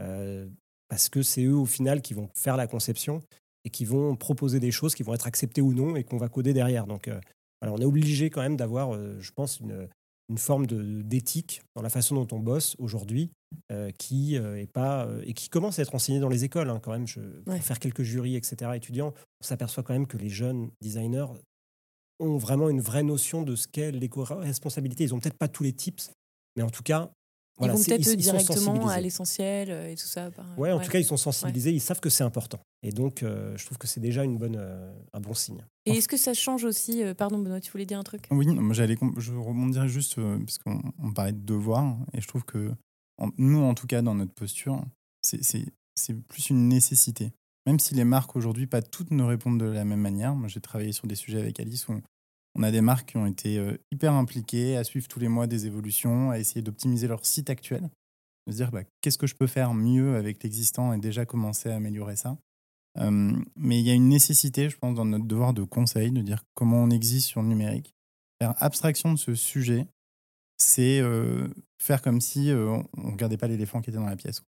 euh, 0.00 0.48
parce 0.88 1.08
que 1.08 1.22
c'est 1.22 1.44
eux 1.44 1.54
au 1.54 1.66
final 1.66 2.02
qui 2.02 2.14
vont 2.14 2.28
faire 2.34 2.56
la 2.56 2.66
conception 2.66 3.22
et 3.64 3.70
qui 3.70 3.84
vont 3.84 4.16
proposer 4.16 4.60
des 4.60 4.70
choses 4.70 4.94
qui 4.94 5.02
vont 5.02 5.14
être 5.14 5.26
acceptées 5.26 5.60
ou 5.60 5.74
non 5.74 5.96
et 5.96 6.04
qu'on 6.04 6.18
va 6.18 6.28
coder 6.28 6.52
derrière. 6.52 6.86
Donc 6.86 7.08
euh, 7.08 7.20
on 7.62 7.78
est 7.78 7.84
obligé 7.84 8.30
quand 8.30 8.42
même 8.42 8.56
d'avoir, 8.56 8.92
je 9.18 9.32
pense, 9.32 9.58
une 9.58 9.88
une 10.28 10.38
forme 10.38 10.66
d'éthique 10.66 11.62
dans 11.74 11.82
la 11.82 11.90
façon 11.90 12.14
dont 12.16 12.36
on 12.36 12.40
bosse 12.40 12.74
aujourd'hui 12.78 13.30
euh, 13.70 13.90
qui 13.98 14.36
euh, 14.36 14.60
est 14.60 14.70
pas 14.70 15.06
euh, 15.06 15.22
et 15.24 15.34
qui 15.34 15.48
commence 15.48 15.78
à 15.78 15.82
être 15.82 15.94
enseignée 15.94 16.18
dans 16.18 16.28
les 16.28 16.44
écoles 16.44 16.68
hein, 16.68 16.80
quand 16.82 16.90
même 16.92 17.06
je, 17.06 17.20
pour 17.20 17.54
Ouais. 17.54 17.60
faire 17.60 17.78
quelques 17.78 18.02
jurys 18.02 18.36
etc 18.36 18.72
étudiants 18.74 19.14
on 19.40 19.44
s'aperçoit 19.44 19.82
quand 19.82 19.92
même 19.92 20.06
que 20.06 20.16
les 20.16 20.28
jeunes 20.28 20.70
designers 20.80 21.26
ont 22.18 22.38
vraiment 22.38 22.68
une 22.68 22.80
vraie 22.80 23.02
notion 23.04 23.42
de 23.42 23.54
ce 23.54 23.68
qu'est 23.68 23.92
l'éco-responsabilité 23.92 25.04
ils 25.04 25.14
ont 25.14 25.20
peut-être 25.20 25.38
pas 25.38 25.48
tous 25.48 25.62
les 25.62 25.72
tips 25.72 26.10
mais 26.56 26.62
en 26.62 26.70
tout 26.70 26.82
cas 26.82 27.12
voilà, 27.58 27.74
Ils 27.74 27.76
vont 27.78 27.84
peut-être 27.84 28.16
directement 28.16 28.88
à 28.88 29.00
l'essentiel 29.00 29.70
euh, 29.70 29.90
et 29.90 29.94
tout 29.96 30.06
ça. 30.06 30.30
par- 30.30 30.58
Ouais, 30.58 30.72
en 30.72 30.80
tout 30.80 30.90
cas, 30.90 30.98
ils 30.98 31.04
sont 31.04 31.16
sensibilisés, 31.16 31.72
ils 31.72 31.80
savent 31.80 32.00
que 32.00 32.10
c'est 32.10 32.24
important. 32.24 32.58
Et 32.82 32.92
donc, 32.92 33.22
euh, 33.22 33.56
je 33.56 33.64
trouve 33.64 33.78
que 33.78 33.86
c'est 33.86 34.00
déjà 34.00 34.24
une 34.24 34.36
bonne, 34.38 34.56
euh, 34.58 34.92
un 35.12 35.20
bon 35.20 35.34
signe. 35.34 35.64
Et 35.86 35.92
est-ce 35.92 36.08
que 36.08 36.16
ça 36.16 36.34
change 36.34 36.64
aussi 36.64 37.02
euh, 37.02 37.14
Pardon, 37.14 37.38
Benoît, 37.38 37.60
tu 37.60 37.70
voulais 37.72 37.86
dire 37.86 37.98
un 37.98 38.02
truc? 38.04 38.26
Oui, 38.30 38.46
non, 38.46 38.72
j'allais, 38.72 38.96
je 39.16 39.32
rebondirais 39.32 39.88
juste, 39.88 40.18
euh, 40.18 40.38
parce 40.38 40.58
qu'on 40.58 40.82
on 41.02 41.12
parlait 41.12 41.32
de 41.32 41.44
devoir, 41.44 41.96
et 42.12 42.20
je 42.20 42.28
trouve 42.28 42.44
que 42.44 42.72
en- 43.18 43.30
nous, 43.38 43.58
en 43.62 43.74
tout 43.74 43.86
cas, 43.86 44.02
dans 44.02 44.14
notre 44.14 44.34
posture, 44.34 44.84
c'est, 45.22 45.42
c'est, 45.42 45.64
c'est 45.94 46.14
plus 46.14 46.50
une 46.50 46.68
nécessité. 46.68 47.32
Même 47.66 47.80
si 47.80 47.94
les 47.94 48.04
marques 48.04 48.36
aujourd'hui, 48.36 48.66
pas 48.66 48.82
toutes 48.82 49.10
ne 49.10 49.22
répondent 49.24 49.58
de 49.58 49.64
la 49.66 49.84
même 49.84 50.00
manière. 50.00 50.34
Moi, 50.36 50.46
j'ai 50.48 50.60
travaillé 50.60 50.92
sur 50.92 51.06
des 51.08 51.16
sujets 51.16 51.40
avec 51.40 51.58
Alice 51.58 51.88
où 51.88 52.00
on 52.56 52.62
a 52.62 52.70
des 52.70 52.80
marques 52.80 53.10
qui 53.10 53.16
ont 53.16 53.26
été 53.26 53.58
euh, 53.58 53.76
hyper 53.92 54.12
impliquées 54.12 54.76
à 54.76 54.84
suivre 54.84 55.08
tous 55.08 55.20
les 55.20 55.28
mois 55.28 55.46
des 55.46 55.66
évolutions, 55.66 56.30
à 56.30 56.38
essayer 56.38 56.62
d'optimiser 56.62 57.06
leur 57.06 57.24
site 57.24 57.50
actuel, 57.50 57.88
de 58.46 58.52
se 58.52 58.56
dire 58.56 58.70
bah, 58.70 58.82
qu'est-ce 59.00 59.18
que 59.18 59.26
je 59.26 59.34
peux 59.34 59.46
faire 59.46 59.74
mieux 59.74 60.16
avec 60.16 60.42
l'existant 60.42 60.92
et 60.92 60.98
déjà 60.98 61.26
commencer 61.26 61.70
à 61.70 61.76
améliorer 61.76 62.16
ça. 62.16 62.38
Mais 62.98 63.78
il 63.78 63.86
y 63.86 63.90
a 63.90 63.94
une 63.94 64.08
nécessité, 64.08 64.70
je 64.70 64.78
pense, 64.78 64.94
dans 64.94 65.04
notre 65.04 65.26
devoir 65.26 65.52
de 65.52 65.64
conseil, 65.64 66.10
de 66.10 66.22
dire 66.22 66.44
comment 66.54 66.78
on 66.78 66.88
existe 66.88 67.28
sur 67.28 67.42
le 67.42 67.48
numérique. 67.48 67.94
Faire 68.40 68.54
abstraction 68.62 69.12
de 69.12 69.18
ce 69.18 69.34
sujet, 69.34 69.86
c'est 70.58 71.00
euh, 71.00 71.48
faire 71.78 72.02
comme 72.02 72.20
si 72.20 72.50
euh, 72.50 72.82
on 72.96 73.06
ne 73.06 73.12
regardait 73.12 73.36
pas 73.36 73.48
l'éléphant 73.48 73.80
qui 73.80 73.90
était 73.90 73.98
dans 73.98 74.06
la 74.06 74.16
pièce. 74.16 74.42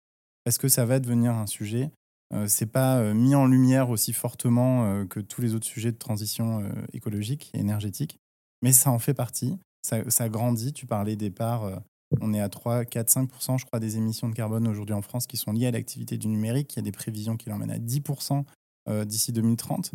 Parce 0.45 0.59
que 0.59 0.69
ça 0.69 0.85
va 0.85 1.01
devenir 1.01 1.33
un 1.33 1.47
sujet. 1.47 1.91
Euh, 2.35 2.47
c'est 2.49 2.67
pas 2.67 2.99
euh, 2.99 3.15
mis 3.15 3.35
en 3.35 3.47
lumière 3.47 3.91
aussi 3.91 4.13
fortement 4.13 4.85
euh, 4.85 5.05
que 5.05 5.21
tous 5.21 5.41
les 5.41 5.55
autres 5.55 5.67
sujets 5.67 5.93
de 5.93 5.99
transition 5.99 6.69
écologique 6.93 7.51
et 7.55 7.61
énergétique, 7.61 8.19
mais 8.63 8.73
ça 8.73 8.91
en 8.91 8.99
fait 8.99 9.15
partie. 9.15 9.59
Ça, 9.83 10.09
ça 10.11 10.29
grandit. 10.29 10.73
Tu 10.73 10.87
parlais 10.87 11.17
des 11.17 11.31
parts. 11.31 11.83
on 12.21 12.33
est 12.33 12.41
à 12.41 12.49
3, 12.49 12.87
4, 12.87 13.11
5 13.11 13.31
je 13.59 13.65
crois, 13.67 13.81
des 13.81 13.99
émissions 13.99 14.29
de 14.29 14.35
carbone 14.35 14.67
aujourd'hui 14.67 14.95
en 14.95 15.03
France 15.03 15.27
qui 15.27 15.37
sont 15.37 15.53
liées 15.53 15.67
à 15.67 15.71
l'activité 15.71 16.17
du 16.17 16.29
numérique. 16.29 16.75
Il 16.75 16.77
y 16.77 16.81
a 16.81 16.83
des 16.83 16.93
prévisions 16.93 17.37
qui 17.37 17.51
l'emmènent 17.51 17.71
à 17.71 17.79
10% 17.79 18.45
euh, 18.87 19.05
d'ici 19.07 19.33
2030. 19.33 19.93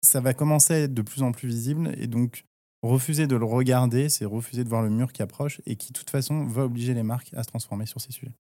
Ça 0.00 0.20
va 0.20 0.32
commencer 0.32 0.72
à 0.72 0.78
être 0.80 0.94
de 0.94 1.02
plus 1.02 1.22
en 1.22 1.32
plus 1.32 1.48
visible 1.48 1.94
et 1.98 2.06
donc 2.06 2.44
refuser 2.82 3.26
de 3.26 3.36
le 3.36 3.44
regarder, 3.44 4.08
c'est 4.08 4.24
refuser 4.24 4.64
de 4.64 4.68
voir 4.70 4.82
le 4.82 4.88
mur 4.88 5.12
qui 5.12 5.22
approche 5.22 5.60
et 5.66 5.76
qui, 5.76 5.92
de 5.92 5.98
toute 5.98 6.08
façon, 6.08 6.46
va 6.46 6.64
obliger 6.64 6.94
les 6.94 7.02
marques 7.02 7.32
à 7.34 7.42
se 7.42 7.48
transformer 7.48 7.84
sur 7.84 8.00
ces 8.00 8.10
sujets. 8.10 8.32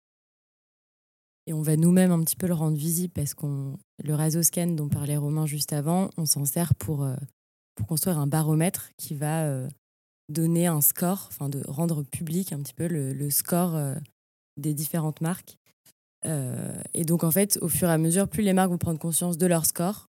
Et 1.47 1.54
on 1.54 1.62
va 1.62 1.75
nous-mêmes 1.75 2.12
un 2.12 2.23
petit 2.23 2.36
peu 2.36 2.47
le 2.47 2.54
rendre 2.54 2.77
visible 2.77 3.13
parce 3.13 3.34
qu'on 3.34 3.77
le 4.04 4.13
Razoscan 4.13 4.67
dont 4.67 4.89
parlait 4.89 5.17
Romain 5.17 5.45
juste 5.45 5.73
avant, 5.73 6.10
on 6.17 6.25
s'en 6.25 6.45
sert 6.45 6.75
pour, 6.75 7.04
euh, 7.04 7.15
pour 7.75 7.88
construire 7.88 8.19
un 8.19 8.27
baromètre 8.27 8.91
qui 8.97 9.15
va 9.15 9.45
euh, 9.45 9.67
donner 10.30 10.67
un 10.67 10.82
score, 10.82 11.27
enfin 11.30 11.49
de 11.49 11.62
rendre 11.67 12.04
public 12.04 12.54
un 12.54 12.62
petit 12.62 12.73
peu 12.73 12.88
le, 12.88 13.30
score 13.30 13.75
euh, 13.75 13.95
des 14.58 14.73
différentes 14.73 15.21
marques. 15.21 15.58
Et 16.93 17.04
donc 17.04 17.23
en 17.23 17.32
fait, 17.32 17.58
au 17.62 17.67
fur 17.67 17.89
et 17.89 17.91
à 17.91 17.97
mesure, 17.97 18.27
plus 18.27 18.43
les 18.43 18.54
marques 18.54 18.69
vont 18.69 18.77
prendre 18.77 18.99
conscience 18.99 19.39
de 19.39 19.47
leur 19.47 19.65
score, 19.65 20.08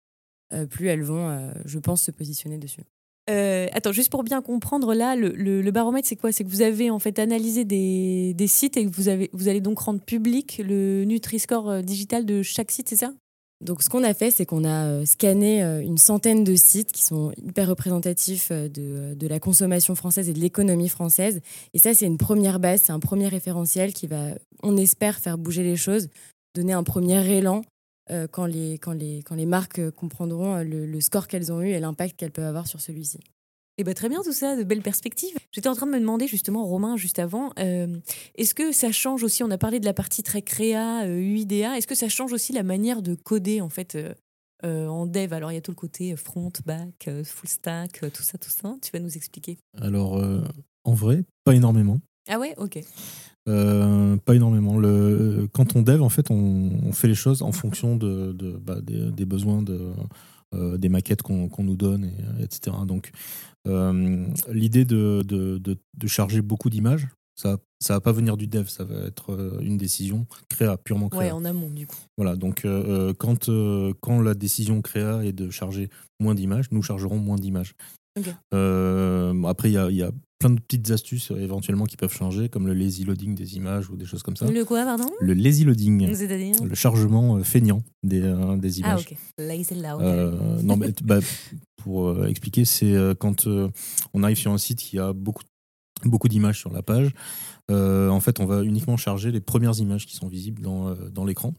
plus 0.71 0.87
elles 0.87 1.03
vont, 1.03 1.53
je 1.65 1.81
pense, 1.81 2.03
se 2.03 2.13
positionner 2.13 2.59
dessus. 2.59 2.85
Euh, 3.29 3.67
attends, 3.73 3.93
juste 3.93 4.11
pour 4.11 4.23
bien 4.23 4.41
comprendre, 4.41 4.95
là, 4.95 5.17
le, 5.17 5.71
baromètre, 5.71 6.07
c'est 6.07 6.17
quoi? 6.17 6.31
C'est 6.33 6.45
que 6.45 6.49
vous 6.49 6.63
avez 6.63 6.91
en 6.91 6.99
fait 6.99 7.19
analysé 7.19 7.65
des, 7.65 8.47
sites 8.47 8.77
et 8.77 8.87
que 8.87 8.91
vous, 8.91 9.49
allez 9.49 9.61
donc 9.61 9.81
rendre 9.81 10.01
public 10.01 10.63
le 10.65 11.05
Nutri-Score 11.05 11.71
euh, 11.71 11.83
digital 11.83 12.25
de 12.25 12.43
chaque 12.43 12.71
site, 12.71 12.89
c'est 12.89 12.97
ça? 12.97 13.13
Donc, 13.65 13.83
ce 13.83 13.89
qu'on 13.89 14.05
a 14.05 14.13
fait, 14.13 14.31
c'est 14.31 14.45
qu'on 14.45 14.65
a 14.65 14.87
euh, 14.87 15.07
scanné 15.07 15.63
une 15.63 15.99
centaine 15.99 16.45
de 16.45 16.55
sites 16.55 16.93
qui 16.93 17.03
sont 17.03 17.33
hyper 17.43 17.69
représentatifs 17.69 18.53
de, 18.53 19.15
de 19.15 19.27
la 19.27 19.41
consommation 19.41 19.95
française 19.95 20.29
et 20.29 20.33
de 20.33 20.41
l'économie 20.41 20.91
française. 20.91 21.41
Et 21.73 21.79
ça, 21.79 21.95
c'est 21.95 22.07
une 22.07 22.19
première 22.19 22.61
base, 22.61 22.83
c'est 22.85 22.93
un 22.93 23.01
premier 23.01 23.29
référentiel 23.29 23.93
qui 23.93 24.07
va, 24.07 24.35
on 24.63 24.77
espère, 24.77 25.19
faire 25.19 25.39
bouger 25.39 25.63
les 25.63 25.77
choses, 25.77 26.09
donner 26.55 26.75
un 26.75 26.85
premier 26.85 27.27
élan 27.27 27.63
euh, 28.11 28.27
quand, 28.27 28.47
les, 28.47 28.79
quand, 28.79 28.93
les, 28.93 29.23
quand 29.23 29.35
les 29.35 29.47
marques 29.47 29.79
euh, 29.79 29.91
comprendront 29.91 30.57
euh, 30.57 30.63
le, 30.63 30.87
le 30.87 31.01
score 31.01 31.27
qu'elles 31.29 31.53
ont 31.53 31.61
eu 31.61 31.69
et 31.71 31.81
l'impact 31.81 32.17
qu'elles 32.17 32.33
peuvent 32.33 32.45
avoir 32.45 32.67
sur 32.67 32.81
celui-ci. 32.81 33.19
Eh 33.79 33.85
ben, 33.85 33.93
très 33.93 34.09
bien 34.09 34.23
tout 34.23 34.33
ça, 34.33 34.57
de 34.57 34.65
belles 34.65 34.81
perspectives. 34.83 35.37
J'étais 35.53 35.69
en 35.69 35.75
train 35.75 35.87
de 35.87 35.93
me 35.93 36.01
demander 36.01 36.27
justement, 36.27 36.65
Romain, 36.65 36.97
juste 36.97 37.19
avant, 37.19 37.53
euh, 37.59 37.99
est-ce 38.37 38.55
que 38.55 38.73
ça 38.73 38.91
change 38.91 39.23
aussi, 39.23 39.43
on 39.43 39.51
a 39.51 39.59
parlé 39.59 39.81
de 39.81 39.85
la 39.85 39.93
partie 39.93 40.23
très 40.23 40.41
créa, 40.41 41.05
euh, 41.05 41.19
UIDA, 41.19 41.77
est-ce 41.77 41.87
que 41.87 41.95
ça 41.95 42.09
change 42.09 42.33
aussi 42.33 42.55
la 42.55 42.63
manière 42.63 43.03
de 43.03 43.15
coder 43.15 43.61
en 43.61 43.69
fait 43.69 43.95
euh, 43.95 44.15
euh, 44.65 44.87
en 44.89 45.05
dev? 45.05 45.31
Alors 45.35 45.53
il 45.53 45.57
y 45.57 45.59
a 45.59 45.61
tout 45.61 45.73
le 45.73 45.77
côté 45.77 46.17
front, 46.17 46.51
back, 46.65 47.11
full 47.25 47.49
stack, 47.51 48.01
tout 48.15 48.23
ça, 48.23 48.39
tout 48.39 48.49
ça. 48.49 48.77
Tu 48.81 48.91
vas 48.93 48.99
nous 48.99 49.15
expliquer 49.15 49.59
Alors, 49.79 50.17
euh, 50.17 50.41
en 50.85 50.95
vrai, 50.95 51.25
pas 51.45 51.55
énormément. 51.55 52.01
Ah 52.29 52.39
ouais, 52.39 52.55
ok. 52.57 52.79
Euh, 53.49 54.17
pas 54.17 54.35
énormément. 54.35 54.79
Le, 54.79 55.49
quand 55.53 55.77
on 55.77 55.83
dev, 55.83 56.03
en 56.03 56.09
fait, 56.09 56.31
on, 56.31 56.71
on 56.85 56.93
fait 56.93 57.09
les 57.09 57.15
choses 57.15 57.43
en 57.43 57.53
fonction 57.53 57.97
de, 57.97 58.33
de- 58.33 58.57
bah, 58.57 58.81
des, 58.81 59.11
des 59.13 59.25
besoins 59.25 59.63
de, 59.63 59.81
euh, 60.55 60.77
des 60.79 60.89
maquettes 60.89 61.23
qu'on 61.23 61.49
nous 61.61 61.77
donne, 61.77 62.05
et, 62.07 62.43
etc. 62.45 62.77
Donc, 62.87 63.13
euh, 63.69 64.27
l'idée 64.53 64.85
de, 64.85 65.23
de, 65.27 65.59
de- 65.59 65.79
de 65.97 66.07
charger 66.07 66.43
beaucoup 66.43 66.71
d'images, 66.71 67.07
ça 67.39 67.59
ça 67.79 67.93
va 67.93 68.01
pas 68.01 68.13
venir 68.13 68.39
du 68.39 68.47
dev, 68.47 68.67
ça 68.69 68.85
va 68.85 68.97
être 69.07 69.59
une 69.61 69.77
décision 69.77 70.27
créa, 70.49 70.79
purement 70.79 71.11
créa. 71.11 71.21
Ouais, 71.21 71.31
en 71.31 71.45
amont 71.45 71.69
du 71.69 71.87
coup. 71.87 71.95
Voilà, 72.17 72.35
donc 72.35 72.67
quand, 73.19 73.51
quand 74.01 74.21
la 74.23 74.33
décision 74.35 74.81
créa 74.81 75.23
est 75.27 75.35
de 75.35 75.51
charger 75.51 75.91
moins 76.19 76.35
d'images, 76.35 76.69
nous 76.71 76.81
chargerons 76.83 77.19
moins 77.19 77.37
d'images. 77.37 77.75
Euh, 78.55 79.43
après, 79.45 79.69
il 79.69 79.75
y 79.75 79.79
a, 79.79 79.91
il 79.91 79.97
y 79.97 80.03
a 80.03 80.11
plein 80.39 80.51
de 80.51 80.61
petites 80.61 80.91
astuces 80.91 81.31
euh, 81.31 81.39
éventuellement 81.39 81.85
qui 81.87 81.97
peuvent 81.97 82.13
changer, 82.13 82.49
comme 82.49 82.67
le 82.67 82.75
lazy 82.75 83.05
loading 83.05 83.35
des 83.35 83.57
images 83.57 83.89
ou 83.91 83.97
des 83.97 84.05
choses 84.05 84.23
comme 84.23 84.37
ça. 84.37 84.51
Le 84.51 84.65
quoi, 84.65 84.85
pardon? 84.85 85.09
Le 85.21 85.33
lazy 85.33 85.65
loading, 85.65 86.15
C'est-à-dire? 86.15 86.63
Le 86.63 86.75
chargement 86.75 87.37
euh, 87.37 87.43
feignant 87.43 87.83
des, 88.03 88.21
euh, 88.23 88.57
des 88.57 88.83
Ah 88.83 88.91
images. 88.91 89.07
ok. 89.11 89.17
Lazy. 89.39 89.75
Euh, 89.85 90.61
non, 90.63 90.77
mais, 90.77 90.93
bah, 91.03 91.21
pour 91.77 92.27
expliquer, 92.27 92.65
c'est 92.65 92.95
quand 93.19 93.47
on 94.13 94.23
arrive 94.23 94.37
sur 94.37 94.53
un 94.53 94.59
site 94.59 94.79
qui 94.81 94.99
a 94.99 95.13
beaucoup, 95.13 95.43
beaucoup 96.05 96.29
d'images 96.29 96.59
sur 96.59 96.73
la 96.73 96.83
page. 96.83 97.11
euh, 97.71 98.09
en 98.11 98.21
fait, 98.21 98.39
on 98.41 98.47
va 98.47 98.63
uniquement 98.63 98.97
charger 98.97 99.31
les 99.33 99.41
premières 99.41 99.79
images 99.79 100.07
qui 100.07 100.17
sont 100.17 100.29
visibles 100.29 100.61
dans, 100.63 100.95
dans 101.11 101.25
l'écran 101.25 101.55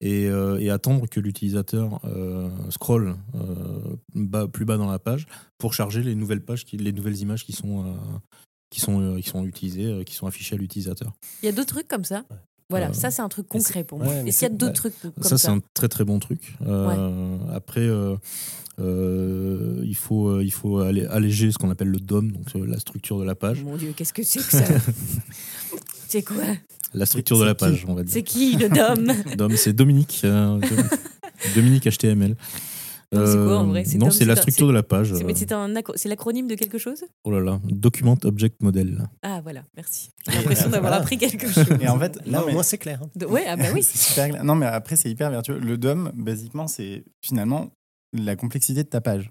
Et, 0.00 0.26
euh, 0.26 0.58
et 0.58 0.70
attendre 0.70 1.06
que 1.08 1.20
l'utilisateur 1.20 2.00
euh, 2.04 2.50
scrolle 2.70 3.16
euh, 3.36 3.96
bas- 4.14 4.48
plus 4.48 4.64
bas 4.64 4.76
dans 4.76 4.90
la 4.90 4.98
page 4.98 5.26
pour 5.58 5.72
charger 5.74 6.02
les 6.02 6.14
nouvelles 6.16 6.44
pages, 6.44 6.64
qui, 6.64 6.76
les 6.76 6.92
nouvelles 6.92 7.18
images 7.18 7.44
qui 7.44 7.52
sont, 7.52 7.86
euh, 7.86 7.92
qui 8.70 8.80
sont, 8.80 9.16
qui 9.20 9.28
sont 9.28 9.44
utilisées, 9.46 10.04
qui 10.04 10.14
sont 10.14 10.26
affichées 10.26 10.56
à 10.56 10.58
l'utilisateur. 10.58 11.12
Il 11.42 11.46
y 11.46 11.48
a 11.48 11.52
d'autres 11.52 11.74
trucs 11.74 11.88
comme 11.88 12.04
ça? 12.04 12.24
Voilà, 12.70 12.92
ça 12.94 13.10
c'est 13.10 13.20
un 13.22 13.28
truc 13.28 13.48
concret 13.48 13.84
pour 13.84 13.98
moi. 13.98 14.08
ouais, 14.08 14.26
Est-ce 14.28 14.38
qu'il 14.38 14.48
y 14.48 14.50
a 14.50 14.54
d'autres 14.56 14.82
ouais. 14.84 14.90
trucs 14.90 15.00
comme 15.00 15.12
ça, 15.22 15.28
ça, 15.30 15.38
c'est 15.38 15.48
un 15.48 15.60
très 15.74 15.88
très 15.88 16.04
bon 16.04 16.18
truc. 16.18 16.56
Après, 17.52 17.86
il, 18.78 19.96
faut, 19.96 20.40
il 20.40 20.52
faut 20.52 20.78
alléger 20.78 21.52
ce 21.52 21.58
qu'on 21.58 21.70
appelle 21.70 21.88
le 21.90 22.00
DOM, 22.00 22.32
donc 22.32 22.46
la 22.54 22.78
structure 22.80 23.18
de 23.18 23.24
la 23.24 23.34
page. 23.34 23.62
Mon 23.62 23.76
Dieu, 23.76 23.92
qu'est-ce 23.94 24.12
que 24.14 24.22
c'est 24.22 24.40
que 24.40 24.50
ça? 24.52 24.64
C'est 26.12 26.22
quoi 26.22 26.44
La 26.92 27.06
structure 27.06 27.38
de 27.38 27.44
la 27.44 27.54
page, 27.54 27.86
on 27.88 27.94
va 27.94 28.02
dire. 28.02 28.12
C'est 28.12 28.22
qui 28.22 28.54
le 28.56 28.68
DOM 28.68 29.10
DOM, 29.36 29.56
c'est 29.56 29.72
Dominique. 29.72 30.20
euh, 30.24 30.58
Dom- 30.58 30.88
Dominique 31.54 31.84
HTML. 31.88 32.36
Non, 33.14 33.26
c'est 33.26 33.32
quoi, 33.36 33.58
en 33.60 33.66
vrai 33.66 33.84
C'est 33.86 33.96
Non, 33.96 34.10
c'est 34.10 34.26
la 34.26 34.36
structure 34.36 34.66
de 34.68 34.72
la 34.74 34.82
page. 34.82 35.14
C'est- 35.14 35.22
euh, 35.24 35.26
mais 35.26 35.94
c'est 35.96 36.08
l'acronyme 36.10 36.48
de 36.48 36.54
quelque 36.54 36.76
chose 36.76 37.02
Oh 37.24 37.30
là 37.30 37.40
là, 37.40 37.60
Document 37.64 38.18
Object 38.24 38.62
Model. 38.62 39.08
Ah 39.22 39.40
voilà, 39.42 39.62
merci. 39.74 40.10
J'ai 40.28 40.36
l'impression 40.36 40.68
d'avoir 40.68 40.92
appris 40.92 41.16
quelque 41.16 41.48
chose. 41.48 41.64
Et 41.80 41.88
en 41.88 41.98
fait, 41.98 42.18
Là, 42.26 42.42
au 42.42 42.46
mais- 42.46 42.52
moins, 42.52 42.62
c'est 42.62 42.76
clair. 42.78 43.00
hein. 43.02 43.08
De- 43.16 43.24
Ouais, 43.24 43.44
ah 43.48 43.56
bah 43.56 43.64
oui. 43.72 43.82
C'est 43.90 43.96
super 43.98 44.28
clair. 44.28 44.44
Non, 44.44 44.54
mais 44.54 44.66
après, 44.66 44.96
c'est 44.96 45.10
hyper 45.10 45.30
vertueux. 45.30 45.58
Le 45.58 45.78
DOM, 45.78 46.12
basiquement, 46.14 46.68
c'est 46.68 47.04
finalement 47.24 47.70
la 48.12 48.36
complexité 48.36 48.82
de 48.84 48.88
ta 48.88 49.00
page. 49.00 49.30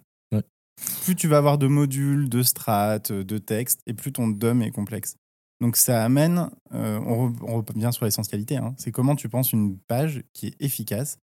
Plus 1.03 1.15
tu 1.15 1.27
vas 1.27 1.37
avoir 1.37 1.59
de 1.59 1.67
modules, 1.67 2.27
de 2.27 2.41
strates, 2.41 3.11
de 3.11 3.37
textes, 3.37 3.81
et 3.85 3.93
plus 3.93 4.11
ton 4.11 4.27
DOM 4.29 4.63
est 4.63 4.71
complexe. 4.71 5.15
Donc 5.61 5.77
ça 5.77 6.03
amène, 6.03 6.49
euh, 6.73 6.99
on, 7.05 7.29
re- 7.29 7.37
on 7.43 7.61
revient 7.61 7.91
sur 7.93 8.05
l'essentialité, 8.05 8.57
hein. 8.57 8.73
c'est 8.77 8.91
comment 8.91 9.15
tu 9.15 9.29
penses 9.29 9.53
une 9.53 9.77
page 9.77 10.23
qui 10.33 10.47
est 10.47 10.55
efficace, 10.59 11.19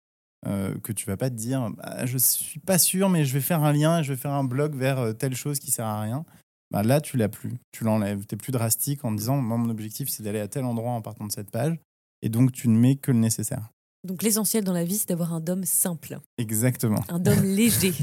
euh, 0.45 0.77
que 0.79 0.91
tu 0.91 1.05
vas 1.05 1.15
pas 1.15 1.29
te 1.29 1.35
dire, 1.35 1.71
bah, 1.71 2.05
je 2.05 2.17
suis 2.17 2.59
pas 2.59 2.77
sûr, 2.77 3.09
mais 3.09 3.23
je 3.23 3.33
vais 3.33 3.39
faire 3.39 3.63
un 3.63 3.71
lien, 3.71 4.03
je 4.03 4.11
vais 4.11 4.19
faire 4.19 4.33
un 4.33 4.43
blog 4.43 4.75
vers 4.75 4.99
euh, 4.99 5.13
telle 5.13 5.35
chose 5.35 5.59
qui 5.59 5.71
sert 5.71 5.85
à 5.85 6.01
rien. 6.01 6.25
Bah, 6.69 6.83
là, 6.83 6.99
tu 6.99 7.15
l'as 7.15 7.29
plus, 7.29 7.53
tu 7.71 7.85
l'enlèves, 7.85 8.25
tu 8.25 8.35
es 8.35 8.37
plus 8.37 8.51
drastique 8.51 9.05
en 9.05 9.13
disant, 9.13 9.37
moi, 9.37 9.55
mon 9.55 9.69
objectif, 9.69 10.09
c'est 10.09 10.21
d'aller 10.21 10.41
à 10.41 10.49
tel 10.49 10.65
endroit 10.65 10.91
en 10.91 11.01
partant 11.01 11.25
de 11.25 11.31
cette 11.31 11.49
page, 11.49 11.79
et 12.21 12.27
donc 12.27 12.51
tu 12.51 12.67
ne 12.67 12.77
mets 12.77 12.97
que 12.97 13.11
le 13.11 13.19
nécessaire. 13.19 13.69
Donc 14.05 14.21
l'essentiel 14.23 14.63
dans 14.63 14.71
la 14.73 14.83
vie, 14.83 14.97
c'est 14.97 15.09
d'avoir 15.09 15.33
un 15.33 15.39
DOM 15.39 15.63
simple, 15.63 16.19
Exactement. 16.37 17.01
un 17.09 17.19
DOM 17.19 17.41
léger. 17.43 17.93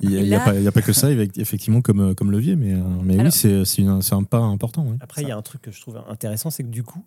Il 0.00 0.10
n'y 0.22 0.34
a, 0.34 0.40
pas- 0.40 0.54
il 0.54 0.62
y 0.62 0.68
a 0.68 0.72
pas 0.72 0.82
que 0.82 0.92
ça, 0.92 1.10
effectivement, 1.12 1.82
comme, 1.82 2.00
euh, 2.00 2.14
comme 2.14 2.30
levier, 2.32 2.56
mais, 2.56 2.72
euh, 2.74 2.82
mais 3.02 3.14
oui, 3.14 3.20
Alors- 3.20 3.32
c'est 3.32 3.64
c'est 3.64 3.82
une- 3.82 4.00
c'est 4.02 4.14
un 4.14 4.22
pas 4.24 4.38
important. 4.38 4.86
ouais. 4.86 4.96
Après, 5.00 5.22
il 5.22 5.28
y 5.28 5.30
a 5.30 5.36
un 5.36 5.42
truc 5.42 5.62
que 5.62 5.70
je 5.70 5.80
trouve 5.80 6.02
intéressant, 6.08 6.50
c'est 6.50 6.62
que 6.62 6.68
du 6.68 6.82
coup, 6.82 7.04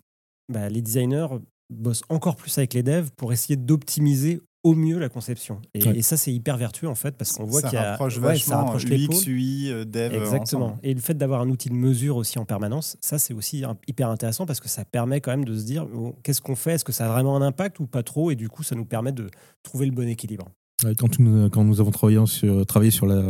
bah, 0.52 0.68
les 0.68 0.82
designers 0.82 1.26
bossent 1.72 2.02
encore 2.08 2.36
plus 2.36 2.56
avec 2.58 2.74
les 2.74 2.82
devs 2.82 3.10
pour 3.16 3.32
essayer 3.32 3.56
d'optimiser 3.56 4.40
au 4.64 4.74
mieux 4.74 4.98
la 4.98 5.08
conception. 5.08 5.60
Et, 5.74 5.84
Ouais. 5.84 5.98
et 5.98 6.02
ça, 6.02 6.16
c'est 6.16 6.32
hyper 6.32 6.56
vertueux 6.56 6.88
en 6.88 6.94
fait, 6.94 7.16
parce 7.16 7.32
qu'on 7.32 7.44
voit 7.44 7.62
qu'il 7.62 7.72
y 7.72 7.76
a 7.76 7.90
rapproche 7.92 8.16
ouais, 8.18 8.22
ça 8.38 8.56
vachement 8.56 8.56
rapproche 8.64 8.84
UX. 8.84 9.26
UI, 9.26 9.70
euh, 9.70 9.84
dev. 9.84 10.12
euh, 10.14 10.20
Exactement. 10.22 10.66
ensemble. 10.66 10.78
Et 10.84 10.94
le 10.94 11.00
fait 11.00 11.14
d'avoir 11.14 11.40
un 11.40 11.48
outil 11.50 11.68
de 11.68 11.74
mesure 11.74 12.16
aussi 12.16 12.38
en 12.38 12.44
permanence, 12.44 12.96
ça 13.00 13.18
c'est 13.18 13.34
aussi 13.34 13.64
hyper 13.88 14.08
intéressant 14.08 14.46
parce 14.46 14.60
que 14.60 14.68
ça 14.68 14.84
permet 14.84 15.20
quand 15.20 15.32
même 15.32 15.44
de 15.44 15.56
se 15.58 15.64
dire 15.64 15.86
bon, 15.86 16.14
qu'est-ce 16.22 16.40
qu'on 16.40 16.54
fait, 16.56 16.72
est-ce 16.74 16.84
que 16.84 16.92
ça 16.92 17.06
a 17.06 17.12
vraiment 17.12 17.36
un 17.36 17.42
impact 17.42 17.80
ou 17.80 17.86
pas 17.86 18.02
trop, 18.04 18.30
et 18.30 18.36
du 18.36 18.48
coup 18.48 18.62
ça 18.62 18.74
nous 18.76 18.84
permet 18.84 19.12
de 19.12 19.28
trouver 19.64 19.86
le 19.86 19.92
bon 19.92 20.06
équilibre. 20.08 20.48
Ouais, 20.84 20.94
Quand 20.96 21.18
nous, 21.18 21.48
quand 21.50 21.64
nous 21.64 21.80
avons 21.80 21.90
travaillé 21.90 22.24
sur, 22.26 22.64
travaillé 22.66 22.90
sur 22.90 23.06
la, 23.06 23.22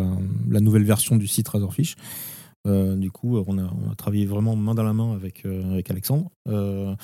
la 0.51 0.61
nouvelle 0.61 0.85
version 0.85 1.17
du 1.17 1.27
site 1.27 1.49
Razorfish, 1.49 1.97
euh, 2.67 2.95
du 2.95 3.11
coup, 3.11 3.39
on 3.47 3.59
a, 3.59 3.63
on 3.63 3.91
a 3.91 3.95
travaillé 3.97 4.25
vraiment 4.25 4.55
main 4.55 4.75
dans 4.75 4.85
la 4.85 4.93
main 4.93 5.13
avec, 5.15 5.45
euh, 5.47 5.73
avec 5.73 5.91
Alexandre. 5.91 6.31
Euh, 6.49 6.95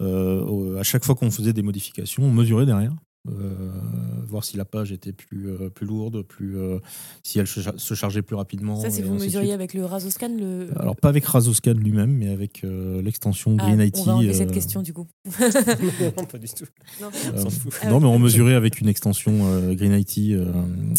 euh, 0.00 0.78
à 0.78 0.82
chaque 0.82 1.04
fois 1.04 1.14
qu'on 1.14 1.30
faisait 1.30 1.52
des 1.52 1.62
modifications, 1.62 2.22
on 2.22 2.30
mesurait 2.30 2.66
derrière 2.66 2.92
euh, 2.92 2.94
voir 3.26 4.44
si 4.44 4.56
la 4.56 4.64
page 4.64 4.92
était 4.92 5.12
plus, 5.12 5.48
euh, 5.50 5.68
plus 5.70 5.86
lourde, 5.86 6.22
plus, 6.22 6.58
euh, 6.58 6.78
si 7.22 7.38
elle 7.38 7.46
se 7.46 7.60
char- 7.60 7.74
se 7.76 7.94
chargeait 7.94 8.22
plus 8.22 8.34
rapidement. 8.36 8.80
Ça, 8.80 8.90
c'est 8.90 9.02
vous 9.02 9.14
mesuriez 9.14 9.52
avec 9.52 9.74
le 9.74 9.84
Razoscan 9.84 10.30
le... 10.36 10.68
Alors, 10.76 10.96
pas 10.96 11.08
avec 11.08 11.24
Razoscan 11.24 11.74
lui-même, 11.74 12.10
mais 12.12 12.28
avec 12.32 12.64
euh, 12.64 13.00
l'extension 13.02 13.56
Ah, 13.60 13.64
Green 13.66 13.80
IT. 13.80 13.96
on 13.98 14.04
va 14.04 14.14
enlever 14.16 14.32
cette 14.34 14.50
euh, 14.50 14.52
question 14.52 14.82
du 14.82 14.92
coup. 14.92 15.06
non, 16.16 16.24
pas 16.24 16.38
du 16.38 16.48
tout. 16.48 16.64
Non. 17.00 17.08
euh. 17.26 17.44
Ah 17.82 17.86
mais 18.00 18.06
on 18.06 18.18
mesurait 18.18 18.54
avec 18.54 18.80
une 18.80 18.88
extension 18.88 19.32
euh, 19.46 19.74
Green 19.74 19.92
IT 19.92 20.18
euh, 20.32 20.50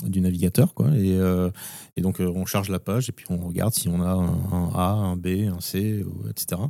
du 0.05 0.21
navigateur, 0.21 0.73
quoi. 0.73 0.89
Et, 0.95 1.17
euh, 1.17 1.49
et 1.97 2.01
donc, 2.01 2.21
euh, 2.21 2.31
on 2.33 2.45
charge 2.45 2.69
la 2.69 2.79
page 2.79 3.09
et 3.09 3.11
puis 3.11 3.25
on 3.29 3.37
regarde 3.47 3.73
si 3.73 3.89
on 3.89 4.01
a 4.01 4.09
un, 4.11 4.69
A, 4.75 4.91
un 4.93 5.15
B, 5.17 5.27
un 5.53 5.59
C, 5.61 6.05
etc. 6.29 6.61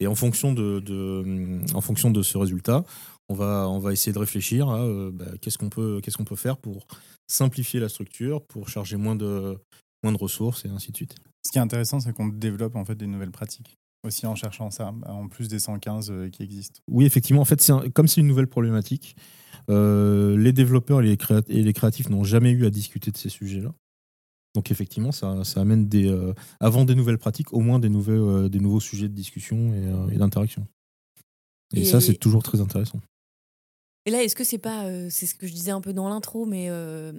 Et 0.00 0.06
en 0.06 0.14
fonction 0.14 0.52
de, 0.52 0.80
de- 0.80 1.60
en 1.74 1.80
fonction 1.80 2.10
de 2.10 2.22
ce 2.22 2.38
résultat, 2.38 2.84
on 3.28 3.34
va, 3.34 3.68
on 3.68 3.78
va 3.78 3.92
essayer 3.92 4.12
de 4.12 4.18
réfléchir 4.18 4.68
à 4.68 4.82
euh, 4.84 5.10
bah, 5.12 5.26
qu'est-ce 5.40 5.58
qu'on 5.58 5.68
peut, 5.70 6.00
qu'est-ce 6.02 6.16
qu'on 6.16 6.24
peut 6.24 6.36
faire 6.36 6.56
pour 6.56 6.86
simplifier 7.26 7.78
la 7.80 7.88
structure, 7.88 8.44
pour 8.46 8.68
charger 8.68 8.96
moins 8.96 9.16
de, 9.16 9.58
moins 10.02 10.12
de 10.12 10.18
ressources 10.18 10.64
et 10.64 10.68
ainsi 10.68 10.92
de 10.92 10.96
suite. 10.96 11.14
Ce 11.46 11.52
qui 11.52 11.58
est 11.58 11.62
intéressant, 11.62 12.00
c'est 12.00 12.12
qu'on 12.12 12.28
développe 12.28 12.76
en 12.76 12.84
fait 12.84 12.94
des 12.94 13.06
nouvelles 13.06 13.30
pratiques 13.30 13.76
aussi 14.06 14.26
en 14.26 14.34
cherchant 14.36 14.70
ça, 14.70 14.94
en 15.06 15.28
plus 15.28 15.48
des 15.48 15.58
115 15.58 16.10
euh, 16.10 16.30
qui 16.30 16.42
existent. 16.44 16.80
Oui, 16.90 17.04
effectivement. 17.04 17.42
En 17.42 17.44
fait, 17.44 17.60
c'est 17.60 17.72
un- 17.72 17.90
comme 17.90 18.06
c'est 18.06 18.20
une 18.20 18.28
nouvelle 18.28 18.46
problématique, 18.46 19.16
euh, 19.70 20.36
les 20.38 20.52
développeurs 20.52 21.00
et 21.02 21.04
les, 21.06 21.16
créa- 21.16 21.42
et 21.48 21.62
les 21.62 21.72
créatifs 21.72 22.08
n'ont 22.08 22.22
jamais 22.24 22.50
eu 22.52 22.64
à 22.64 22.70
discuter 22.70 23.10
de 23.10 23.16
ces 23.16 23.28
sujets-là. 23.28 23.74
Donc, 24.54 24.70
effectivement, 24.70 25.10
ça, 25.12 25.42
ça 25.44 25.60
amène 25.60 25.88
des, 25.88 26.06
euh, 26.08 26.32
avant 26.60 26.84
des 26.84 26.94
nouvelles 26.94 27.18
pratiques, 27.18 27.52
au 27.52 27.60
moins 27.60 27.78
des, 27.80 27.88
nouvelles, 27.88 28.18
euh, 28.20 28.48
des 28.48 28.60
nouveaux 28.60 28.80
sujets 28.80 29.08
de 29.08 29.14
discussion 29.14 29.74
et, 29.74 29.86
euh, 29.86 30.08
et 30.10 30.16
d'interaction. 30.16 30.66
Et, 31.74 31.80
Et- 31.80 31.84
ça, 31.84 32.00
c'est 32.00 32.14
toujours 32.14 32.42
très 32.44 32.60
intéressant. 32.60 33.00
Et 34.08 34.10
là, 34.10 34.22
est-ce 34.24 34.34
que 34.34 34.42
c'est 34.44 34.56
pas, 34.56 34.86
euh, 34.86 35.08
c'est 35.10 35.26
ce 35.26 35.34
que 35.34 35.46
je 35.46 35.52
disais 35.52 35.70
un 35.70 35.82
peu 35.82 35.92
dans 35.92 36.08
l'intro, 36.08 36.46
mais 36.46 36.68
euh, 36.70 37.12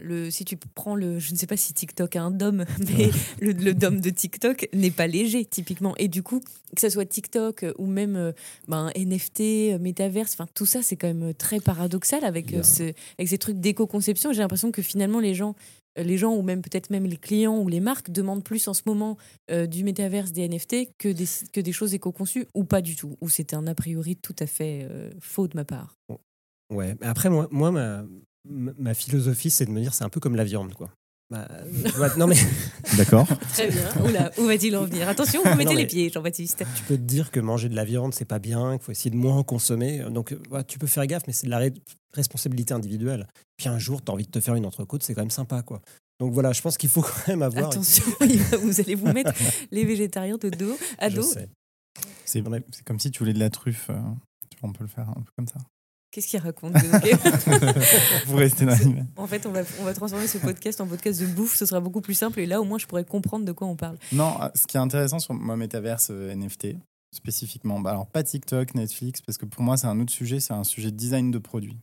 le, 0.00 0.32
si 0.32 0.44
tu 0.44 0.56
prends 0.74 0.96
le, 0.96 1.20
je 1.20 1.30
ne 1.32 1.36
sais 1.38 1.46
pas 1.46 1.56
si 1.56 1.72
TikTok 1.72 2.16
a 2.16 2.22
un 2.22 2.32
DOM, 2.32 2.64
mais 2.80 3.10
le, 3.40 3.52
le 3.52 3.72
DOM 3.72 4.00
de 4.00 4.10
TikTok 4.10 4.68
n'est 4.72 4.90
pas 4.90 5.06
léger 5.06 5.44
typiquement. 5.44 5.94
Et 5.96 6.08
du 6.08 6.24
coup, 6.24 6.40
que 6.74 6.80
ce 6.80 6.88
soit 6.88 7.04
TikTok 7.06 7.62
euh, 7.62 7.72
ou 7.78 7.86
même 7.86 8.32
ben, 8.66 8.90
NFT, 8.96 9.40
euh, 9.74 9.78
métaverse, 9.78 10.32
enfin 10.32 10.48
tout 10.56 10.66
ça, 10.66 10.82
c'est 10.82 10.96
quand 10.96 11.06
même 11.06 11.34
très 11.34 11.60
paradoxal 11.60 12.24
avec, 12.24 12.50
ce- 12.64 12.92
avec 13.16 13.28
ces 13.28 13.38
trucs 13.38 13.60
d'éco-conception. 13.60 14.32
J'ai 14.32 14.40
l'impression 14.40 14.72
que 14.72 14.82
finalement 14.82 15.20
les 15.20 15.34
gens, 15.36 15.54
les 15.96 16.18
gens 16.18 16.34
ou 16.34 16.42
même 16.42 16.62
peut-être 16.62 16.90
même 16.90 17.04
les 17.04 17.16
clients 17.16 17.58
ou 17.58 17.68
les 17.68 17.80
marques 17.80 18.10
demandent 18.10 18.44
plus 18.44 18.66
en 18.68 18.74
ce 18.74 18.82
moment 18.86 19.16
euh, 19.50 19.66
du 19.66 19.84
métaverse, 19.84 20.32
des 20.32 20.48
NFT 20.48 20.96
que 20.98 21.08
des, 21.08 21.26
que 21.52 21.60
des 21.60 21.72
choses 21.72 21.94
éco-conçues 21.94 22.46
ou 22.54 22.64
pas 22.64 22.82
du 22.82 22.96
tout. 22.96 23.16
Ou 23.20 23.28
c'était 23.28 23.56
un 23.56 23.66
a 23.66 23.74
priori 23.74 24.16
tout 24.16 24.36
à 24.38 24.46
fait 24.46 24.86
euh, 24.90 25.10
faux 25.20 25.48
de 25.48 25.56
ma 25.56 25.64
part. 25.64 25.96
Ouais, 26.70 26.96
après, 27.02 27.30
moi, 27.30 27.48
moi 27.50 27.70
ma, 27.70 28.04
ma 28.44 28.72
ma 28.76 28.94
philosophie, 28.94 29.50
c'est 29.50 29.66
de 29.66 29.70
me 29.70 29.80
dire, 29.80 29.94
c'est 29.94 30.04
un 30.04 30.08
peu 30.08 30.20
comme 30.20 30.36
la 30.36 30.44
viande, 30.44 30.74
quoi. 30.74 30.90
Bah, 31.30 31.48
vois, 31.96 32.14
non, 32.16 32.26
mais 32.26 32.36
D'accord 32.98 33.26
Très 33.54 33.68
bien. 33.70 33.82
Oula, 34.04 34.30
où 34.38 34.44
va-t-il 34.44 34.76
en 34.76 34.84
venir? 34.84 35.08
Attention, 35.08 35.40
vous 35.42 35.50
mettez 35.50 35.64
Non, 35.64 35.70
mais- 35.72 35.76
les 35.80 35.86
pieds, 35.86 36.10
Jean-Baptiste. 36.10 36.64
tu 36.76 36.82
peux 36.84 36.96
te 36.96 37.02
dire 37.02 37.30
que 37.30 37.40
manger 37.40 37.68
de 37.68 37.74
la 37.74 37.84
viande, 37.84 38.14
c'est 38.14 38.24
pas 38.26 38.38
bien, 38.38 38.72
qu'il 38.76 38.84
faut 38.84 38.92
essayer 38.92 39.10
de 39.10 39.16
moins 39.16 39.36
en 39.36 39.42
consommer. 39.42 40.00
Donc, 40.10 40.32
euh, 40.32 40.38
ouais, 40.50 40.62
tu 40.64 40.78
peux 40.78 40.86
faire 40.86 41.06
gaffe, 41.06 41.22
mais 41.26 41.32
c'est 41.32 41.46
de 41.46 41.50
la 41.50 41.60
responsabilité 42.12 42.74
individuelle. 42.74 43.26
Puis 43.56 43.68
un 43.68 43.78
jour, 43.78 44.04
tu 44.04 44.10
as 44.10 44.14
envie 44.14 44.26
de 44.26 44.30
te 44.30 44.40
faire 44.40 44.54
une 44.54 44.66
entrecôte, 44.66 45.02
c'est 45.02 45.14
quand 45.14 45.22
même 45.22 45.30
sympa, 45.30 45.62
quoi. 45.62 45.80
Donc 46.20 46.32
voilà, 46.32 46.52
je 46.52 46.60
pense 46.60 46.76
qu'il 46.76 46.90
faut 46.90 47.02
quand 47.02 47.28
même 47.28 47.42
avoir. 47.42 47.66
Attention, 47.70 48.04
vous 48.62 48.80
allez 48.80 48.94
vous 48.94 49.10
mettre 49.12 49.32
les 49.72 49.84
végétariens 49.84 50.36
de 50.36 50.50
dos 50.50 50.76
à 50.98 51.08
Je 51.08 51.16
dos. 51.16 51.22
sais. 51.22 51.48
C'est 52.26 52.42
c'est 52.72 52.84
comme 52.84 52.98
si 53.00 53.10
tu 53.10 53.20
voulais 53.20 53.32
de 53.32 53.38
la 53.40 53.50
truffe. 53.50 53.88
euh, 53.90 53.94
on 54.62 54.72
peut 54.72 54.84
le 54.84 54.88
faire 54.88 55.08
un 55.08 55.14
peu 55.22 55.30
comme 55.36 55.48
ça. 55.48 55.58
Qu'est-ce 56.14 56.28
qu'il 56.28 56.38
raconte 56.38 56.74
Pour 58.26 58.36
rester 58.38 58.64
dans 58.64 58.76
l'image. 58.76 59.06
En 59.16 59.26
fait, 59.26 59.44
on 59.46 59.50
va, 59.50 59.62
on 59.80 59.84
va 59.84 59.92
transformer 59.94 60.28
ce 60.28 60.38
podcast 60.38 60.80
en 60.80 60.86
podcast 60.86 61.20
de 61.20 61.26
bouffe, 61.26 61.56
ce 61.56 61.66
sera 61.66 61.80
beaucoup 61.80 62.00
plus 62.00 62.14
simple 62.14 62.38
et 62.38 62.46
là 62.46 62.60
au 62.60 62.64
moins 62.64 62.78
je 62.78 62.86
pourrais 62.86 63.04
comprendre 63.04 63.44
de 63.44 63.50
quoi 63.50 63.66
on 63.66 63.74
parle. 63.74 63.98
Non, 64.12 64.40
euh, 64.40 64.48
ce 64.54 64.68
qui 64.68 64.76
est 64.76 64.80
intéressant 64.80 65.18
sur 65.18 65.34
moi, 65.34 65.56
Metaverse 65.56 66.10
euh, 66.12 66.32
NFT, 66.32 66.76
spécifiquement, 67.12 67.80
bah 67.80 67.90
alors 67.90 68.06
pas 68.06 68.22
TikTok, 68.22 68.74
Netflix, 68.76 69.22
parce 69.22 69.38
que 69.38 69.44
pour 69.44 69.62
moi, 69.62 69.76
c'est 69.76 69.88
un 69.88 69.98
autre 69.98 70.12
sujet, 70.12 70.38
c'est 70.38 70.52
un 70.52 70.62
sujet 70.62 70.92
de 70.92 70.96
design 70.96 71.32
de 71.32 71.38
produit. 71.38 71.78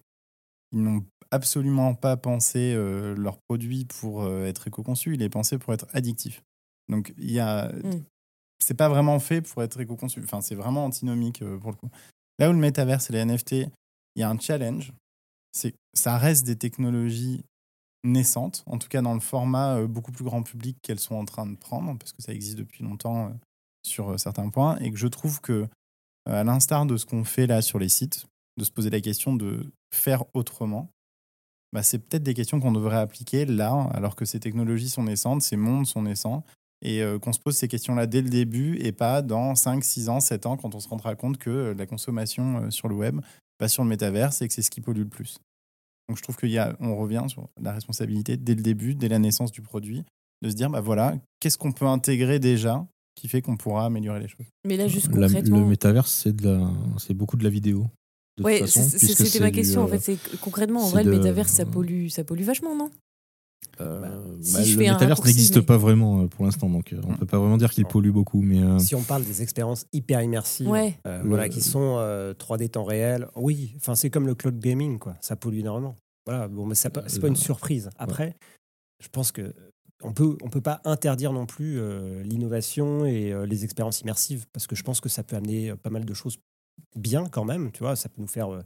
Ils 0.71 0.81
n'ont 0.81 1.03
absolument 1.31 1.95
pas 1.95 2.17
pensé 2.17 2.73
euh, 2.75 3.15
leur 3.15 3.37
produit 3.49 3.85
pour 3.85 4.23
euh, 4.23 4.45
être 4.45 4.67
éco-conçu, 4.67 5.15
il 5.15 5.21
est 5.21 5.29
pensé 5.29 5.57
pour 5.57 5.73
être 5.73 5.87
addictif. 5.93 6.43
Donc, 6.89 7.13
il 7.17 7.31
y 7.31 7.39
a. 7.39 7.71
Mm. 7.71 8.03
C'est 8.59 8.75
pas 8.75 8.89
vraiment 8.89 9.19
fait 9.19 9.41
pour 9.41 9.63
être 9.63 9.79
éco-conçu. 9.79 10.21
Enfin, 10.23 10.41
c'est 10.41 10.55
vraiment 10.55 10.85
antinomique 10.85 11.41
euh, 11.41 11.57
pour 11.57 11.71
le 11.71 11.77
coup. 11.77 11.89
Là 12.37 12.49
où 12.49 12.53
le 12.53 12.59
métaverse 12.59 13.09
et 13.09 13.13
les 13.13 13.25
NFT, 13.25 13.67
il 14.15 14.21
y 14.21 14.23
a 14.23 14.29
un 14.29 14.39
challenge. 14.39 14.93
C'est 15.51 15.75
ça 15.93 16.17
reste 16.17 16.45
des 16.45 16.55
technologies 16.55 17.43
naissantes, 18.03 18.63
en 18.65 18.77
tout 18.77 18.87
cas 18.87 19.01
dans 19.01 19.13
le 19.13 19.19
format 19.19 19.77
euh, 19.77 19.87
beaucoup 19.87 20.11
plus 20.11 20.23
grand 20.23 20.43
public 20.43 20.77
qu'elles 20.81 20.99
sont 20.99 21.15
en 21.15 21.25
train 21.25 21.45
de 21.45 21.55
prendre, 21.55 21.97
parce 21.97 22.13
que 22.13 22.21
ça 22.21 22.33
existe 22.33 22.57
depuis 22.57 22.83
longtemps 22.83 23.27
euh, 23.27 23.33
sur 23.83 24.11
euh, 24.11 24.17
certains 24.17 24.49
points, 24.49 24.77
et 24.79 24.91
que 24.91 24.97
je 24.97 25.07
trouve 25.07 25.41
que, 25.41 25.67
à 26.25 26.43
l'instar 26.43 26.85
de 26.85 26.97
ce 26.97 27.05
qu'on 27.05 27.23
fait 27.23 27.47
là 27.47 27.61
sur 27.61 27.79
les 27.79 27.89
sites, 27.89 28.25
de 28.57 28.63
se 28.63 28.71
poser 28.71 28.89
la 28.89 29.01
question 29.01 29.35
de 29.35 29.71
faire 29.93 30.23
autrement, 30.33 30.89
bah, 31.73 31.83
c'est 31.83 31.99
peut-être 31.99 32.23
des 32.23 32.33
questions 32.33 32.59
qu'on 32.59 32.71
devrait 32.71 32.97
appliquer 32.97 33.45
là, 33.45 33.89
alors 33.93 34.15
que 34.15 34.25
ces 34.25 34.39
technologies 34.39 34.89
sont 34.89 35.03
naissantes, 35.03 35.41
ces 35.41 35.55
mondes 35.55 35.85
sont 35.85 36.01
naissants, 36.01 36.43
et 36.83 37.01
qu'on 37.21 37.31
se 37.31 37.39
pose 37.39 37.55
ces 37.55 37.67
questions-là 37.67 38.07
dès 38.07 38.23
le 38.23 38.29
début, 38.29 38.75
et 38.79 38.91
pas 38.91 39.21
dans 39.21 39.53
5, 39.53 39.83
6 39.83 40.09
ans, 40.09 40.19
7 40.19 40.47
ans, 40.47 40.57
quand 40.57 40.73
on 40.73 40.79
se 40.79 40.89
rendra 40.89 41.15
compte 41.15 41.37
que 41.37 41.75
la 41.77 41.85
consommation 41.85 42.71
sur 42.71 42.87
le 42.87 42.95
web, 42.95 43.21
pas 43.61 43.67
sur 43.67 43.83
le 43.83 43.89
métaverse, 43.89 44.41
et 44.41 44.47
que 44.47 44.53
c'est 44.55 44.63
ce 44.63 44.71
qui 44.71 44.81
pollue 44.81 45.01
le 45.01 45.07
plus. 45.07 45.37
Donc 46.09 46.17
je 46.17 46.23
trouve 46.23 46.35
qu'on 46.35 46.95
revient 46.95 47.23
sur 47.27 47.47
la 47.61 47.71
responsabilité 47.71 48.35
dès 48.35 48.55
le 48.55 48.63
début, 48.63 48.95
dès 48.95 49.07
la 49.07 49.19
naissance 49.19 49.51
du 49.51 49.61
produit, 49.61 50.03
de 50.41 50.49
se 50.49 50.55
dire, 50.55 50.71
bah 50.71 50.81
voilà, 50.81 51.13
qu'est-ce 51.39 51.59
qu'on 51.59 51.71
peut 51.71 51.85
intégrer 51.85 52.39
déjà 52.39 52.87
qui 53.13 53.27
fait 53.27 53.43
qu'on 53.43 53.57
pourra 53.57 53.85
améliorer 53.85 54.19
les 54.19 54.27
choses? 54.27 54.47
Mais 54.65 54.77
là, 54.77 54.87
juste 54.87 55.13
La- 55.13 55.27
concrètement. 55.27 55.59
Le 55.59 55.65
métaverse, 55.65 56.11
c'est 56.11 56.35
de 56.35 56.49
la- 56.49 56.71
c'est 56.97 57.13
beaucoup 57.13 57.37
de 57.37 57.43
la 57.43 57.51
vidéo. 57.51 57.85
puisque 58.43 58.67
c'était 58.67 59.25
c'est 59.25 59.39
ma 59.39 59.51
du, 59.51 59.57
question. 59.57 59.83
En 59.83 59.91
euh, 59.91 59.99
fait, 59.99 60.17
concrètement, 60.41 60.83
en 60.83 60.89
vrai, 60.89 61.03
le 61.03 61.11
métaverse, 61.11 61.51
ça 61.51 61.65
pollue, 61.67 62.07
ça 62.07 62.23
pollue 62.23 62.41
vachement, 62.41 62.75
non? 62.75 62.89
Euh, 63.81 64.37
si 64.41 64.53
bah, 64.53 64.63
je 64.63 64.71
le 64.77 64.83
fais 64.83 64.87
un 64.89 64.93
métaverse 64.93 65.25
n'existe 65.25 65.55
mais- 65.57 65.61
pas 65.63 65.77
vraiment 65.77 66.21
euh, 66.21 66.27
pour 66.27 66.45
l'instant, 66.45 66.69
donc 66.69 66.93
euh, 66.93 67.01
on 67.07 67.11
Mm. 67.13 67.17
peut 67.17 67.25
pas 67.25 67.39
vraiment 67.39 67.57
dire 67.57 67.71
qu'il 67.71 67.85
pollue 67.85 68.11
beaucoup. 68.11 68.41
Mais 68.41 68.61
euh, 68.61 68.79
Si 68.79 68.95
on 68.95 69.03
parle 69.03 69.23
des 69.23 69.41
expériences 69.41 69.85
hyper 69.93 70.21
immersives, 70.21 70.67
Ouais. 70.69 70.97
euh, 71.07 71.21
Le- 71.23 71.29
voilà, 71.29 71.49
qui 71.49 71.61
sont 71.61 71.95
euh, 71.99 72.33
3D 72.33 72.69
temps 72.69 72.83
réel, 72.83 73.27
oui, 73.35 73.73
enfin 73.77 73.95
c'est 73.95 74.09
comme 74.09 74.27
le 74.27 74.35
cloud 74.35 74.59
gaming, 74.59 74.99
quoi. 74.99 75.15
Ça 75.21 75.35
pollue 75.35 75.59
énormément. 75.59 75.95
Voilà, 76.25 76.47
bon, 76.47 76.65
mais 76.65 76.75
c'est 76.75 76.89
pas, 76.89 77.03
c'est 77.07 77.19
pas 77.19 77.27
une 77.27 77.35
surprise. 77.35 77.89
Après, 77.97 78.35
je 79.03 79.07
pense 79.09 79.31
que 79.31 79.53
on 80.03 80.13
peut, 80.13 80.35
on 80.43 80.49
peut 80.49 80.61
pas 80.61 80.81
interdire 80.85 81.31
non 81.33 81.45
plus 81.45 81.79
euh, 81.79 82.23
l'innovation 82.23 83.05
et 83.05 83.31
euh, 83.31 83.45
les 83.45 83.63
expériences 83.63 84.01
immersives, 84.01 84.45
parce 84.53 84.65
que 84.67 84.75
je 84.75 84.83
pense 84.83 84.99
que 85.01 85.09
ça 85.09 85.23
peut 85.23 85.35
amener 85.35 85.71
euh, 85.71 85.75
pas 85.75 85.89
mal 85.91 86.05
de 86.05 86.13
choses 86.13 86.37
bien 86.95 87.25
quand 87.29 87.45
même. 87.45 87.71
Tu 87.71 87.79
vois, 87.83 87.95
ça 87.95 88.09
peut 88.09 88.19
nous 88.21 88.27
faire 88.27 88.51
euh, 88.53 88.61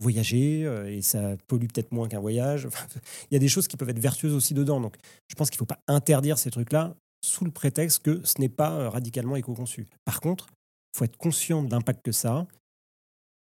voyager 0.00 0.64
euh, 0.64 0.90
et 0.90 1.02
ça 1.02 1.36
pollue 1.46 1.66
peut-être 1.66 1.92
moins 1.92 2.08
qu'un 2.08 2.20
voyage. 2.20 2.68
Il 3.30 3.34
y 3.34 3.36
a 3.36 3.38
des 3.38 3.48
choses 3.48 3.68
qui 3.68 3.76
peuvent 3.76 3.90
être 3.90 3.98
vertueuses 3.98 4.34
aussi 4.34 4.54
dedans. 4.54 4.80
Donc, 4.80 4.96
je 5.28 5.34
pense 5.34 5.50
qu'il 5.50 5.58
faut 5.58 5.66
pas 5.66 5.80
interdire 5.86 6.38
ces 6.38 6.50
trucs-là 6.50 6.96
sous 7.22 7.44
le 7.44 7.50
prétexte 7.50 8.02
que 8.02 8.20
ce 8.24 8.40
n'est 8.40 8.48
pas 8.48 8.72
euh, 8.72 8.88
radicalement 8.88 9.36
éco-conçu. 9.36 9.86
Par 10.04 10.20
contre, 10.20 10.48
il 10.94 10.98
faut 10.98 11.04
être 11.04 11.18
conscient 11.18 11.62
de 11.62 11.70
l'impact 11.70 12.04
que 12.04 12.12
ça 12.12 12.32
a. 12.32 12.46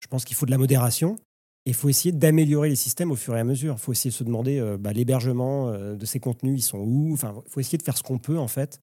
Je 0.01 0.07
pense 0.07 0.25
qu'il 0.25 0.37
faut 0.37 0.47
de 0.47 0.51
la 0.51 0.59
modération 0.59 1.17
et 1.67 1.71
il 1.71 1.75
faut 1.75 1.88
essayer 1.88 2.12
d'améliorer 2.12 2.69
les 2.69 2.77
systèmes 2.77 3.11
au 3.11 3.17
fur 3.17 3.37
et 3.37 3.40
à 3.40 3.45
mesure. 3.45 3.75
Il 3.75 3.81
faut 3.81 3.93
essayer 3.93 4.11
de 4.11 4.14
se 4.14 4.25
demander 4.25 4.61
euh, 4.61 4.77
bah, 4.79 4.93
l'hébergement 4.93 5.73
de 5.73 6.05
ces 6.07 6.21
contenus, 6.21 6.61
ils 6.61 6.67
sont 6.67 6.79
où? 6.79 7.12
Enfin, 7.12 7.35
il 7.47 7.51
faut 7.51 7.61
essayer 7.61 7.79
de 7.79 7.83
faire 7.83 7.97
ce 7.97 8.03
qu'on 8.03 8.19
peut 8.19 8.38
en 8.38 8.49
fait 8.49 8.81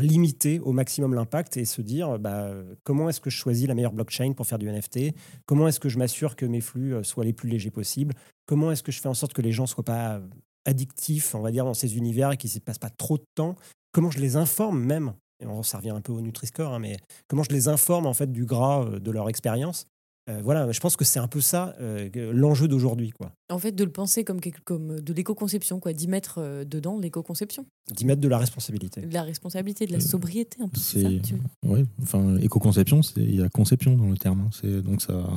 limiter 0.00 0.60
au 0.60 0.72
maximum 0.72 1.14
l'impact 1.14 1.56
et 1.56 1.64
se 1.64 1.82
dire 1.82 2.18
bah, 2.18 2.52
comment 2.84 3.08
est-ce 3.08 3.20
que 3.20 3.30
je 3.30 3.36
choisis 3.36 3.66
la 3.66 3.74
meilleure 3.74 3.92
blockchain 3.92 4.32
pour 4.32 4.46
faire 4.46 4.58
du 4.58 4.70
NFT 4.70 5.14
Comment 5.46 5.68
est-ce 5.68 5.80
que 5.80 5.88
je 5.88 5.98
m'assure 5.98 6.36
que 6.36 6.46
mes 6.46 6.60
flux 6.60 6.94
euh, 6.94 7.02
soient 7.02 7.24
les 7.24 7.32
plus 7.32 7.48
légers 7.48 7.70
possibles? 7.70 8.14
Comment 8.46 8.70
est-ce 8.72 8.82
que 8.82 8.92
je 8.92 9.00
fais 9.00 9.08
en 9.08 9.14
sorte 9.14 9.32
que 9.32 9.42
les 9.42 9.52
gens 9.52 9.66
soient 9.66 9.84
pas 9.84 10.16
euh, 10.16 10.20
addictifs, 10.64 11.34
on 11.34 11.40
va 11.40 11.50
dire, 11.50 11.64
dans 11.64 11.74
ces 11.74 11.96
univers 11.96 12.32
et 12.32 12.36
qu'ils 12.36 12.50
ne 12.54 12.60
passent 12.60 12.78
pas 12.78 12.90
trop 12.90 13.18
de 13.18 13.24
temps? 13.34 13.56
Comment 13.92 14.10
je 14.10 14.20
les 14.20 14.36
informe 14.36 14.82
même? 14.82 15.14
Et 15.40 15.46
on, 15.46 15.62
ça 15.62 15.78
revient 15.78 15.90
un 15.90 16.00
peu 16.00 16.12
au 16.12 16.20
Nutri-Score, 16.20 16.72
hein, 16.72 16.78
mais 16.78 16.96
comment 17.28 17.42
je 17.42 17.50
les 17.50 17.68
informe 17.68 18.06
en 18.06 18.14
fait 18.14 18.30
du 18.30 18.44
gras 18.44 18.84
euh, 18.84 18.98
de 18.98 19.10
leur 19.10 19.28
expérience? 19.28 19.86
Euh, 20.30 20.40
Voilà, 20.42 20.70
je 20.70 20.78
pense 20.78 20.94
que 20.96 21.04
c'est 21.04 21.18
un 21.18 21.26
peu 21.26 21.40
ça 21.40 21.74
euh, 21.80 22.08
l'enjeu 22.32 22.68
d'aujourd'hui, 22.68 23.10
quoi. 23.10 23.32
En 23.50 23.58
fait, 23.58 23.72
de 23.72 23.82
le 23.82 23.90
penser 23.90 24.22
comme, 24.24 24.40
quelque- 24.40 24.60
comme 24.62 25.00
de 25.00 25.12
l'éco-conception, 25.12 25.80
quoi, 25.80 25.92
d'y 25.92 26.06
mettre 26.06 26.38
euh, 26.38 26.64
dedans 26.64 26.98
l'éco-conception, 26.98 27.66
D'y 27.90 28.04
mettre 28.04 28.20
de 28.20 28.28
la 28.28 28.38
responsabilité. 28.38 29.00
de 29.00 29.12
la 29.12 29.24
responsabilité, 29.24 29.86
de 29.86 29.92
la 29.92 29.98
sobriété, 30.00 30.62
un 30.62 30.68
peu. 30.68 30.78
C'est 30.78 31.02
ça, 31.02 31.08
c'est 31.08 31.22
tu- 31.22 31.34
ouais, 31.68 31.84
enfin 32.02 32.36
éco-conception, 32.36 33.02
c'est 33.02 33.20
il 33.20 33.34
y 33.34 33.42
a 33.42 33.48
conception 33.48 33.96
dans 33.96 34.08
le 34.10 34.16
terme. 34.16 34.42
hein. 34.42 34.50
C'est 34.52 34.80
donc 34.82 35.02
ça 35.02 35.28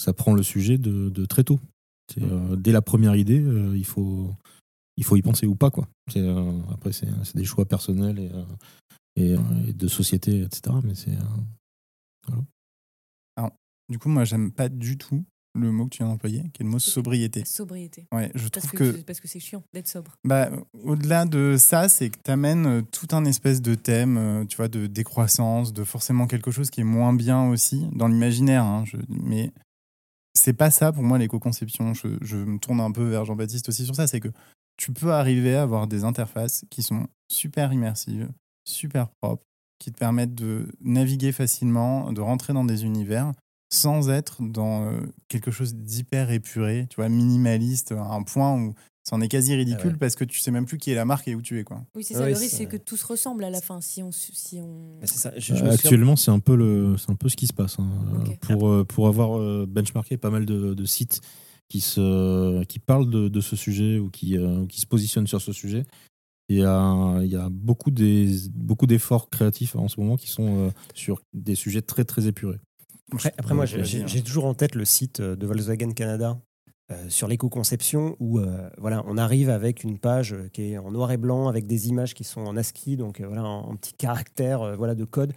ça 0.00 0.12
prend 0.12 0.32
le 0.32 0.44
sujet 0.44 0.78
de, 0.78 1.08
de 1.10 1.24
très 1.26 1.42
tôt. 1.42 1.58
C'est, 2.14 2.22
euh, 2.22 2.54
dès 2.54 2.70
la 2.70 2.82
première 2.82 3.16
idée, 3.16 3.40
euh, 3.40 3.76
il 3.76 3.84
faut 3.84 4.30
il 4.96 5.02
faut 5.04 5.16
y 5.16 5.22
penser 5.22 5.46
ou 5.46 5.56
pas 5.56 5.70
quoi. 5.72 5.88
C'est 6.12 6.20
euh, 6.22 6.52
après 6.72 6.92
c'est 6.92 7.08
c'est 7.24 7.36
des 7.36 7.44
choix 7.44 7.64
personnels 7.66 8.20
et, 8.20 8.30
euh, 8.32 8.44
et, 9.16 9.32
euh, 9.34 9.66
et 9.68 9.72
de 9.72 9.88
société 9.88 10.42
etc. 10.42 10.76
Mais 10.84 10.94
c'est 10.94 11.10
euh, 11.10 12.32
Du 13.88 13.98
coup, 13.98 14.08
moi, 14.08 14.24
j'aime 14.24 14.50
pas 14.52 14.68
du 14.68 14.98
tout 14.98 15.24
le 15.54 15.72
mot 15.72 15.84
que 15.86 15.90
tu 15.90 15.98
viens 15.98 16.08
d'employer, 16.08 16.42
qui 16.52 16.62
est 16.62 16.64
le 16.64 16.70
mot 16.70 16.78
sobriété. 16.78 17.44
Sobriété. 17.44 18.06
Ouais, 18.12 18.30
je 18.34 18.48
Parce 18.48 18.66
trouve 18.66 18.78
que, 18.78 18.92
que, 18.92 19.02
parce 19.02 19.18
que 19.20 19.26
c'est 19.28 19.40
chiant 19.40 19.64
d'être 19.72 19.88
sobre. 19.88 20.12
bah, 20.24 20.50
au-delà 20.84 21.24
de 21.24 21.56
ça, 21.58 21.88
c'est 21.88 22.10
que 22.10 22.18
tu 22.22 22.30
amènes 22.30 22.84
tout 22.92 23.08
un 23.12 23.24
espèce 23.24 23.60
de 23.62 23.74
thème, 23.74 24.16
euh, 24.18 24.44
tu 24.44 24.56
vois, 24.56 24.68
de 24.68 24.86
décroissance, 24.86 25.72
de 25.72 25.82
forcément 25.84 26.26
quelque 26.26 26.50
chose 26.50 26.70
qui 26.70 26.82
est 26.82 26.84
moins 26.84 27.12
bien 27.14 27.48
aussi 27.48 27.86
dans 27.92 28.08
l'imaginaire. 28.08 28.62
hein, 28.64 28.84
je- 28.86 28.98
mais 29.08 29.50
c'est 30.34 30.52
pas 30.52 30.70
ça 30.70 30.92
pour 30.92 31.02
moi 31.02 31.18
l'éco-conception. 31.18 31.94
Je, 31.94 32.08
je 32.20 32.36
me 32.36 32.58
tourne 32.58 32.80
un 32.80 32.92
peu 32.92 33.08
vers 33.08 33.24
Jean-Baptiste 33.24 33.68
aussi 33.70 33.84
sur 33.84 33.96
ça. 33.96 34.06
C'est 34.06 34.20
que 34.20 34.28
tu 34.76 34.92
peux 34.92 35.12
arriver 35.12 35.56
à 35.56 35.62
avoir 35.62 35.88
des 35.88 36.04
interfaces 36.04 36.64
qui 36.70 36.82
sont 36.84 37.08
super 37.28 37.72
immersives, 37.72 38.28
super 38.64 39.08
propres, 39.20 39.42
qui 39.80 39.90
te 39.90 39.98
permettent 39.98 40.36
de 40.36 40.68
naviguer 40.82 41.32
facilement, 41.32 42.12
de 42.12 42.20
rentrer 42.20 42.52
dans 42.52 42.64
des 42.64 42.84
univers 42.84 43.32
sans 43.70 44.08
être 44.10 44.42
dans 44.42 44.84
euh, 44.86 45.00
quelque 45.28 45.50
chose 45.50 45.74
d'hyper 45.74 46.30
épuré, 46.30 46.86
tu 46.90 46.96
vois, 46.96 47.08
minimaliste, 47.08 47.92
à 47.92 48.00
un 48.14 48.22
point 48.22 48.54
où 48.60 48.74
c'en 49.08 49.20
est 49.22 49.28
quasi 49.28 49.54
ridicule 49.54 49.80
Ah 49.84 49.88
ouais. 49.92 49.96
parce 49.98 50.16
que 50.16 50.24
tu 50.24 50.38
sais 50.38 50.50
même 50.50 50.66
plus 50.66 50.76
qui 50.78 50.90
est 50.90 50.94
la 50.94 51.04
marque 51.06 51.28
et 51.28 51.34
où 51.34 51.40
tu 51.42 51.58
es. 51.58 51.64
Quoi. 51.64 51.82
Oui, 51.94 52.04
c'est 52.04 52.14
Ah 52.14 52.18
ça. 52.20 52.28
le 52.28 52.34
risque, 52.36 52.54
c'est- 52.56 52.66
que 52.66 52.76
tout 52.76 52.96
se 52.96 53.06
ressemble 53.06 53.44
à 53.44 53.50
la 53.50 53.60
fin. 53.60 53.80
Si 53.80 54.02
on. 54.02 54.10
Si 54.12 54.58
on... 54.60 54.98
Bah, 55.00 55.06
c'est 55.06 55.18
ça. 55.18 55.32
Je- 55.36 55.54
je 55.54 55.64
me 55.64 55.68
Euh, 55.70 55.72
Actuellement, 55.72 56.16
c'est 56.16 56.30
un 56.30 56.40
peu 56.40 56.54
le, 56.56 56.96
c'est 56.98 57.10
un 57.10 57.14
peu 57.14 57.28
ce 57.28 57.36
qui 57.36 57.46
se 57.46 57.52
passe. 57.54 57.78
hein. 57.78 57.88
Pour 58.42 58.68
euh, 58.68 58.84
pour 58.84 59.08
avoir 59.08 59.38
euh, 59.38 59.66
benchmarké 59.68 60.16
pas 60.18 60.30
mal 60.30 60.44
de, 60.46 60.74
de 60.74 60.84
sites 60.84 61.20
qui 61.68 61.80
se 61.80 62.64
qui 62.64 62.78
parlent 62.78 63.08
de, 63.10 63.28
de 63.28 63.40
ce 63.40 63.56
sujet 63.56 63.98
ou 63.98 64.10
qui 64.10 64.36
euh, 64.38 64.66
qui 64.66 64.80
se 64.80 64.86
positionnent 64.86 65.26
sur 65.26 65.40
ce 65.40 65.52
sujet. 65.52 65.84
Il 66.50 66.56
y 66.58 66.64
a 66.64 67.20
il 67.22 67.30
y 67.30 67.36
a 67.36 67.48
beaucoup 67.50 67.90
des 67.90 68.30
beaucoup 68.54 68.86
d'efforts 68.86 69.28
créatifs 69.30 69.76
en 69.76 69.88
ce 69.88 70.00
moment 70.00 70.16
qui 70.16 70.28
sont 70.28 70.68
euh, 70.68 70.70
sur 70.94 71.20
des 71.34 71.54
sujets 71.54 71.82
très 71.82 72.04
très 72.04 72.26
épurés. 72.26 72.58
Après, 73.12 73.32
après, 73.38 73.54
moi, 73.54 73.64
j'ai- 73.66 74.02
hein. 74.02 74.06
toujours 74.24 74.44
en 74.46 74.54
tête 74.54 74.74
le 74.74 74.84
site 74.84 75.20
euh, 75.20 75.36
de 75.36 75.46
Volkswagen 75.46 75.92
Canada 75.92 76.38
euh, 76.90 77.08
sur 77.08 77.26
l'éco-conception 77.28 78.16
où 78.20 78.38
euh, 78.38 78.68
voilà, 78.78 79.02
on 79.06 79.16
arrive 79.18 79.50
avec 79.50 79.82
une 79.84 79.98
page 79.98 80.36
qui 80.52 80.72
est 80.72 80.78
en 80.78 80.90
noir 80.90 81.10
et 81.12 81.16
blanc 81.16 81.48
avec 81.48 81.66
des 81.66 81.88
images 81.88 82.14
qui 82.14 82.24
sont 82.24 82.40
en 82.42 82.56
ASCII, 82.56 82.96
donc 82.96 83.20
euh, 83.20 83.26
voilà, 83.26 83.44
en, 83.44 83.70
en 83.70 83.76
petits 83.76 83.94
caractères 83.94 84.62
euh, 84.62 84.76
voilà, 84.76 84.94
de 84.94 85.04
code. 85.04 85.32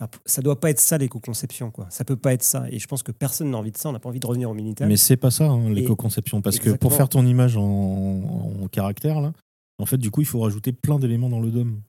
Enfin, 0.00 0.10
ça 0.26 0.42
doit 0.42 0.58
pas 0.58 0.70
être 0.70 0.80
ça 0.80 0.98
l'éco-conception, 0.98 1.70
quoi. 1.70 1.86
Ça 1.88 2.04
peut 2.04 2.16
pas 2.16 2.32
être 2.32 2.42
ça. 2.42 2.64
Et 2.70 2.80
je 2.80 2.86
pense 2.88 3.04
que 3.04 3.12
personne 3.12 3.50
n'a 3.50 3.58
envie 3.58 3.70
de 3.70 3.76
ça. 3.76 3.88
On 3.88 3.92
n'a 3.92 4.00
pas 4.00 4.08
envie 4.08 4.18
de 4.18 4.26
revenir 4.26 4.50
au 4.50 4.54
Minitel. 4.54 4.88
Mais 4.88 4.96
c'est 4.96 5.16
pas 5.16 5.30
ça 5.30 5.44
hein, 5.44 5.70
l'éco-conception 5.70 6.42
parce 6.42 6.58
que 6.58 6.70
pour 6.70 6.90
faire 6.96 7.08
ton 7.08 7.24
image 7.26 7.56
en, 7.56 7.62
en 8.62 8.66
caractère 8.68 9.20
là, 9.20 9.32
en 9.78 9.86
fait 9.86 9.98
du 9.98 10.10
coup 10.10 10.20
il 10.20 10.26
faut 10.26 10.40
rajouter 10.40 10.72
plein 10.72 10.98
d'éléments 10.98 11.28
dans 11.28 11.40
le 11.40 11.50
DOM. 11.52 11.80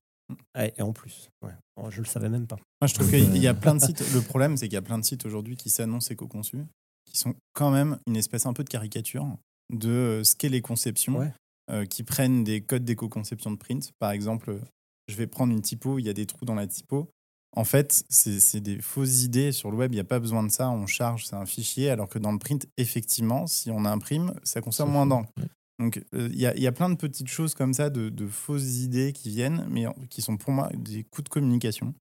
Ah, 0.53 0.65
et 0.67 0.82
en 0.82 0.91
plus, 0.93 1.30
ouais. 1.43 1.51
Oh, 1.76 1.89
je 1.91 1.99
le 2.01 2.05
savais 2.07 2.30
même 2.30 2.47
pas. 2.47 2.55
Moi, 2.82 2.88
je 2.88 2.93
trouve 2.93 3.09
qu'il 3.09 3.38
y 3.38 3.47
a 3.47 3.53
plein 3.53 3.76
de 3.76 3.80
sites. 3.86 4.03
Le 4.13 4.21
problème, 4.21 4.57
c'est 4.57 4.65
qu'il 4.67 4.73
y 4.73 4.78
a 4.78 4.82
plein 4.82 4.97
de 4.97 5.03
sites 5.05 5.26
aujourd'hui 5.26 5.55
qui 5.57 5.69
s'annoncent 5.69 6.09
éco-conçus, 6.11 6.65
qui 7.05 7.17
sont 7.17 7.36
quand 7.53 7.71
même 7.71 7.99
une 8.07 8.15
espèce 8.17 8.45
un 8.45 8.53
peu 8.53 8.63
de 8.63 8.69
caricature 8.69 9.28
de 9.73 9.89
euh, 9.89 10.23
ce 10.23 10.36
qu'est 10.36 10.49
les 10.49 10.61
conceptions, 10.61 11.17
Ouais. 11.17 11.32
euh, 11.71 11.86
qui 11.86 12.03
prennent 12.03 12.43
des 12.43 12.61
codes 12.61 12.86
d'éco-conception 12.86 13.51
de 13.51 13.57
print. 13.57 13.91
Par 13.99 14.11
exemple, 14.11 14.51
euh, 14.51 14.59
je 15.07 15.15
vais 15.15 15.28
prendre 15.28 15.53
une 15.53 15.61
typo, 15.61 15.99
il 15.99 16.05
y 16.05 16.09
a 16.09 16.13
des 16.13 16.26
trous 16.26 16.45
dans 16.45 16.55
la 16.55 16.67
typo. 16.67 17.09
En 17.57 17.63
fait, 17.63 18.03
c'est 18.09 18.59
des 18.59 18.82
fausses 18.82 19.23
idées. 19.23 19.53
Sur 19.53 19.71
le 19.71 19.78
web, 19.78 19.91
il 19.93 19.95
n'y 19.95 20.01
a 20.01 20.05
pas 20.05 20.19
besoin 20.19 20.43
de 20.43 20.49
ça. 20.49 20.69
On 20.69 20.88
charge, 20.88 21.26
c'est 21.26 21.38
un 21.38 21.45
fichier. 21.45 21.89
Alors 21.89 22.09
que 22.09 22.19
dans 22.19 22.34
le 22.34 22.38
print, 22.39 22.67
effectivement, 22.76 23.47
si 23.47 23.71
on 23.71 23.86
imprime, 23.86 24.34
ça 24.43 24.59
consomme 24.59 24.91
moins 24.91 25.05
d'encre. 25.05 25.32
Donc, 25.80 26.01
euh, 26.13 26.30
il 26.32 26.39
y, 26.39 26.45
a, 26.45 26.55
il 26.55 26.61
y 26.63 26.67
a 26.67 26.71
plein 26.71 26.89
de 26.89 26.95
petites 26.95 27.28
choses 27.28 27.53
comme 27.53 27.73
ça, 27.73 27.89
de, 27.89 28.09
de 28.09 28.28
fausses 28.28 28.78
idées 28.80 29.11
qui 29.11 29.30
viennent, 29.30 29.67
mais 29.69 29.86
qui 30.09 30.21
sont 30.21 30.38
pour 30.38 30.51
moi 30.51 30.69
des 30.73 31.03
coups 31.03 31.26
de 31.26 31.30
communication. 31.30 31.93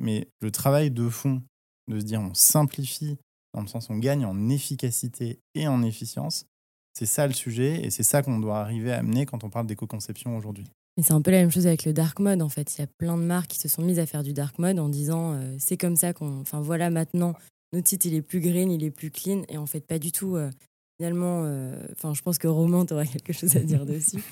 Mais 0.00 0.28
le 0.40 0.50
travail 0.50 0.90
de 0.90 1.08
fond, 1.08 1.42
de 1.88 2.00
se 2.00 2.04
dire 2.04 2.20
on 2.20 2.34
simplifie, 2.34 3.16
dans 3.54 3.62
le 3.62 3.68
sens 3.68 3.88
on 3.90 3.96
gagne 3.98 4.24
en 4.26 4.48
efficacité 4.48 5.38
et 5.54 5.68
en 5.68 5.82
efficience, 5.82 6.46
c'est 6.94 7.06
ça 7.06 7.26
le 7.26 7.32
sujet 7.32 7.84
et 7.84 7.90
c'est 7.90 8.02
ça 8.02 8.22
qu'on 8.22 8.38
doit 8.40 8.58
arriver 8.58 8.92
à 8.92 8.98
amener 8.98 9.24
quand 9.24 9.44
on 9.44 9.50
parle 9.50 9.66
d'éco-conception 9.66 10.36
aujourd'hui. 10.36 10.64
Mais 10.96 11.02
c'est 11.02 11.12
un 11.12 11.20
peu 11.22 11.30
la 11.30 11.38
même 11.38 11.50
chose 11.50 11.66
avec 11.66 11.84
le 11.84 11.92
dark 11.92 12.18
mode 12.18 12.42
en 12.42 12.48
fait. 12.48 12.76
Il 12.76 12.80
y 12.80 12.84
a 12.84 12.88
plein 12.98 13.16
de 13.16 13.22
marques 13.22 13.50
qui 13.50 13.58
se 13.60 13.68
sont 13.68 13.82
mises 13.82 13.98
à 13.98 14.06
faire 14.06 14.22
du 14.22 14.32
dark 14.32 14.58
mode 14.58 14.78
en 14.78 14.88
disant 14.88 15.34
euh, 15.34 15.56
c'est 15.58 15.76
comme 15.76 15.96
ça 15.96 16.12
qu'on. 16.12 16.40
Enfin 16.40 16.60
voilà, 16.60 16.90
maintenant, 16.90 17.34
notre 17.72 17.88
site 17.88 18.06
il 18.06 18.14
est 18.14 18.22
plus 18.22 18.40
green, 18.40 18.70
il 18.70 18.82
est 18.82 18.90
plus 18.90 19.10
clean. 19.10 19.42
Et 19.48 19.58
en 19.58 19.66
fait, 19.66 19.80
pas 19.86 19.98
du 19.98 20.10
tout. 20.10 20.36
euh, 20.36 20.50
finalement, 20.98 21.42
euh, 21.44 21.74
enfin, 21.92 22.14
je 22.14 22.22
pense 22.22 22.38
que 22.38 22.48
Romain, 22.48 22.86
tu 22.86 22.94
quelque 23.12 23.32
chose 23.32 23.56
à 23.56 23.60
dire 23.60 23.84
dessus. 23.86 24.22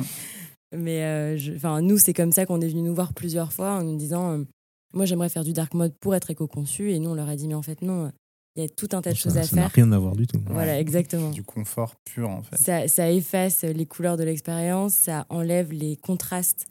Mais 0.76 1.04
euh, 1.04 1.38
enfin, 1.56 1.80
nous, 1.82 1.98
c'est 1.98 2.12
comme 2.12 2.32
ça 2.32 2.46
qu'on 2.46 2.60
est 2.60 2.68
venu 2.68 2.82
nous 2.82 2.94
voir 2.94 3.14
plusieurs 3.14 3.52
fois 3.52 3.72
en 3.74 3.82
nous 3.84 3.96
disant 3.96 4.32
euh, 4.38 4.44
moi 4.92 5.04
j'aimerais 5.04 5.28
faire 5.28 5.44
du 5.44 5.52
dark 5.52 5.74
mode 5.74 5.94
pour 6.00 6.14
être 6.14 6.30
éco-conçu. 6.30 6.90
Et 6.92 6.98
nous, 6.98 7.10
on 7.10 7.14
leur 7.14 7.28
a 7.28 7.36
dit 7.36 7.46
mais 7.46 7.54
en 7.54 7.62
fait, 7.62 7.80
non, 7.82 8.10
il 8.56 8.62
y 8.62 8.66
a 8.66 8.68
tout 8.68 8.88
un 8.92 9.02
tas 9.02 9.12
de 9.12 9.16
choses 9.16 9.34
Ça 9.34 9.40
à 9.40 9.42
ça 9.44 9.56
n'a 9.56 9.62
faire. 9.62 9.72
rien 9.72 9.92
à 9.92 9.98
voir 9.98 10.16
du 10.16 10.26
tout. 10.26 10.40
Voilà, 10.46 10.80
exactement. 10.80 11.30
Du 11.30 11.42
confort 11.44 11.94
pur 12.04 12.28
en 12.30 12.42
fait. 12.42 12.56
Ça, 12.56 12.88
ça 12.88 13.10
efface 13.10 13.62
les 13.62 13.86
couleurs 13.86 14.16
de 14.16 14.24
l'expérience, 14.24 14.94
ça 14.94 15.26
enlève 15.28 15.72
les 15.72 15.96
contrastes 15.96 16.66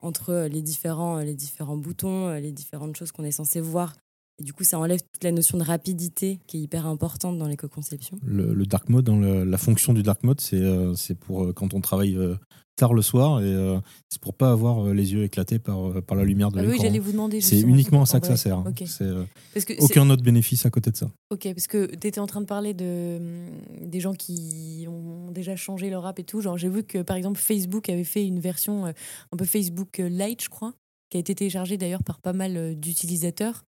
entre 0.00 0.46
les 0.48 0.62
différents, 0.62 1.18
les 1.18 1.34
différents 1.34 1.76
boutons, 1.76 2.32
les 2.34 2.52
différentes 2.52 2.96
choses 2.96 3.10
qu'on 3.10 3.24
est 3.24 3.32
censé 3.32 3.60
voir. 3.60 3.96
Et 4.40 4.44
du 4.44 4.52
coup, 4.52 4.64
ça 4.64 4.78
enlève 4.78 5.00
toute 5.00 5.24
la 5.24 5.32
notion 5.32 5.58
de 5.58 5.64
rapidité 5.64 6.38
qui 6.46 6.58
est 6.58 6.60
hyper 6.60 6.86
importante 6.86 7.38
dans 7.38 7.46
l'éco-conception. 7.48 8.18
Le, 8.24 8.54
le 8.54 8.66
dark 8.66 8.88
mode, 8.88 9.04
dans 9.04 9.18
le- 9.18 9.44
la 9.44 9.58
fonction 9.58 9.92
du 9.92 10.02
dark 10.02 10.22
mode, 10.22 10.40
c'est 10.40 10.56
euh, 10.62 10.94
c'est 10.94 11.16
pour 11.18 11.44
euh, 11.44 11.52
quand 11.52 11.74
on 11.74 11.80
travaille 11.80 12.14
euh, 12.16 12.36
tard 12.76 12.94
le 12.94 13.02
soir 13.02 13.40
et 13.42 13.44
euh, 13.52 13.80
c'est 14.08 14.20
pour 14.20 14.34
pas 14.34 14.52
avoir 14.52 14.86
euh, 14.86 14.94
les 14.94 15.12
yeux 15.12 15.24
éclatés 15.24 15.58
par, 15.58 16.00
par 16.04 16.16
la 16.16 16.22
lumière 16.22 16.52
de 16.52 16.58
Ah 16.60 16.62
oui, 16.62 16.68
l'écran. 16.68 16.84
j'allais 16.84 17.00
vous 17.00 17.10
demander. 17.10 17.40
c'est 17.40 17.60
uniquement 17.62 18.02
à 18.02 18.06
ça 18.06 18.20
que 18.20 18.28
ça 18.28 18.36
sert. 18.36 18.58
hein. 18.58 18.64
Ok. 18.68 18.84
C'est 18.86 19.02
euh, 19.02 19.24
Parce 19.52 19.64
que 19.64 19.72
aucun 19.80 20.08
autre 20.10 20.22
bénéfice 20.22 20.64
à 20.64 20.70
côté 20.70 20.92
de 20.92 20.96
ça. 20.96 21.10
Ok, 21.30 21.48
parce 21.52 21.66
que 21.66 21.86
tu 21.86 22.06
étais 22.06 22.20
en 22.20 22.28
train 22.28 22.40
de 22.40 22.46
parler 22.46 22.74
de 22.74 23.16
hum, 23.18 23.88
des 23.88 23.98
gens 23.98 24.14
qui 24.14 24.86
ont 24.88 25.32
déjà 25.32 25.56
changé 25.56 25.90
leur 25.90 26.06
app 26.06 26.20
et 26.20 26.24
tout. 26.24 26.40
Genre, 26.40 26.56
j'ai 26.56 26.68
vu 26.68 26.84
que 26.84 27.02
par 27.02 27.16
exemple 27.16 27.40
Facebook 27.40 27.88
avait 27.88 28.04
fait 28.04 28.24
une 28.24 28.38
version 28.38 28.86
euh, 28.86 28.92
un 29.32 29.36
peu 29.36 29.44
Facebook 29.44 29.98
Lite, 29.98 30.44
je 30.44 30.48
crois, 30.48 30.74
qui 31.10 31.16
a 31.16 31.20
été 31.20 31.34
téléchargée 31.34 31.76
d'ailleurs 31.76 32.04
par 32.04 32.20
pas 32.20 32.32
mal 32.32 32.76
d'utilisateurs. 32.78 33.64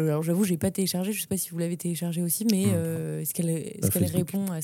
Euh, 0.00 0.08
Alors 0.08 0.22
j'avoue, 0.22 0.44
j'ai 0.44 0.56
pas 0.56 0.70
téléchargé. 0.70 1.12
Je 1.12 1.20
sais 1.20 1.26
pas 1.26 1.36
si 1.36 1.50
vous 1.50 1.58
l'avez 1.58 1.76
téléchargé 1.76 2.22
aussi, 2.22 2.46
mais 2.50 2.64
euh, 2.68 3.20
est-ce 3.20 3.32
qu'elle 3.34 3.46
Facebook. 3.90 4.12
répond 4.12 4.50
à 4.52 4.60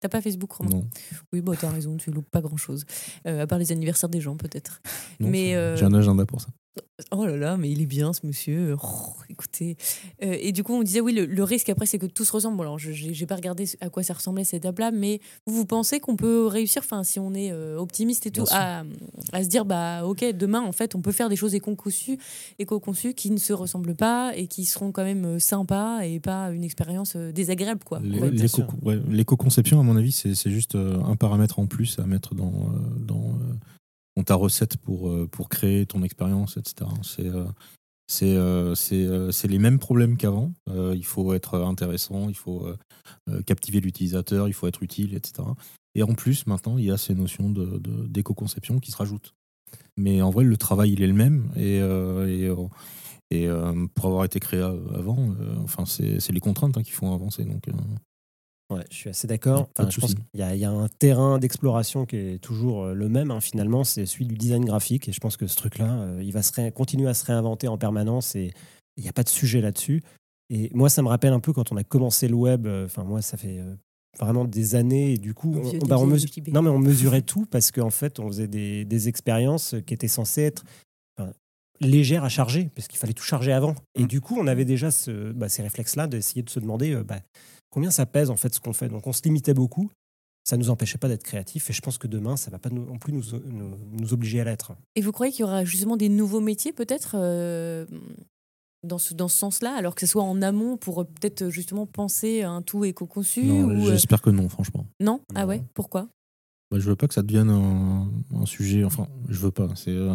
T'as 0.00 0.08
pas 0.10 0.20
Facebook, 0.20 0.52
Romain 0.52 0.70
Non, 0.70 0.86
Oui, 1.32 1.40
bah 1.40 1.54
t'as 1.58 1.70
raison, 1.70 1.96
tu 1.96 2.10
loupes 2.10 2.28
pas 2.30 2.42
grand 2.42 2.58
chose. 2.58 2.84
à 3.24 3.46
part 3.46 3.58
les 3.58 3.72
anniversaires 3.72 4.10
des 4.10 4.20
gens, 4.20 4.36
peut-être. 4.36 4.82
Mais, 5.18 5.54
euh, 5.54 5.76
j'ai 5.76 5.86
un 5.86 5.94
agenda 5.94 6.26
pour 6.26 6.42
ça. 6.42 6.48
Oh 7.10 7.26
là 7.26 7.36
là, 7.36 7.56
mais 7.56 7.70
il 7.70 7.80
est 7.82 7.86
bien 7.86 8.12
ce 8.12 8.26
monsieur. 8.26 8.76
Oh, 8.82 9.12
écoutez. 9.28 9.76
Euh, 10.22 10.36
et 10.40 10.52
du 10.52 10.62
coup, 10.62 10.74
on 10.74 10.82
disait, 10.82 11.00
oui, 11.00 11.12
le, 11.12 11.26
le 11.26 11.42
risque 11.42 11.68
après, 11.68 11.86
c'est 11.86 11.98
que 11.98 12.06
tout 12.06 12.24
se 12.24 12.32
ressemble. 12.32 12.56
Bon, 12.56 12.62
alors, 12.62 12.78
je 12.78 12.90
n'ai 12.90 13.26
pas 13.26 13.36
regardé 13.36 13.68
à 13.80 13.90
quoi 13.90 14.02
ça 14.02 14.14
ressemblait 14.14 14.44
cette 14.44 14.64
app-là, 14.64 14.90
mais 14.90 15.20
vous, 15.46 15.54
vous 15.54 15.66
pensez 15.66 16.00
qu'on 16.00 16.16
peut 16.16 16.46
réussir, 16.46 16.82
enfin, 16.84 17.02
si 17.02 17.18
on 17.18 17.34
est 17.34 17.50
euh, 17.52 17.78
optimiste 17.78 18.26
et 18.26 18.30
tout, 18.30 18.44
Bien 18.44 18.56
à, 18.56 18.84
à 19.32 19.44
se 19.44 19.48
dire, 19.48 19.64
bah, 19.64 20.04
ok, 20.04 20.24
demain, 20.36 20.62
en 20.62 20.72
fait, 20.72 20.94
on 20.94 21.00
peut 21.00 21.12
faire 21.12 21.28
des 21.28 21.36
choses 21.36 21.54
éco-conçues, 21.54 22.18
éco-conçues 22.58 23.14
qui 23.14 23.30
ne 23.30 23.38
se 23.38 23.52
ressemblent 23.52 23.96
pas 23.96 24.32
et 24.36 24.46
qui 24.46 24.64
seront 24.64 24.92
quand 24.92 25.04
même 25.04 25.24
euh, 25.24 25.38
sympas 25.38 26.00
et 26.02 26.20
pas 26.20 26.50
une 26.50 26.64
expérience 26.64 27.16
désagréable, 27.16 27.82
quoi. 27.84 28.00
Ouais, 28.00 29.00
L'éco-conception, 29.08 29.80
à 29.80 29.82
mon 29.82 29.96
avis, 29.96 30.12
c'est 30.12 30.50
juste 30.50 30.76
un 30.76 31.16
paramètre 31.16 31.58
en 31.58 31.66
plus 31.66 31.98
à 31.98 32.06
mettre 32.06 32.34
dans, 32.34 32.72
dans, 32.98 33.34
dans 34.16 34.22
ta 34.22 34.34
recette 34.34 34.76
pour, 34.76 35.08
euh, 35.08 35.28
pour 35.30 35.48
créer 35.48 35.86
ton 35.86 36.02
expérience, 36.02 36.56
etc. 36.56 36.90
C'est 37.02 37.26
euh, 37.26 37.44
euh, 38.22 39.30
c'est, 39.32 39.48
les 39.48 39.58
mêmes 39.58 39.78
problèmes 39.78 40.16
qu'avant. 40.16 40.52
Il 40.68 41.04
faut 41.04 41.34
être 41.34 41.58
intéressant, 41.60 42.28
il 42.28 42.36
faut 42.36 42.66
captiver 43.46 43.80
l'utilisateur, 43.80 44.48
il 44.48 44.54
faut 44.54 44.66
être 44.66 44.82
utile, 44.82 45.14
etc. 45.14 45.48
Et 45.94 46.02
en 46.02 46.14
plus, 46.14 46.46
maintenant, 46.46 46.78
il 46.78 46.84
y 46.84 46.90
a 46.90 46.96
ces 46.96 47.14
notions 47.14 47.50
d'éco-conception 47.50 48.78
qui 48.78 48.90
se 48.90 48.96
rajoutent. 48.96 49.34
Mais 49.96 50.22
en 50.22 50.30
vrai, 50.30 50.44
le 50.44 50.56
travail, 50.56 50.92
il 50.92 51.02
est 51.02 51.06
le 51.06 51.14
même. 51.14 51.50
Et, 51.56 51.78
et, 53.30 53.48
pour 53.94 54.06
avoir 54.06 54.24
été 54.24 54.38
créé 54.38 54.60
avant, 54.60 55.34
enfin, 55.62 55.84
c'est 55.86 56.32
les 56.32 56.40
contraintes 56.40 56.76
hein, 56.76 56.82
qui 56.82 56.92
font 56.92 57.14
avancer. 57.14 57.44
Donc, 57.44 57.68
Ouais, 58.70 58.84
je 58.90 58.96
suis 58.96 59.10
assez 59.10 59.26
d'accord. 59.26 59.68
Enfin, 59.78 59.90
je 59.90 60.00
pense 60.00 60.14
qu'il 60.14 60.24
y, 60.34 60.42
a- 60.42 60.54
il 60.54 60.60
y 60.60 60.64
a 60.64 60.70
un 60.70 60.88
terrain 60.88 61.38
d'exploration 61.38 62.06
qui 62.06 62.16
est 62.16 62.38
toujours 62.38 62.84
euh, 62.84 62.94
le 62.94 63.08
même, 63.08 63.30
hein, 63.30 63.40
finalement, 63.40 63.84
c'est 63.84 64.06
celui 64.06 64.24
du 64.26 64.36
design 64.36 64.64
graphique. 64.64 65.08
Et 65.08 65.12
je 65.12 65.20
pense 65.20 65.36
que 65.36 65.46
ce 65.46 65.56
truc-là, 65.56 65.92
euh, 66.00 66.22
il 66.22 66.32
va 66.32 66.42
se 66.42 66.52
ré- 66.52 66.72
continuer 66.72 67.08
à 67.08 67.14
se 67.14 67.24
réinventer 67.26 67.68
en 67.68 67.76
permanence 67.76 68.34
et 68.36 68.52
il 68.96 69.02
n'y 69.02 69.08
a 69.08 69.12
pas 69.12 69.22
de 69.22 69.28
sujet 69.28 69.60
là-dessus. 69.60 70.02
Et 70.50 70.70
moi, 70.74 70.88
ça 70.88 71.02
me 71.02 71.08
rappelle 71.08 71.32
un 71.34 71.40
peu 71.40 71.52
quand 71.52 71.72
on 71.72 71.76
a 71.76 71.84
commencé 71.84 72.26
le 72.26 72.34
web. 72.36 72.66
euh, 72.66 72.86
Enfin, 72.86 73.04
moi, 73.04 73.20
ça 73.22 73.36
fait 73.36 73.58
euh, 73.58 73.74
vraiment 74.18 74.44
des 74.46 74.74
années. 74.76 75.12
Et 75.12 75.18
du 75.18 75.34
coup, 75.34 75.54
on, 75.54 75.68
on- 75.68 75.86
bah, 75.86 75.98
on 75.98 76.06
mesu- 76.06 76.28
non, 76.50 76.62
mais 76.62 76.70
on 76.70 76.78
mesurait 76.78 77.22
tout 77.22 77.44
parce 77.46 77.70
qu'en 77.70 77.90
fait, 77.90 78.18
on 78.18 78.28
faisait 78.28 78.48
des, 78.48 78.84
des 78.86 79.08
expériences 79.08 79.74
qui 79.86 79.92
étaient 79.94 80.08
censées 80.08 80.42
être 80.42 80.64
légères 81.80 82.22
à 82.24 82.28
charger, 82.28 82.70
parce 82.74 82.86
qu'il 82.88 82.98
fallait 82.98 83.12
tout 83.14 83.24
charger 83.24 83.52
avant. 83.52 83.74
Et 83.96 84.04
Mm. 84.04 84.06
du 84.06 84.20
coup, 84.20 84.36
on 84.38 84.46
avait 84.46 84.64
déjà 84.64 84.90
ce, 84.92 85.32
bah, 85.32 85.48
ces 85.48 85.60
réflexes-là 85.62 86.06
d'essayer 86.06 86.42
de 86.42 86.48
se 86.48 86.60
demander 86.60 86.94
euh, 86.94 87.02
bah, 87.02 87.18
combien 87.74 87.90
ça 87.90 88.06
pèse 88.06 88.30
en 88.30 88.36
fait 88.36 88.54
ce 88.54 88.60
qu'on 88.60 88.72
fait. 88.72 88.88
Donc 88.88 89.06
on 89.06 89.12
se 89.12 89.22
limitait 89.24 89.52
beaucoup. 89.54 89.90
Ça 90.46 90.56
nous 90.56 90.68
empêchait 90.70 90.98
pas 90.98 91.08
d'être 91.08 91.22
créatifs 91.24 91.70
et 91.70 91.72
je 91.72 91.80
pense 91.80 91.96
que 91.98 92.06
demain, 92.06 92.36
ça 92.36 92.50
va 92.50 92.58
pas 92.58 92.68
non 92.70 92.98
plus 92.98 93.12
nous, 93.14 93.22
nous, 93.46 93.70
nous 93.98 94.12
obliger 94.12 94.40
à 94.40 94.44
l'être. 94.44 94.72
Et 94.94 95.00
vous 95.00 95.10
croyez 95.10 95.32
qu'il 95.32 95.40
y 95.40 95.44
aura 95.44 95.64
justement 95.64 95.96
des 95.96 96.08
nouveaux 96.10 96.40
métiers, 96.40 96.72
peut-être 96.72 97.12
euh, 97.16 97.86
dans 98.86 98.98
ce, 98.98 99.14
dans 99.14 99.28
ce 99.28 99.38
sens-là, 99.38 99.74
alors 99.74 99.94
que 99.94 100.02
ce 100.02 100.06
soit 100.06 100.22
en 100.22 100.42
amont 100.42 100.76
pour 100.76 101.00
euh, 101.00 101.04
peut-être 101.04 101.42
euh, 101.42 101.50
justement 101.50 101.86
penser 101.86 102.42
à 102.42 102.50
un 102.50 102.60
tout 102.60 102.84
éco-conçu 102.84 103.50
ou, 103.50 103.70
euh, 103.70 103.90
J'espère 103.90 104.20
que 104.20 104.28
non, 104.28 104.50
franchement. 104.50 104.86
Non? 105.00 105.20
Ah 105.34 105.46
ouais? 105.46 105.62
Pourquoi? 105.72 106.08
Bah, 106.70 106.78
je 106.78 106.88
veux 106.90 106.96
pas 106.96 107.08
que 107.08 107.14
ça 107.14 107.22
devienne 107.22 107.48
un, 107.48 108.10
un 108.34 108.44
sujet. 108.46 108.84
Enfin, 108.84 109.08
je 109.30 109.38
veux 109.38 109.50
pas. 109.50 109.68
C'est. 109.76 109.90
euh, 109.92 110.14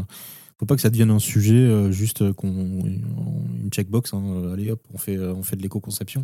faut 0.59 0.65
pas 0.67 0.75
que 0.75 0.81
ça 0.81 0.89
devienne 0.91 1.09
un 1.09 1.19
sujet 1.19 1.55
euh, 1.55 1.89
juste 1.91 2.33
qu'on 2.33 2.49
une 2.49 3.69
checkbox. 3.71 4.13
hein, 4.13 4.51
allez 4.53 4.69
hop, 4.69 4.81
on 4.93 4.97
fait 4.99 5.17
on 5.17 5.41
fait 5.41 5.55
de 5.55 5.61
l'éco-conception. 5.63 6.23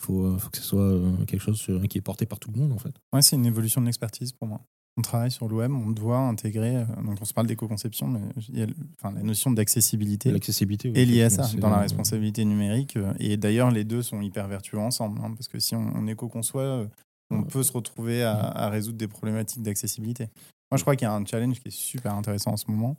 Faut 0.00 0.24
euh, 0.26 0.38
faut 0.38 0.50
que 0.50 0.58
ce 0.58 0.62
soit 0.64 0.80
euh, 0.80 1.24
quelque 1.26 1.40
chose 1.40 1.66
qui 1.90 1.98
est 1.98 2.02
porté 2.02 2.24
par 2.26 2.38
tout 2.38 2.50
le 2.52 2.60
monde 2.60 2.72
en 2.72 2.78
fait. 2.78 2.94
Ouais, 3.12 3.22
c'est 3.22 3.36
une 3.36 3.46
évolution 3.46 3.80
de 3.80 3.86
l'expertise 3.86 4.32
pour 4.32 4.46
moi. 4.48 4.60
On 4.96 5.02
travaille 5.02 5.30
sur 5.30 5.48
le 5.48 5.54
web, 5.54 5.70
on 5.72 5.90
doit 5.90 6.18
intégrer, 6.18 6.76
euh, 6.78 6.84
donc 7.04 7.18
on 7.20 7.24
se 7.24 7.32
parle 7.32 7.46
d'éco-conception, 7.46 8.08
mais 8.08 8.20
il 8.48 8.58
y 8.58 8.62
a 8.62 8.66
le- 8.66 8.74
enfin, 8.98 9.14
la 9.14 9.22
notion 9.22 9.50
d'accessibilité 9.52 10.30
L'accessibilité 10.32 10.90
oui, 10.90 10.98
est 10.98 11.04
liée 11.04 11.22
à 11.22 11.30
ça, 11.30 11.48
dans 11.56 11.70
la 11.70 11.78
responsabilité 11.78 12.44
numérique. 12.44 12.98
Et 13.20 13.36
d'ailleurs, 13.36 13.70
les 13.70 13.84
deux 13.84 14.02
sont 14.02 14.20
hyper 14.20 14.48
vertueux 14.48 14.78
ensemble, 14.78 15.20
hein, 15.22 15.32
parce 15.36 15.46
que 15.48 15.60
si 15.60 15.76
on, 15.76 15.86
on 15.94 16.06
éco-conçoit, 16.08 16.88
on 17.30 17.44
peut 17.44 17.62
se 17.62 17.72
retrouver 17.72 18.22
à, 18.24 18.38
à 18.38 18.68
résoudre 18.70 18.98
des 18.98 19.06
problématiques 19.08 19.62
d'accessibilité. 19.62 20.28
Moi, 20.70 20.78
je 20.78 20.82
crois 20.82 20.96
qu'il 20.96 21.06
y 21.06 21.08
a 21.08 21.14
un 21.14 21.24
challenge 21.24 21.60
qui 21.60 21.68
est 21.68 21.76
super 21.76 22.14
intéressant 22.14 22.52
en 22.52 22.56
ce 22.56 22.68
moment, 22.68 22.96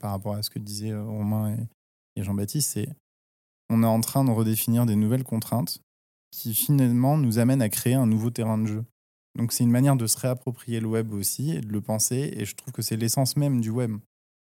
par 0.00 0.12
rapport 0.12 0.34
à 0.34 0.42
ce 0.42 0.48
que 0.50 0.58
disaient 0.58 0.94
Romain 0.98 1.56
et, 1.56 2.20
et 2.20 2.24
Jean-Baptiste, 2.24 2.70
c'est 2.72 2.88
on 3.70 3.82
est 3.82 3.86
en 3.86 4.00
train 4.00 4.24
de 4.24 4.30
redéfinir 4.30 4.86
des 4.86 4.96
nouvelles 4.96 5.24
contraintes 5.24 5.78
qui 6.34 6.52
finalement 6.52 7.16
nous 7.16 7.38
amènent 7.38 7.62
à 7.62 7.68
créer 7.68 7.94
un 7.94 8.06
nouveau 8.06 8.30
terrain 8.30 8.58
de 8.58 8.66
jeu. 8.66 8.84
Donc 9.36 9.52
c'est 9.52 9.64
une 9.64 9.70
manière 9.70 9.96
de 9.96 10.06
se 10.06 10.18
réapproprier 10.18 10.80
le 10.80 10.86
web 10.86 11.12
aussi 11.12 11.52
et 11.52 11.60
de 11.60 11.72
le 11.72 11.80
penser. 11.80 12.32
Et 12.36 12.44
je 12.44 12.54
trouve 12.54 12.72
que 12.72 12.82
c'est 12.82 12.96
l'essence 12.96 13.36
même 13.36 13.60
du 13.60 13.70
web. 13.70 13.92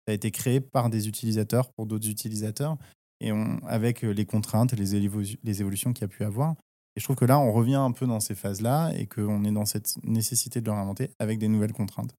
Ça 0.06 0.12
a 0.12 0.14
été 0.14 0.30
créé 0.30 0.60
par 0.60 0.88
des 0.88 1.08
utilisateurs 1.08 1.70
pour 1.72 1.86
d'autres 1.86 2.08
utilisateurs 2.08 2.76
et 3.20 3.30
avec 3.66 4.02
les 4.02 4.24
contraintes 4.24 4.72
les, 4.72 4.98
les 5.42 5.60
évolutions 5.60 5.92
qu'il 5.92 6.02
y 6.02 6.04
a 6.04 6.08
pu 6.08 6.24
avoir. 6.24 6.52
Et 6.96 7.00
je 7.00 7.04
trouve 7.04 7.16
que 7.16 7.24
là, 7.24 7.38
on 7.38 7.52
revient 7.52 7.74
un 7.74 7.92
peu 7.92 8.06
dans 8.06 8.20
ces 8.20 8.34
phases-là 8.34 8.92
et 8.94 9.06
qu'on 9.06 9.44
est 9.44 9.52
dans 9.52 9.66
cette 9.66 9.94
nécessité 10.02 10.60
de 10.60 10.66
le 10.66 10.72
réinventer 10.72 11.10
avec 11.18 11.38
des 11.38 11.48
nouvelles 11.48 11.72
contraintes. 11.72 12.14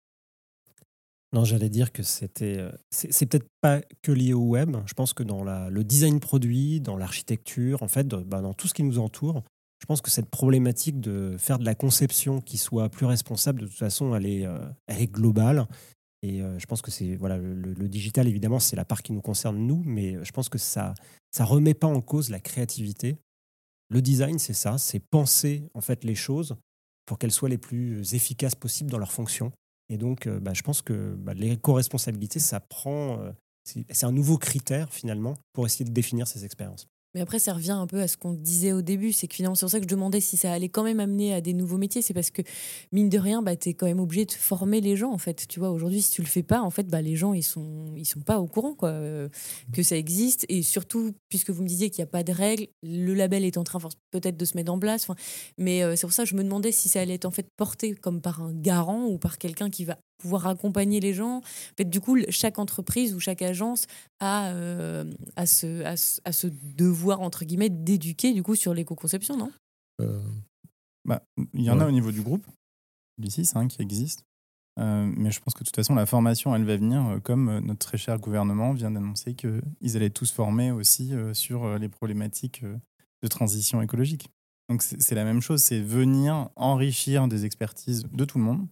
Non, 1.34 1.46
j'allais 1.46 1.70
dire 1.70 1.94
que 1.94 2.04
c'était. 2.04 2.58
euh, 2.58 2.72
C'est 2.90 3.26
peut-être 3.26 3.48
pas 3.62 3.82
que 4.02 4.12
lié 4.12 4.34
au 4.34 4.44
web. 4.44 4.76
Je 4.86 4.94
pense 4.94 5.14
que 5.14 5.24
dans 5.24 5.44
le 5.44 5.84
design 5.84 6.20
produit, 6.20 6.82
dans 6.82 6.98
l'architecture, 6.98 7.84
en 7.84 7.88
fait, 7.88 8.08
bah, 8.08 8.42
dans 8.42 8.54
tout 8.54 8.68
ce 8.68 8.74
qui 8.74 8.84
nous 8.84 9.00
entoure, 9.00 9.44
je 9.82 9.88
pense 9.88 10.02
que 10.02 10.12
cette 10.12 10.30
problématique 10.30 11.02
de 11.02 11.36
faire 11.40 11.58
de 11.58 11.66
la 11.66 11.74
conception 11.74 12.40
qui 12.40 12.58
soit 12.58 12.90
plus 12.90 13.08
responsable, 13.08 13.62
de 13.62 13.66
toute 13.66 13.78
façon, 13.78 14.16
elle 14.16 14.28
est, 14.28 14.46
euh, 14.46 14.60
globale. 15.08 15.68
Et 16.22 16.44
euh, 16.44 16.60
je 16.60 16.68
pense 16.68 16.84
que 16.84 16.92
c'est 16.92 17.16
voilà 17.16 17.38
le, 17.38 17.90
digital 17.90 18.28
évidemment 18.28 18.60
c'est 18.60 18.76
la 18.76 18.86
part 18.86 19.02
qui 19.02 19.12
nous 19.12 19.22
concerne 19.22 19.58
nous, 19.58 19.82
mais 19.84 20.24
je 20.24 20.32
pense 20.32 20.50
que 20.50 20.60
ça 20.60 20.94
ça 21.32 21.46
remet 21.46 21.74
pas 21.74 21.88
en 21.88 22.00
cause 22.00 22.30
la 22.30 22.40
créativité. 22.40 23.18
Le 23.90 24.04
design 24.04 24.38
c'est 24.38 24.54
ça, 24.54 24.78
c'est 24.78 25.00
penser 25.00 25.68
en 25.74 25.82
fait 25.82 26.04
les 26.04 26.14
choses 26.14 26.56
pour 27.08 27.18
qu'elles 27.18 27.32
soient 27.32 27.50
les 27.50 27.58
plus 27.58 28.14
efficaces 28.14 28.54
possibles 28.54 28.92
dans 28.92 29.00
leur 29.00 29.12
fonction. 29.12 29.52
Et 29.90 29.98
donc, 29.98 30.28
euh, 30.28 30.40
bah, 30.40 30.54
je 30.54 30.62
pense 30.62 30.84
que 30.84 31.16
bah, 31.16 31.34
l'éco-responsabilité, 31.34 32.40
ça 32.40 32.60
prend. 32.60 33.20
c'est 33.66 34.06
un 34.06 34.12
nouveau 34.12 34.38
critère, 34.38 34.94
finalement, 34.94 35.34
pour 35.54 35.66
essayer 35.66 35.84
de 35.84 35.92
définir 35.92 36.28
ces 36.28 36.46
expériences. 36.46 36.88
Mais 37.14 37.22
après, 37.22 37.39
ça 37.39 37.53
revient 37.53 37.72
un 37.72 37.88
peu 37.88 37.99
à 37.99 38.07
ce 38.07 38.18
qu'on 38.18 38.34
disait 38.34 38.72
au 38.72 38.82
début. 38.82 39.12
C'est 39.12 39.28
que 39.28 39.36
finalement, 39.36 39.55
c'est 39.55 39.66
pour 39.66 39.72
ça 39.72 39.80
que 39.80 39.84
je 39.84 39.89
demandais 39.89 40.22
si 40.22 40.38
ça 40.38 40.51
allait 40.51 40.70
quand 40.70 40.84
même 40.84 40.99
amener 40.99 41.34
à 41.34 41.41
des 41.41 41.53
nouveaux 41.53 41.78
métiers. 41.78 42.01
C'est 42.01 42.14
parce 42.14 42.30
que, 42.30 42.41
mine 42.91 43.09
de 43.09 43.18
rien, 43.18 43.41
bah, 43.41 43.55
tu 43.55 43.70
es 43.70 43.74
quand 43.74 43.86
même 43.86 43.99
obligé 43.99 44.26
de 44.26 44.32
former 44.32 44.82
les 44.82 44.95
gens, 44.95 45.12
en 45.12 45.18
fait. 45.18 45.45
Tu 45.47 45.59
vois, 45.59 45.72
aujourd'hui, 45.72 46.01
si 46.01 46.12
tu 46.12 46.22
le 46.22 46.28
fais 46.28 46.43
pas, 46.43 46.62
en 46.62 46.70
fait, 46.70 46.88
bah, 46.88 47.01
les 47.01 47.16
gens, 47.16 47.34
ils 47.34 47.43
sont, 47.43 47.93
ils 47.97 48.05
sont 48.05 48.22
pas 48.22 48.39
au 48.39 48.47
courant, 48.47 48.76
quoi, 48.76 48.89
euh, 48.89 49.30
que 49.74 49.84
ça 49.84 49.97
existe. 49.97 50.45
Et 50.47 50.62
surtout, 50.62 51.12
puisque 51.30 51.49
vous 51.49 51.64
me 51.64 51.68
disiez 51.68 51.89
qu'il 51.89 52.01
n'y 52.01 52.07
a 52.09 52.12
pas 52.12 52.24
de 52.24 52.32
règles, 52.32 52.68
le 52.84 53.14
label 53.14 53.43
est 53.43 53.57
en 53.57 53.64
train 53.64 53.80
peut-être 54.12 54.38
de 54.38 54.45
se 54.45 54.55
mettre 54.55 54.72
en 54.72 54.80
place. 54.80 55.07
Mais 55.57 55.84
euh, 55.84 55.95
c'est 55.95 56.07
pour 56.07 56.14
ça 56.14 56.24
que 56.24 56.30
je 56.30 56.36
me 56.36 56.43
demandais 56.43 56.72
si 56.72 56.89
ça 56.89 57.01
allait 57.01 57.16
être 57.16 57.26
en 57.26 57.32
fait 57.32 57.47
porté 57.57 57.95
comme 57.95 58.22
par 58.22 58.41
un 58.41 58.53
garant 58.53 59.05
ou 59.05 59.18
par 59.18 59.38
quelqu'un 59.38 59.70
qui 59.70 59.86
va 59.86 59.97
pouvoir 60.22 60.48
accompagner 60.48 61.00
les 61.00 61.14
gens. 61.14 61.38
En 61.38 61.76
fait, 61.78 61.90
du 61.90 62.00
coup, 62.00 62.18
chaque 62.30 62.60
entreprise 62.60 63.14
ou 63.16 63.20
chaque 63.20 63.42
agence 63.42 63.88
a, 64.20 64.50
euh, 64.52 65.12
a, 65.36 65.46
ce, 65.46 65.84
a, 65.84 65.98
ce- 65.98 66.22
a 66.24 66.32
ce 66.32 66.48
devoir, 66.78 67.22
entre 67.22 67.44
guillemets, 67.46 67.70
d'éduquer 67.70 68.34
du 68.34 68.44
coup 68.44 68.56
sur 68.56 68.74
l'éco-conception, 68.74 69.38
non? 69.38 69.52
Euh, 70.02 70.22
Bah, 71.06 71.24
il 71.54 71.62
y 71.64 71.70
en 71.70 71.80
a 71.80 71.88
au 71.88 71.92
niveau 71.92 72.12
du 72.12 72.22
groupe, 72.22 72.46
d'ici, 73.18 73.50
hein, 73.56 73.68
qui 73.68 73.82
existe. 73.82 74.24
Euh, 74.80 75.12
mais 75.18 75.32
je 75.32 75.40
pense 75.42 75.54
que 75.54 75.60
de 75.60 75.66
toute 75.66 75.76
façon, 75.76 75.96
la 75.96 76.06
formation, 76.06 76.56
elle 76.56 76.64
va 76.64 76.78
venir, 76.78 77.20
comme 77.24 77.60
notre 77.60 77.80
très 77.80 77.98
cher 77.98 78.20
gouvernement 78.20 78.72
vient 78.74 78.92
d'annoncer 78.92 79.34
qu'ils 79.34 79.96
allaient 79.96 80.10
tous 80.12 80.32
former 80.32 80.72
aussi 80.72 81.14
euh, 81.14 81.34
sur 81.34 81.78
les 81.78 81.90
problématiques 81.90 82.64
de 82.64 83.28
transition 83.28 83.82
écologique. 83.82 84.30
Donc 84.70 84.82
c'est 84.84 85.02
c'est 85.02 85.16
la 85.16 85.26
même 85.26 85.42
chose, 85.42 85.62
c'est 85.62 85.82
venir 85.82 86.50
enrichir 86.56 87.28
des 87.28 87.44
expertises 87.44 88.06
de 88.12 88.26
tout 88.26 88.38
le 88.38 88.46
monde. 88.46 88.66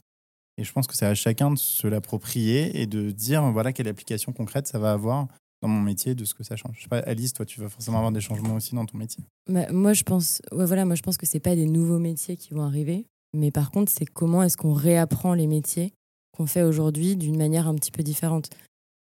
Et 0.60 0.66
je 0.66 0.74
pense 0.74 0.88
que 0.88 0.96
c'est 0.96 1.06
à 1.06 1.16
chacun 1.16 1.52
de 1.52 1.58
se 1.58 1.88
l'approprier 1.88 2.82
et 2.82 2.86
de 2.86 3.12
dire 3.12 3.50
voilà 3.52 3.72
quelle 3.72 3.88
application 3.88 4.34
concrète 4.34 4.68
ça 4.68 4.78
va 4.78 4.92
avoir 4.92 5.28
dans 5.62 5.70
mon 5.70 5.82
métier, 5.82 6.16
de 6.16 6.26
ce 6.26 6.34
que 6.34 6.44
ça 6.44 6.56
change. 6.56 6.88
Pas, 6.90 7.00
Alice, 7.00 7.34
toi, 7.34 7.46
tu 7.46 7.60
vas 7.60 7.70
forcément 7.70 7.98
avoir 7.98 8.12
des 8.12 8.22
changements 8.22 8.56
aussi 8.56 8.76
dans 8.76 8.86
ton 8.86 8.98
métier. 8.98 9.24
Bah, 9.48 9.70
moi, 9.72 9.94
je 9.94 10.04
pense, 10.04 10.42
ouais, 10.54 10.66
voilà, 10.66 10.86
moi, 10.86 10.96
je 10.96 11.02
pense 11.02 11.18
que 11.18 11.26
c'est 11.26 11.40
pas 11.42 11.56
des 11.56 11.66
nouveaux 11.66 12.00
métiers 12.00 12.38
qui 12.38 12.54
vont 12.54 12.64
arriver, 12.64 13.06
mais 13.34 13.52
par 13.52 13.72
contre, 13.72 13.92
c'est 13.92 14.06
comment 14.06 14.44
est-ce 14.44 14.56
qu'on 14.56 14.74
réapprend 14.74 15.34
les 15.34 15.48
métiers 15.48 15.94
qu'on 16.36 16.46
fait 16.46 16.64
aujourd'hui 16.64 17.18
d'une 17.18 17.38
manière 17.38 17.68
un 17.68 17.76
petit 17.76 17.92
peu 17.92 18.04
différente. 18.04 18.50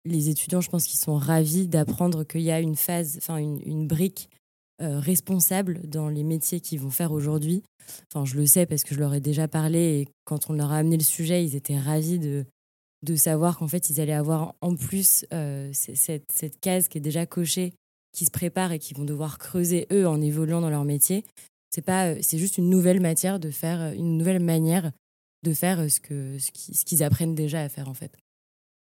Les 0.05 0.30
étudiants, 0.30 0.62
je 0.62 0.70
pense 0.70 0.86
qu'ils 0.86 0.99
sont 0.99 1.16
ravis 1.16 1.68
d'apprendre 1.68 2.26
qu'il 2.26 2.41
y 2.41 2.51
a 2.51 2.60
une 2.60 2.76
phase, 2.76 3.18
enfin 3.22 3.38
une, 3.38 3.62
une 3.66 3.88
brique 3.88 4.30
euh, 4.82 4.99
responsable 4.99 5.88
dans 5.88 6.09
les 6.09 6.23
métiers 6.23 6.59
qu'ils 6.59 6.80
vont 6.80 6.89
faire 6.89 7.11
aujourd'hui. 7.11 7.63
Enfin, 8.13 8.25
je 8.25 8.36
le 8.36 8.45
sais 8.45 8.65
parce 8.65 8.84
que 8.84 8.93
je 8.95 8.99
leur 8.99 9.13
ai 9.13 9.19
déjà 9.19 9.47
parlé 9.47 9.80
et 10.01 10.07
quand 10.25 10.49
on 10.49 10.53
leur 10.53 10.71
a 10.71 10.77
amené 10.77 10.97
le 10.97 11.03
sujet, 11.03 11.43
ils 11.43 11.55
étaient 11.55 11.77
ravis 11.80 12.19
de, 12.19 12.45
de 13.03 13.15
savoir 13.15 13.57
qu'en 13.57 13.67
fait, 13.67 13.89
ils 13.89 13.99
allaient 13.99 14.13
avoir 14.13 14.55
en 14.61 14.75
plus 14.75 15.25
euh, 15.34 15.69
cette, 15.73 16.32
cette 16.32 16.59
case 16.59 16.88
qui 16.88 16.97
est 16.97 17.01
déjà 17.01 17.25
cochée 17.25 17.73
qui 18.11 18.25
se 18.25 18.32
préparent 18.32 18.71
et 18.71 18.80
qui 18.80 18.93
vont 18.93 19.05
devoir 19.05 19.38
creuser 19.38 19.86
eux 19.91 20.07
en 20.07 20.19
évoluant 20.21 20.61
dans 20.61 20.69
leur 20.69 20.84
métier. 20.86 21.23
C'est 21.71 21.84
pas, 21.86 22.07
euh, 22.09 22.17
c'est 22.21 22.38
juste 22.39 22.57
une 22.57 22.69
nouvelle 22.69 22.99
matière 22.99 23.39
de 23.39 23.51
faire, 23.51 23.93
une 23.93 24.17
nouvelle 24.17 24.39
manière 24.41 24.91
de 25.43 25.53
faire 25.53 25.89
ce 25.89 25.99
que 25.99 26.38
ce 26.39 26.51
qui- 26.51 26.73
ce 26.73 26.84
qu'ils 26.86 27.03
apprennent 27.03 27.36
déjà 27.36 27.61
à 27.61 27.69
faire 27.69 27.88
en 27.88 27.93
fait. 27.93 28.11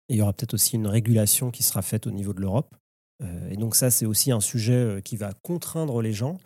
Il 0.08 0.16
y 0.16 0.22
aura 0.22 0.32
peut-être 0.32 0.54
aussi 0.54 0.76
une 0.76 0.86
régulation 0.86 1.50
qui 1.50 1.62
sera 1.62 1.82
faite 1.82 2.06
au 2.06 2.10
niveau 2.10 2.32
de 2.32 2.40
l'Europe. 2.40 2.74
Euh, 3.22 3.50
et 3.50 3.56
donc 3.56 3.74
ça, 3.74 3.90
c'est 3.90 4.06
aussi 4.06 4.30
un 4.30 4.40
sujet 4.40 4.74
euh, 4.74 5.00
qui 5.00 5.16
va 5.16 5.32
contraindre 5.42 6.00
les 6.02 6.12
gens 6.12 6.38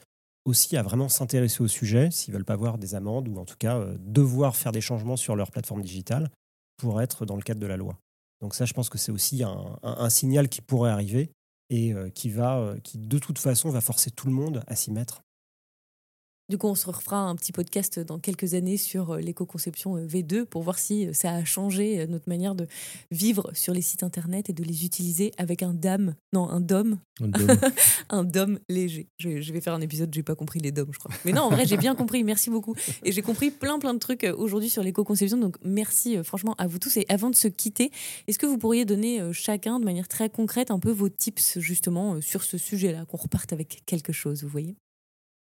aussi 0.44 0.76
à 0.76 0.82
vraiment 0.82 1.08
s'intéresser 1.08 1.62
au 1.62 1.68
sujet 1.68 2.10
s'ils 2.10 2.34
veulent 2.34 2.44
pas 2.44 2.56
voir 2.56 2.78
des 2.78 2.94
amendes 2.94 3.28
ou 3.28 3.38
en 3.38 3.44
tout 3.44 3.56
cas 3.58 3.78
euh, 3.78 3.96
devoir 4.00 4.56
faire 4.56 4.72
des 4.72 4.80
changements 4.80 5.16
sur 5.16 5.36
leur 5.36 5.50
plateforme 5.50 5.82
digitale 5.82 6.30
pour 6.78 7.00
être 7.00 7.26
dans 7.26 7.36
le 7.36 7.42
cadre 7.42 7.60
de 7.60 7.66
la 7.66 7.76
loi. 7.76 7.98
Donc 8.40 8.54
ça, 8.54 8.64
je 8.64 8.72
pense 8.72 8.88
que 8.88 8.98
c'est 8.98 9.12
aussi 9.12 9.44
un, 9.44 9.78
un- 9.84 10.10
signal 10.10 10.48
qui 10.48 10.60
pourrait 10.62 10.90
arriver 10.90 11.30
et 11.70 11.94
qui 12.12 12.28
va, 12.28 12.74
qui 12.82 12.98
de 12.98 13.18
toute 13.18 13.38
façon 13.38 13.70
va 13.70 13.80
forcer 13.80 14.10
tout 14.10 14.26
le 14.26 14.32
monde 14.32 14.64
à 14.66 14.74
s'y 14.74 14.90
mettre. 14.90 15.22
Du 16.52 16.58
coup, 16.58 16.66
on 16.66 16.74
se 16.74 16.84
refera 16.84 17.16
un 17.16 17.34
petit 17.34 17.50
podcast 17.50 17.98
dans 17.98 18.18
quelques 18.18 18.52
années 18.52 18.76
sur 18.76 19.12
euh, 19.12 19.20
l'éco-conception 19.20 19.96
euh, 19.96 20.06
V2 20.06 20.44
pour 20.44 20.62
voir 20.62 20.78
si 20.78 21.06
euh, 21.06 21.14
ça 21.14 21.32
a 21.32 21.44
changé 21.46 22.06
notre 22.08 22.28
manière 22.28 22.54
de 22.54 22.66
vivre 23.10 23.50
sur 23.54 23.72
les 23.72 23.80
sites 23.80 24.02
internet 24.02 24.50
et 24.50 24.52
de 24.52 24.62
les 24.62 24.84
utiliser 24.84 25.32
avec 25.38 25.62
un 25.62 25.72
DAM, 25.72 26.14
non, 26.34 26.50
un 26.50 26.60
DOM, 26.60 26.98
un 28.10 28.24
DOM 28.24 28.58
léger. 28.68 29.08
Je, 29.16 29.40
je 29.40 29.52
vais 29.54 29.62
faire 29.62 29.72
un 29.72 29.80
épisode, 29.80 30.12
j'ai 30.12 30.22
pas 30.22 30.34
compris 30.34 30.60
les 30.60 30.72
DOM, 30.72 30.88
je 30.92 30.98
crois. 30.98 31.10
Mais 31.24 31.32
non, 31.32 31.44
en 31.44 31.48
vrai, 31.48 31.64
j'ai 31.64 31.78
bien 31.78 31.94
compris, 31.94 32.22
merci 32.22 32.50
beaucoup. 32.50 32.74
Et 33.02 33.12
j'ai 33.12 33.22
compris 33.22 33.50
plein, 33.50 33.78
plein 33.78 33.94
de 33.94 33.98
trucs 33.98 34.30
aujourd'hui 34.36 34.68
sur 34.68 34.82
l'éco-conception. 34.82 35.38
Donc, 35.38 35.56
merci 35.64 36.22
franchement 36.22 36.54
à 36.58 36.66
vous 36.66 36.78
tous. 36.78 36.98
Et 36.98 37.06
avant 37.08 37.30
de 37.30 37.34
se 37.34 37.48
quitter, 37.48 37.90
est-ce 38.28 38.38
que 38.38 38.44
vous 38.44 38.58
pourriez 38.58 38.84
donner 38.84 39.22
chacun, 39.32 39.80
de 39.80 39.86
manière 39.86 40.06
très 40.06 40.28
concrète, 40.28 40.70
un 40.70 40.80
peu 40.80 40.90
vos 40.90 41.08
tips 41.08 41.60
justement 41.60 42.20
sur 42.20 42.42
ce 42.42 42.58
sujet-là, 42.58 43.06
qu'on 43.06 43.16
reparte 43.16 43.54
avec 43.54 43.80
quelque 43.86 44.12
chose, 44.12 44.42
vous 44.42 44.50
voyez? 44.50 44.76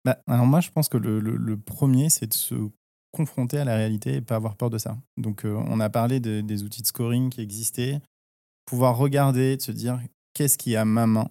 Bah, 0.05 0.19
alors 0.27 0.45
moi, 0.45 0.61
je 0.61 0.69
pense 0.71 0.89
que 0.89 0.97
le, 0.97 1.19
le- 1.19 1.37
le 1.37 1.57
premier, 1.57 2.09
c'est 2.09 2.27
de 2.27 2.33
se 2.33 2.55
confronter 3.11 3.57
à 3.59 3.65
la 3.65 3.75
réalité 3.75 4.15
et 4.15 4.21
pas 4.21 4.35
avoir 4.35 4.55
peur 4.55 4.69
de 4.69 4.77
ça. 4.77 4.97
Donc, 5.17 5.45
euh, 5.45 5.53
on 5.67 5.79
a 5.79 5.89
parlé 5.89 6.19
de- 6.19 6.41
des 6.41 6.63
outils 6.63 6.81
de 6.81 6.87
scoring 6.87 7.29
qui 7.29 7.41
existaient. 7.41 7.99
Pouvoir 8.65 8.97
regarder, 8.97 9.57
de 9.57 9.61
se 9.61 9.71
dire 9.71 9.99
qu'est-ce 10.33 10.57
qui 10.57 10.73
est 10.73 10.77
à 10.77 10.85
ma 10.85 11.07
main? 11.07 11.29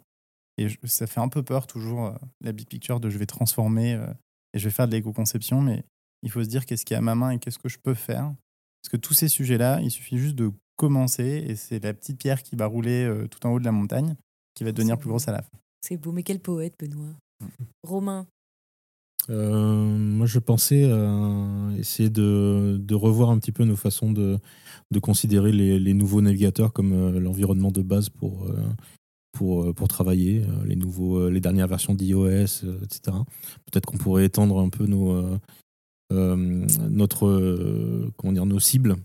Et 0.59 0.69
je- 0.69 0.79
ça 0.85 1.07
fait 1.07 1.21
un 1.21 1.29
peu 1.29 1.43
peur 1.43 1.67
toujours, 1.67 2.07
euh, 2.07 2.15
la 2.43 2.53
big 2.53 2.69
picture 2.69 3.01
de 3.01 3.09
je 3.09 3.17
vais 3.19 3.27
transformer 3.27 3.95
euh, 3.95 4.07
et 4.53 4.59
je 4.59 4.65
vais 4.65 4.71
faire 4.75 4.87
de 4.87 4.93
l'éco-conception, 4.93 5.63
mais 5.63 5.83
il 6.23 6.31
faut 6.31 6.45
se 6.45 6.49
dire 6.49 6.67
qu'est-ce 6.67 6.85
qui 6.85 6.93
est 6.93 6.99
à 6.99 7.01
ma 7.01 7.15
main 7.15 7.31
et 7.31 7.39
qu'est-ce 7.39 7.59
que 7.59 7.69
je 7.71 7.79
peux 7.79 7.95
faire. 7.95 8.35
Parce 8.83 8.91
que 8.91 8.97
tous 8.99 9.15
ces 9.15 9.29
sujets-là, 9.29 9.81
il 9.81 9.91
suffit 9.91 10.19
juste 10.19 10.35
de 10.37 10.53
commencer 10.77 11.45
et 11.49 11.57
c'est 11.57 11.83
la 11.83 11.95
petite 11.95 12.19
pierre 12.19 12.43
qui 12.43 12.57
va 12.57 12.67
rouler 12.67 13.25
tout 13.31 13.47
en 13.47 13.51
haut 13.53 13.59
de 13.59 13.65
la 13.65 13.73
montagne 13.73 14.17
qui 14.55 14.65
va 14.65 14.73
devenir 14.73 14.97
C'est 14.97 15.01
plus 15.01 15.09
grosse 15.11 15.29
à 15.29 15.33
la 15.33 15.43
fin. 15.43 15.59
C'est 15.83 15.97
beau, 15.97 16.13
mais 16.13 16.23
quel 16.23 16.41
poète, 16.41 16.75
Benoît? 16.79 17.15
Romain, 17.83 18.27
Euh, 18.27 18.27
moi, 19.29 20.27
je 20.27 20.39
pensais 20.39 20.85
euh, 20.85 21.71
essayer 21.77 22.11
de, 22.11 22.95
revoir 22.95 23.31
un 23.31 23.39
petit 23.39 23.53
peu 23.53 23.65
nos 23.65 23.77
façons 23.77 24.13
de, 24.13 24.39
considérer 25.01 25.53
les, 25.53 25.79
les 25.79 25.95
nouveaux 25.95 26.21
navigateurs 26.21 26.73
comme 26.73 26.93
euh, 26.93 27.21
l'environnement 27.21 27.71
de 27.71 27.83
base 27.83 28.09
pour, 28.09 28.47
euh, 28.47 29.73
pour, 29.73 29.89
travailler, 29.89 30.45
les, 30.65 30.77
nouveaux, 30.77 31.31
les 31.31 31.41
dernières 31.41 31.69
versions 31.69 31.95
d'iOS, 31.95 32.65
etc. 32.83 33.17
Peut-être 33.71 33.87
qu'on 33.87 33.97
pourrait 33.97 34.27
étendre 34.27 34.59
un 34.59 34.69
peu 34.69 34.87
nos, 34.87 35.39
notre, 36.11 38.11
comment 38.17 38.33
dire, 38.33 38.47
nos 38.47 38.61
cibles 38.61 38.97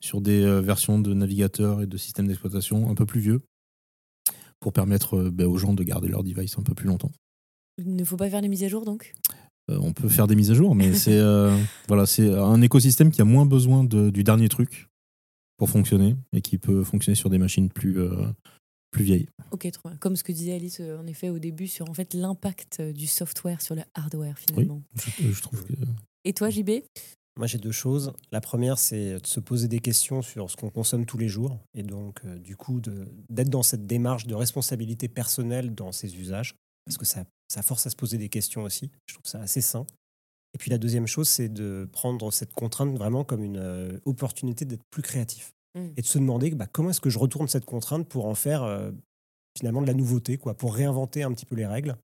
sur 0.00 0.20
des 0.20 0.60
versions 0.60 0.98
de 0.98 1.14
navigateurs 1.14 1.82
et 1.82 1.86
de 1.86 1.96
systèmes 1.96 2.26
d'exploitation 2.26 2.90
un 2.90 2.94
peu 2.94 3.06
plus 3.06 3.20
vieux 3.20 3.40
pour 4.58 4.72
permettre 4.72 5.30
ben, 5.30 5.46
aux 5.46 5.58
gens 5.58 5.74
de 5.74 5.84
garder 5.84 6.08
leur 6.08 6.24
device 6.24 6.58
un 6.58 6.62
peu 6.62 6.74
plus 6.74 6.88
longtemps. 6.88 7.12
Il 7.78 7.94
ne 7.94 8.04
faut 8.04 8.16
pas 8.16 8.28
faire 8.28 8.42
des 8.42 8.48
mises 8.48 8.64
à 8.64 8.68
jour 8.68 8.84
donc? 8.84 9.14
euh, 9.24 9.37
on 9.68 9.92
peut 9.92 10.08
faire 10.08 10.26
des 10.26 10.34
mises 10.34 10.50
à 10.50 10.54
jour, 10.54 10.74
mais 10.74 10.94
c'est 10.94 11.18
euh, 11.18 11.56
voilà, 11.88 12.06
c'est 12.06 12.32
un 12.32 12.60
écosystème 12.62 13.10
qui 13.10 13.20
a 13.20 13.24
moins 13.24 13.46
besoin 13.46 13.84
du 13.84 14.24
dernier 14.24 14.48
truc 14.48 14.88
pour 15.56 15.68
fonctionner 15.70 16.16
et 16.32 16.40
qui 16.40 16.58
peut 16.58 16.84
fonctionner 16.84 17.16
sur 17.16 17.30
des 17.30 17.38
machines 17.38 17.68
plus 17.68 18.00
euh, 18.00 18.26
plus 18.90 19.04
vieilles. 19.04 19.26
Ok, 19.50 19.70
trop 19.72 19.88
bien. 19.90 19.98
Comme 19.98 20.16
ce 20.16 20.24
que 20.24 20.32
disait 20.32 20.54
Alice 20.54 20.80
en 20.80 21.06
effet 21.06 21.28
au 21.28 21.38
début 21.38 21.66
sur 21.66 21.90
en 21.90 21.94
fait 21.94 22.14
l'impact 22.14 22.80
du 22.80 23.06
software 23.06 23.60
sur 23.60 23.74
le 23.74 23.82
hardware 23.94 24.38
finalement. 24.38 24.82
Oui, 25.20 25.32
je, 25.32 25.42
trouve 25.42 25.64
que... 25.64 25.74
Et 26.24 26.32
toi, 26.32 26.50
JB 26.50 26.70
moi, 27.36 27.46
j'ai 27.46 27.58
deux 27.58 27.70
choses. 27.70 28.12
La 28.32 28.40
première, 28.40 28.80
c'est 28.80 29.20
de 29.20 29.26
se 29.26 29.38
poser 29.38 29.68
des 29.68 29.78
questions 29.78 30.22
sur 30.22 30.50
ce 30.50 30.56
qu'on 30.56 30.70
consomme 30.70 31.06
tous 31.06 31.18
les 31.18 31.28
jours 31.28 31.56
et 31.72 31.84
donc, 31.84 32.26
du 32.38 32.56
coup, 32.56 32.80
d'être 33.30 33.48
dans 33.48 33.62
cette 33.62 33.86
démarche 33.86 34.26
de 34.26 34.34
responsabilité 34.34 35.06
personnelle 35.06 35.72
dans 35.72 35.92
ses 35.92 36.16
usages 36.16 36.56
parce 36.88 36.98
que 36.98 37.04
ça, 37.04 37.24
ça 37.48 37.62
force 37.62 37.86
à 37.86 37.90
se 37.90 37.96
poser 37.96 38.16
des 38.16 38.30
questions 38.30 38.62
aussi. 38.62 38.90
Je 39.06 39.14
trouve 39.14 39.26
ça 39.26 39.40
assez 39.40 39.60
sain. 39.60 39.86
Et 40.54 40.58
puis 40.58 40.70
la 40.70 40.78
deuxième 40.78 41.06
chose, 41.06 41.28
c'est 41.28 41.50
de 41.50 41.86
prendre 41.92 42.32
cette 42.32 42.54
contrainte 42.54 42.96
vraiment 42.96 43.24
comme 43.24 43.42
une 43.42 43.58
euh, 43.58 43.98
opportunité 44.06 44.64
d'être 44.64 44.84
plus 44.90 45.02
créatif 45.02 45.52
mmh. 45.74 45.88
et 45.96 46.00
de 46.00 46.06
se 46.06 46.18
demander 46.18 46.50
bah, 46.52 46.66
comment 46.66 46.90
est-ce 46.90 47.02
que 47.02 47.10
je 47.10 47.18
retourne 47.18 47.46
cette 47.46 47.66
contrainte 47.66 48.08
pour 48.08 48.24
en 48.24 48.34
faire 48.34 48.62
euh, 48.62 48.90
finalement 49.56 49.82
de 49.82 49.86
la 49.86 49.92
nouveauté, 49.94 50.38
quoi, 50.38 50.54
pour 50.54 50.74
réinventer 50.74 51.22
un 51.22 51.32
petit 51.32 51.44
peu 51.44 51.56
les 51.56 51.66
règles 51.66 51.96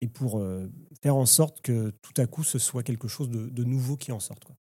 et 0.00 0.08
pour 0.08 0.40
euh, 0.40 0.68
faire 1.00 1.14
en 1.14 1.26
sorte 1.26 1.60
que 1.62 1.92
tout 2.02 2.20
à 2.20 2.26
coup 2.26 2.42
ce 2.42 2.58
soit 2.58 2.82
quelque 2.82 3.06
chose 3.06 3.30
de, 3.30 3.64
nouveau 3.64 3.96
qui 3.96 4.10
en 4.10 4.18
sorte. 4.18 4.44
Quoi. 4.44 4.56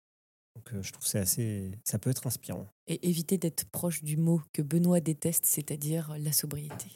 Donc 0.55 0.81
je 0.81 0.91
trouve 0.91 1.05
que 1.05 1.09
c'est 1.09 1.19
assez, 1.19 1.71
ça 1.85 1.99
peut 1.99 2.09
être 2.09 2.27
inspirant. 2.27 2.67
Et 2.87 3.07
éviter 3.07 3.37
d'être 3.37 3.63
proche 3.71 4.03
du 4.03 4.17
mot 4.17 4.41
que 4.51 4.61
Benoît 4.61 4.99
déteste, 4.99 5.45
c'est-à-dire 5.45 6.13
la 6.19 6.33
sobriété. 6.33 6.87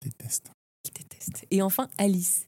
Déteste 0.00 0.52
qui. 0.82 0.92
Et 1.50 1.62
enfin, 1.62 1.88
Alice. 1.98 2.46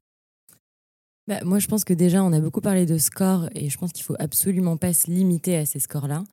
Bah, 1.28 1.44
moi, 1.44 1.58
je 1.58 1.68
pense 1.68 1.84
que 1.84 1.94
déjà, 1.94 2.22
on 2.24 2.32
a 2.32 2.40
beaucoup 2.40 2.60
parlé 2.60 2.84
de 2.84 2.98
scores 2.98 3.48
et 3.54 3.70
je 3.70 3.78
pense 3.78 3.92
qu'il 3.92 4.04
faut 4.04 4.16
absolument 4.18 4.76
pas 4.76 4.92
se 4.92 5.10
limiter 5.10 5.56
à 5.56 5.66
ces 5.66 5.78
scores-là. 5.78 6.24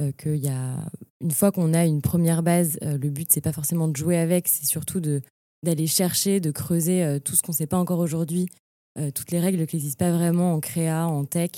Euh, 0.00 0.36
y 0.36 0.48
a 0.48 0.88
une 1.20 1.30
fois 1.30 1.52
qu'on 1.52 1.74
a 1.74 1.84
une 1.84 2.02
première 2.02 2.42
base, 2.42 2.78
euh, 2.82 2.98
le 2.98 3.10
but 3.10 3.30
c'est 3.30 3.40
pas 3.40 3.52
forcément 3.52 3.88
de 3.88 3.96
jouer 3.96 4.16
avec, 4.16 4.48
c'est 4.48 4.64
surtout 4.64 5.00
d'aller 5.00 5.86
chercher, 5.86 6.40
de 6.40 6.50
creuser 6.50 7.04
euh, 7.04 7.18
tout 7.18 7.36
ce 7.36 7.42
qu'on 7.42 7.52
ne 7.52 7.56
sait 7.56 7.66
pas 7.66 7.78
encore 7.78 7.98
aujourd'hui, 7.98 8.48
toutes 9.14 9.30
les 9.30 9.40
règles 9.40 9.66
qui 9.66 9.76
n'existent 9.76 10.04
pas 10.04 10.12
vraiment 10.12 10.52
en 10.52 10.60
créa, 10.60 11.06
en 11.06 11.24
tech, 11.24 11.52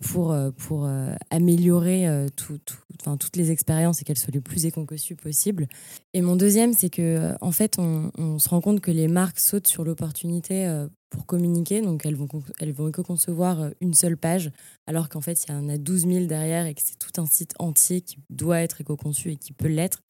pour, 0.00 0.32
euh, 0.32 0.50
pour 0.50 0.86
euh, 0.86 1.14
améliorer 1.30 2.06
tout, 2.36 2.58
tout, 2.64 3.16
toutes 3.18 3.36
les 3.36 3.50
expériences 3.50 4.00
et 4.00 4.04
qu'elles 4.04 4.18
soient 4.18 4.32
les 4.32 4.40
plus 4.40 4.66
éconçues 4.66 5.16
possibles. 5.16 5.68
Et 6.14 6.22
mon 6.22 6.36
deuxième, 6.36 6.72
c'est 6.72 6.90
que 6.90 7.34
en 7.40 7.52
fait, 7.52 7.78
on, 7.78 8.38
se 8.38 8.48
rend 8.48 8.60
compte 8.60 8.80
que 8.80 8.90
les 8.90 9.08
marques 9.08 9.38
sautent 9.38 9.66
sur 9.66 9.84
l'opportunité 9.84 10.86
pour 11.10 11.26
communiquer, 11.26 11.82
donc 11.82 12.04
elles 12.06 12.16
vont, 12.16 12.28
elles 12.58 12.72
vont 12.72 12.88
éco-concevoir 12.88 13.70
une 13.80 13.94
seule 13.94 14.16
page, 14.16 14.50
alors 14.86 15.08
qu'en 15.08 15.20
fait, 15.20 15.44
il 15.44 15.52
y 15.52 15.54
en 15.54 15.68
a 15.68 15.78
12 15.78 16.06
000 16.06 16.26
derrière 16.26 16.66
et 16.66 16.74
que 16.74 16.82
c'est 16.82 16.98
tout 16.98 17.20
un 17.20 17.26
site 17.26 17.54
entier 17.58 18.00
qui 18.00 18.18
doit 18.30 18.60
être 18.60 18.80
éco-conçu 18.80 19.32
et 19.32 19.36
qui 19.36 19.52
peut 19.52 19.68
l'être. 19.68 20.00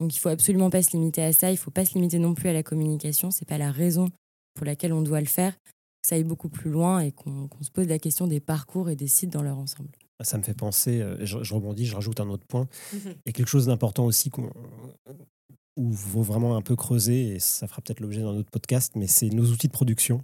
Donc 0.00 0.16
il 0.16 0.18
faut 0.18 0.30
absolument 0.30 0.70
pas 0.70 0.82
se 0.82 0.92
limiter 0.92 1.22
à 1.22 1.32
ça, 1.32 1.50
il 1.50 1.58
faut 1.58 1.70
pas 1.70 1.84
se 1.84 1.94
limiter 1.94 2.18
non 2.18 2.34
plus 2.34 2.48
à 2.48 2.54
la 2.54 2.62
communication, 2.62 3.30
c'est 3.30 3.46
pas 3.46 3.58
la 3.58 3.70
raison 3.70 4.08
pour 4.54 4.64
laquelle 4.64 4.92
on 4.92 5.02
doit 5.02 5.20
le 5.20 5.26
faire 5.26 5.54
ça 6.02 6.14
aille 6.14 6.24
beaucoup 6.24 6.48
plus 6.48 6.70
loin 6.70 7.00
et 7.00 7.12
qu'on 7.12 7.48
se 7.60 7.70
pose 7.70 7.86
la 7.86 7.98
question 7.98 8.26
des 8.26 8.40
parcours 8.40 8.90
et 8.90 8.96
des 8.96 9.08
sites 9.08 9.30
dans 9.30 9.42
leur 9.42 9.58
ensemble. 9.58 9.90
Ça 10.22 10.36
me 10.36 10.42
fait 10.42 10.54
penser, 10.54 11.00
euh, 11.00 11.16
je, 11.24 11.54
rebondis, 11.54 11.86
je 11.86 11.94
rajoute 11.94 12.20
un 12.20 12.28
autre 12.28 12.46
point. 12.46 12.68
Il 12.92 13.22
y 13.26 13.30
a 13.30 13.32
quelque 13.32 13.48
chose 13.48 13.66
d'important 13.66 14.04
aussi 14.04 14.30
qu'on 14.30 14.50
où 15.76 15.92
il 15.92 15.96
faut 15.96 16.22
vraiment 16.22 16.56
un 16.56 16.62
peu 16.62 16.76
creuser, 16.76 17.28
et 17.28 17.38
ça 17.38 17.66
fera 17.66 17.80
peut-être 17.80 18.00
l'objet 18.00 18.20
d'un 18.20 18.26
autre 18.26 18.50
podcast, 18.50 18.92
mais 18.96 19.06
c'est 19.06 19.30
nos 19.30 19.46
outils 19.46 19.68
de 19.68 19.72
production, 19.72 20.20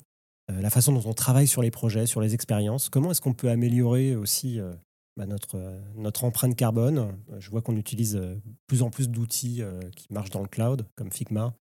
euh, 0.51 0.61
la 0.61 0.68
façon 0.68 0.93
dont 0.93 1.09
on 1.09 1.14
travaille 1.14 1.47
sur 1.47 1.62
les 1.62 1.70
projets, 1.70 2.05
sur 2.05 2.20
les 2.20 2.35
expériences. 2.35 2.91
Comment 2.91 3.12
est-ce 3.12 3.22
qu'on 3.22 3.33
peut 3.33 3.49
améliorer 3.49 4.16
aussi 4.16 4.61
euh, 4.61 4.74
bah, 5.16 5.24
notre, 5.24 5.57
notre 5.95 6.24
empreinte 6.24 6.57
carbone? 6.57 7.16
Je 7.39 7.49
vois 7.49 7.62
qu'on 7.62 7.77
utilise 7.77 8.20
plus 8.66 8.83
en 8.83 8.91
plus 8.91 9.09
d'outils 9.09 9.62
qui 9.95 10.12
marchent 10.12 10.31
dans 10.31 10.43
le 10.43 10.49
cloud, 10.49 10.85
comme 10.95 11.11
Figma. 11.11 11.55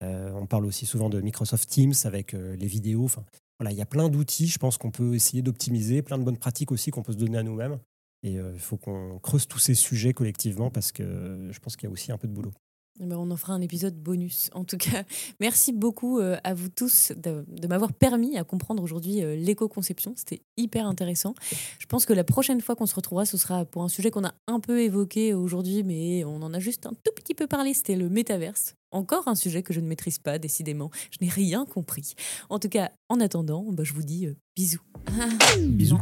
on 0.00 0.46
parle 0.46 0.64
aussi 0.64 0.86
souvent 0.86 1.10
de 1.10 1.20
Microsoft 1.20 1.68
Teams 1.68 1.94
avec 2.04 2.32
les 2.32 2.66
vidéos. 2.66 3.04
Enfin, 3.04 3.24
il 3.70 3.76
y 3.76 3.82
a 3.82 3.86
plein 3.86 4.08
d'outils, 4.08 4.48
je 4.48 4.58
pense 4.58 4.78
qu'on 4.78 4.90
peut 4.90 5.14
essayer 5.14 5.42
d'optimiser, 5.42 6.02
plein 6.02 6.18
de 6.18 6.24
bonnes 6.24 6.38
pratiques 6.38 6.72
aussi 6.72 6.90
qu'on 6.90 7.02
peut 7.02 7.12
se 7.12 7.18
donner 7.18 7.38
à 7.38 7.42
nous-mêmes. 7.42 7.78
Et 8.22 8.38
euh, 8.38 8.52
il 8.54 8.60
faut 8.60 8.76
qu'on 8.76 9.18
creuse 9.18 9.46
tous 9.46 9.58
ces 9.58 9.74
sujets 9.74 10.12
collectivement 10.12 10.70
parce 10.70 10.92
que 10.92 11.48
je 11.50 11.58
pense 11.60 11.76
qu'il 11.76 11.88
y 11.88 11.90
a 11.90 11.92
aussi 11.92 12.12
un 12.12 12.18
peu 12.18 12.28
de 12.28 12.32
boulot. 12.32 12.52
Eh 13.00 13.06
ben, 13.06 13.16
on 13.16 13.30
en 13.30 13.36
fera 13.36 13.54
un 13.54 13.60
épisode 13.60 13.96
bonus. 13.96 14.50
En 14.52 14.64
tout 14.64 14.76
cas, 14.76 15.04
merci 15.40 15.72
beaucoup 15.72 16.18
euh, 16.18 16.36
à 16.44 16.54
vous 16.54 16.68
tous 16.68 17.12
de, 17.16 17.44
m'avoir 17.66 17.92
permis 17.92 18.36
à 18.36 18.44
comprendre 18.44 18.82
aujourd'hui 18.82 19.22
euh, 19.22 19.34
l'éco-conception. 19.34 20.12
C'était 20.16 20.42
hyper 20.56 20.86
intéressant. 20.86 21.34
Je 21.78 21.86
pense 21.86 22.04
que 22.04 22.12
la 22.12 22.24
prochaine 22.24 22.60
fois 22.60 22.76
qu'on 22.76 22.86
se 22.86 22.94
retrouvera, 22.94 23.24
ce 23.24 23.38
sera 23.38 23.64
pour 23.64 23.82
un 23.82 23.88
sujet 23.88 24.10
qu'on 24.10 24.24
a 24.24 24.34
un 24.46 24.60
peu 24.60 24.80
évoqué 24.80 25.32
aujourd'hui, 25.34 25.82
mais 25.82 26.24
on 26.24 26.42
en 26.42 26.52
a 26.52 26.58
juste 26.58 26.86
un 26.86 26.92
tout 27.02 27.12
petit 27.14 27.34
peu 27.34 27.46
parlé. 27.46 27.74
C'était 27.74 27.96
le 27.96 28.08
métaverse. 28.08 28.74
Encore 28.92 29.26
un 29.26 29.34
sujet 29.34 29.62
que 29.62 29.72
je 29.72 29.80
ne 29.80 29.86
maîtrise 29.86 30.18
pas, 30.18 30.38
décidément. 30.38 30.90
Je 31.10 31.24
n'ai 31.24 31.30
rien 31.30 31.64
compris. 31.64 32.14
En 32.50 32.58
tout 32.58 32.68
cas, 32.68 32.90
en 33.08 33.20
attendant, 33.20 33.64
bah, 33.70 33.84
je 33.84 33.94
vous 33.94 34.02
dis 34.02 34.26
euh, 34.26 34.36
bisous. 34.54 34.82
bisous. 35.60 35.98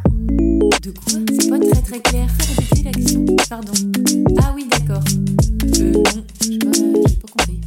De 0.82 0.90
quoi? 0.90 1.20
C'est 1.40 1.50
pas 1.50 1.60
très 1.60 1.82
très 1.82 2.00
clair. 2.00 2.28
Répétez 2.56 2.82
la 2.82 2.90
question. 2.90 3.24
Pardon. 3.48 3.72
Ah 4.42 4.52
oui, 4.56 4.66
d'accord. 4.68 5.04
Euh, 5.80 5.92
non, 5.92 6.02
je 6.40 6.44
sais 6.44 6.58
pas, 6.58 7.08
j'ai 7.08 7.16
pas 7.16 7.28
compris. 7.28 7.60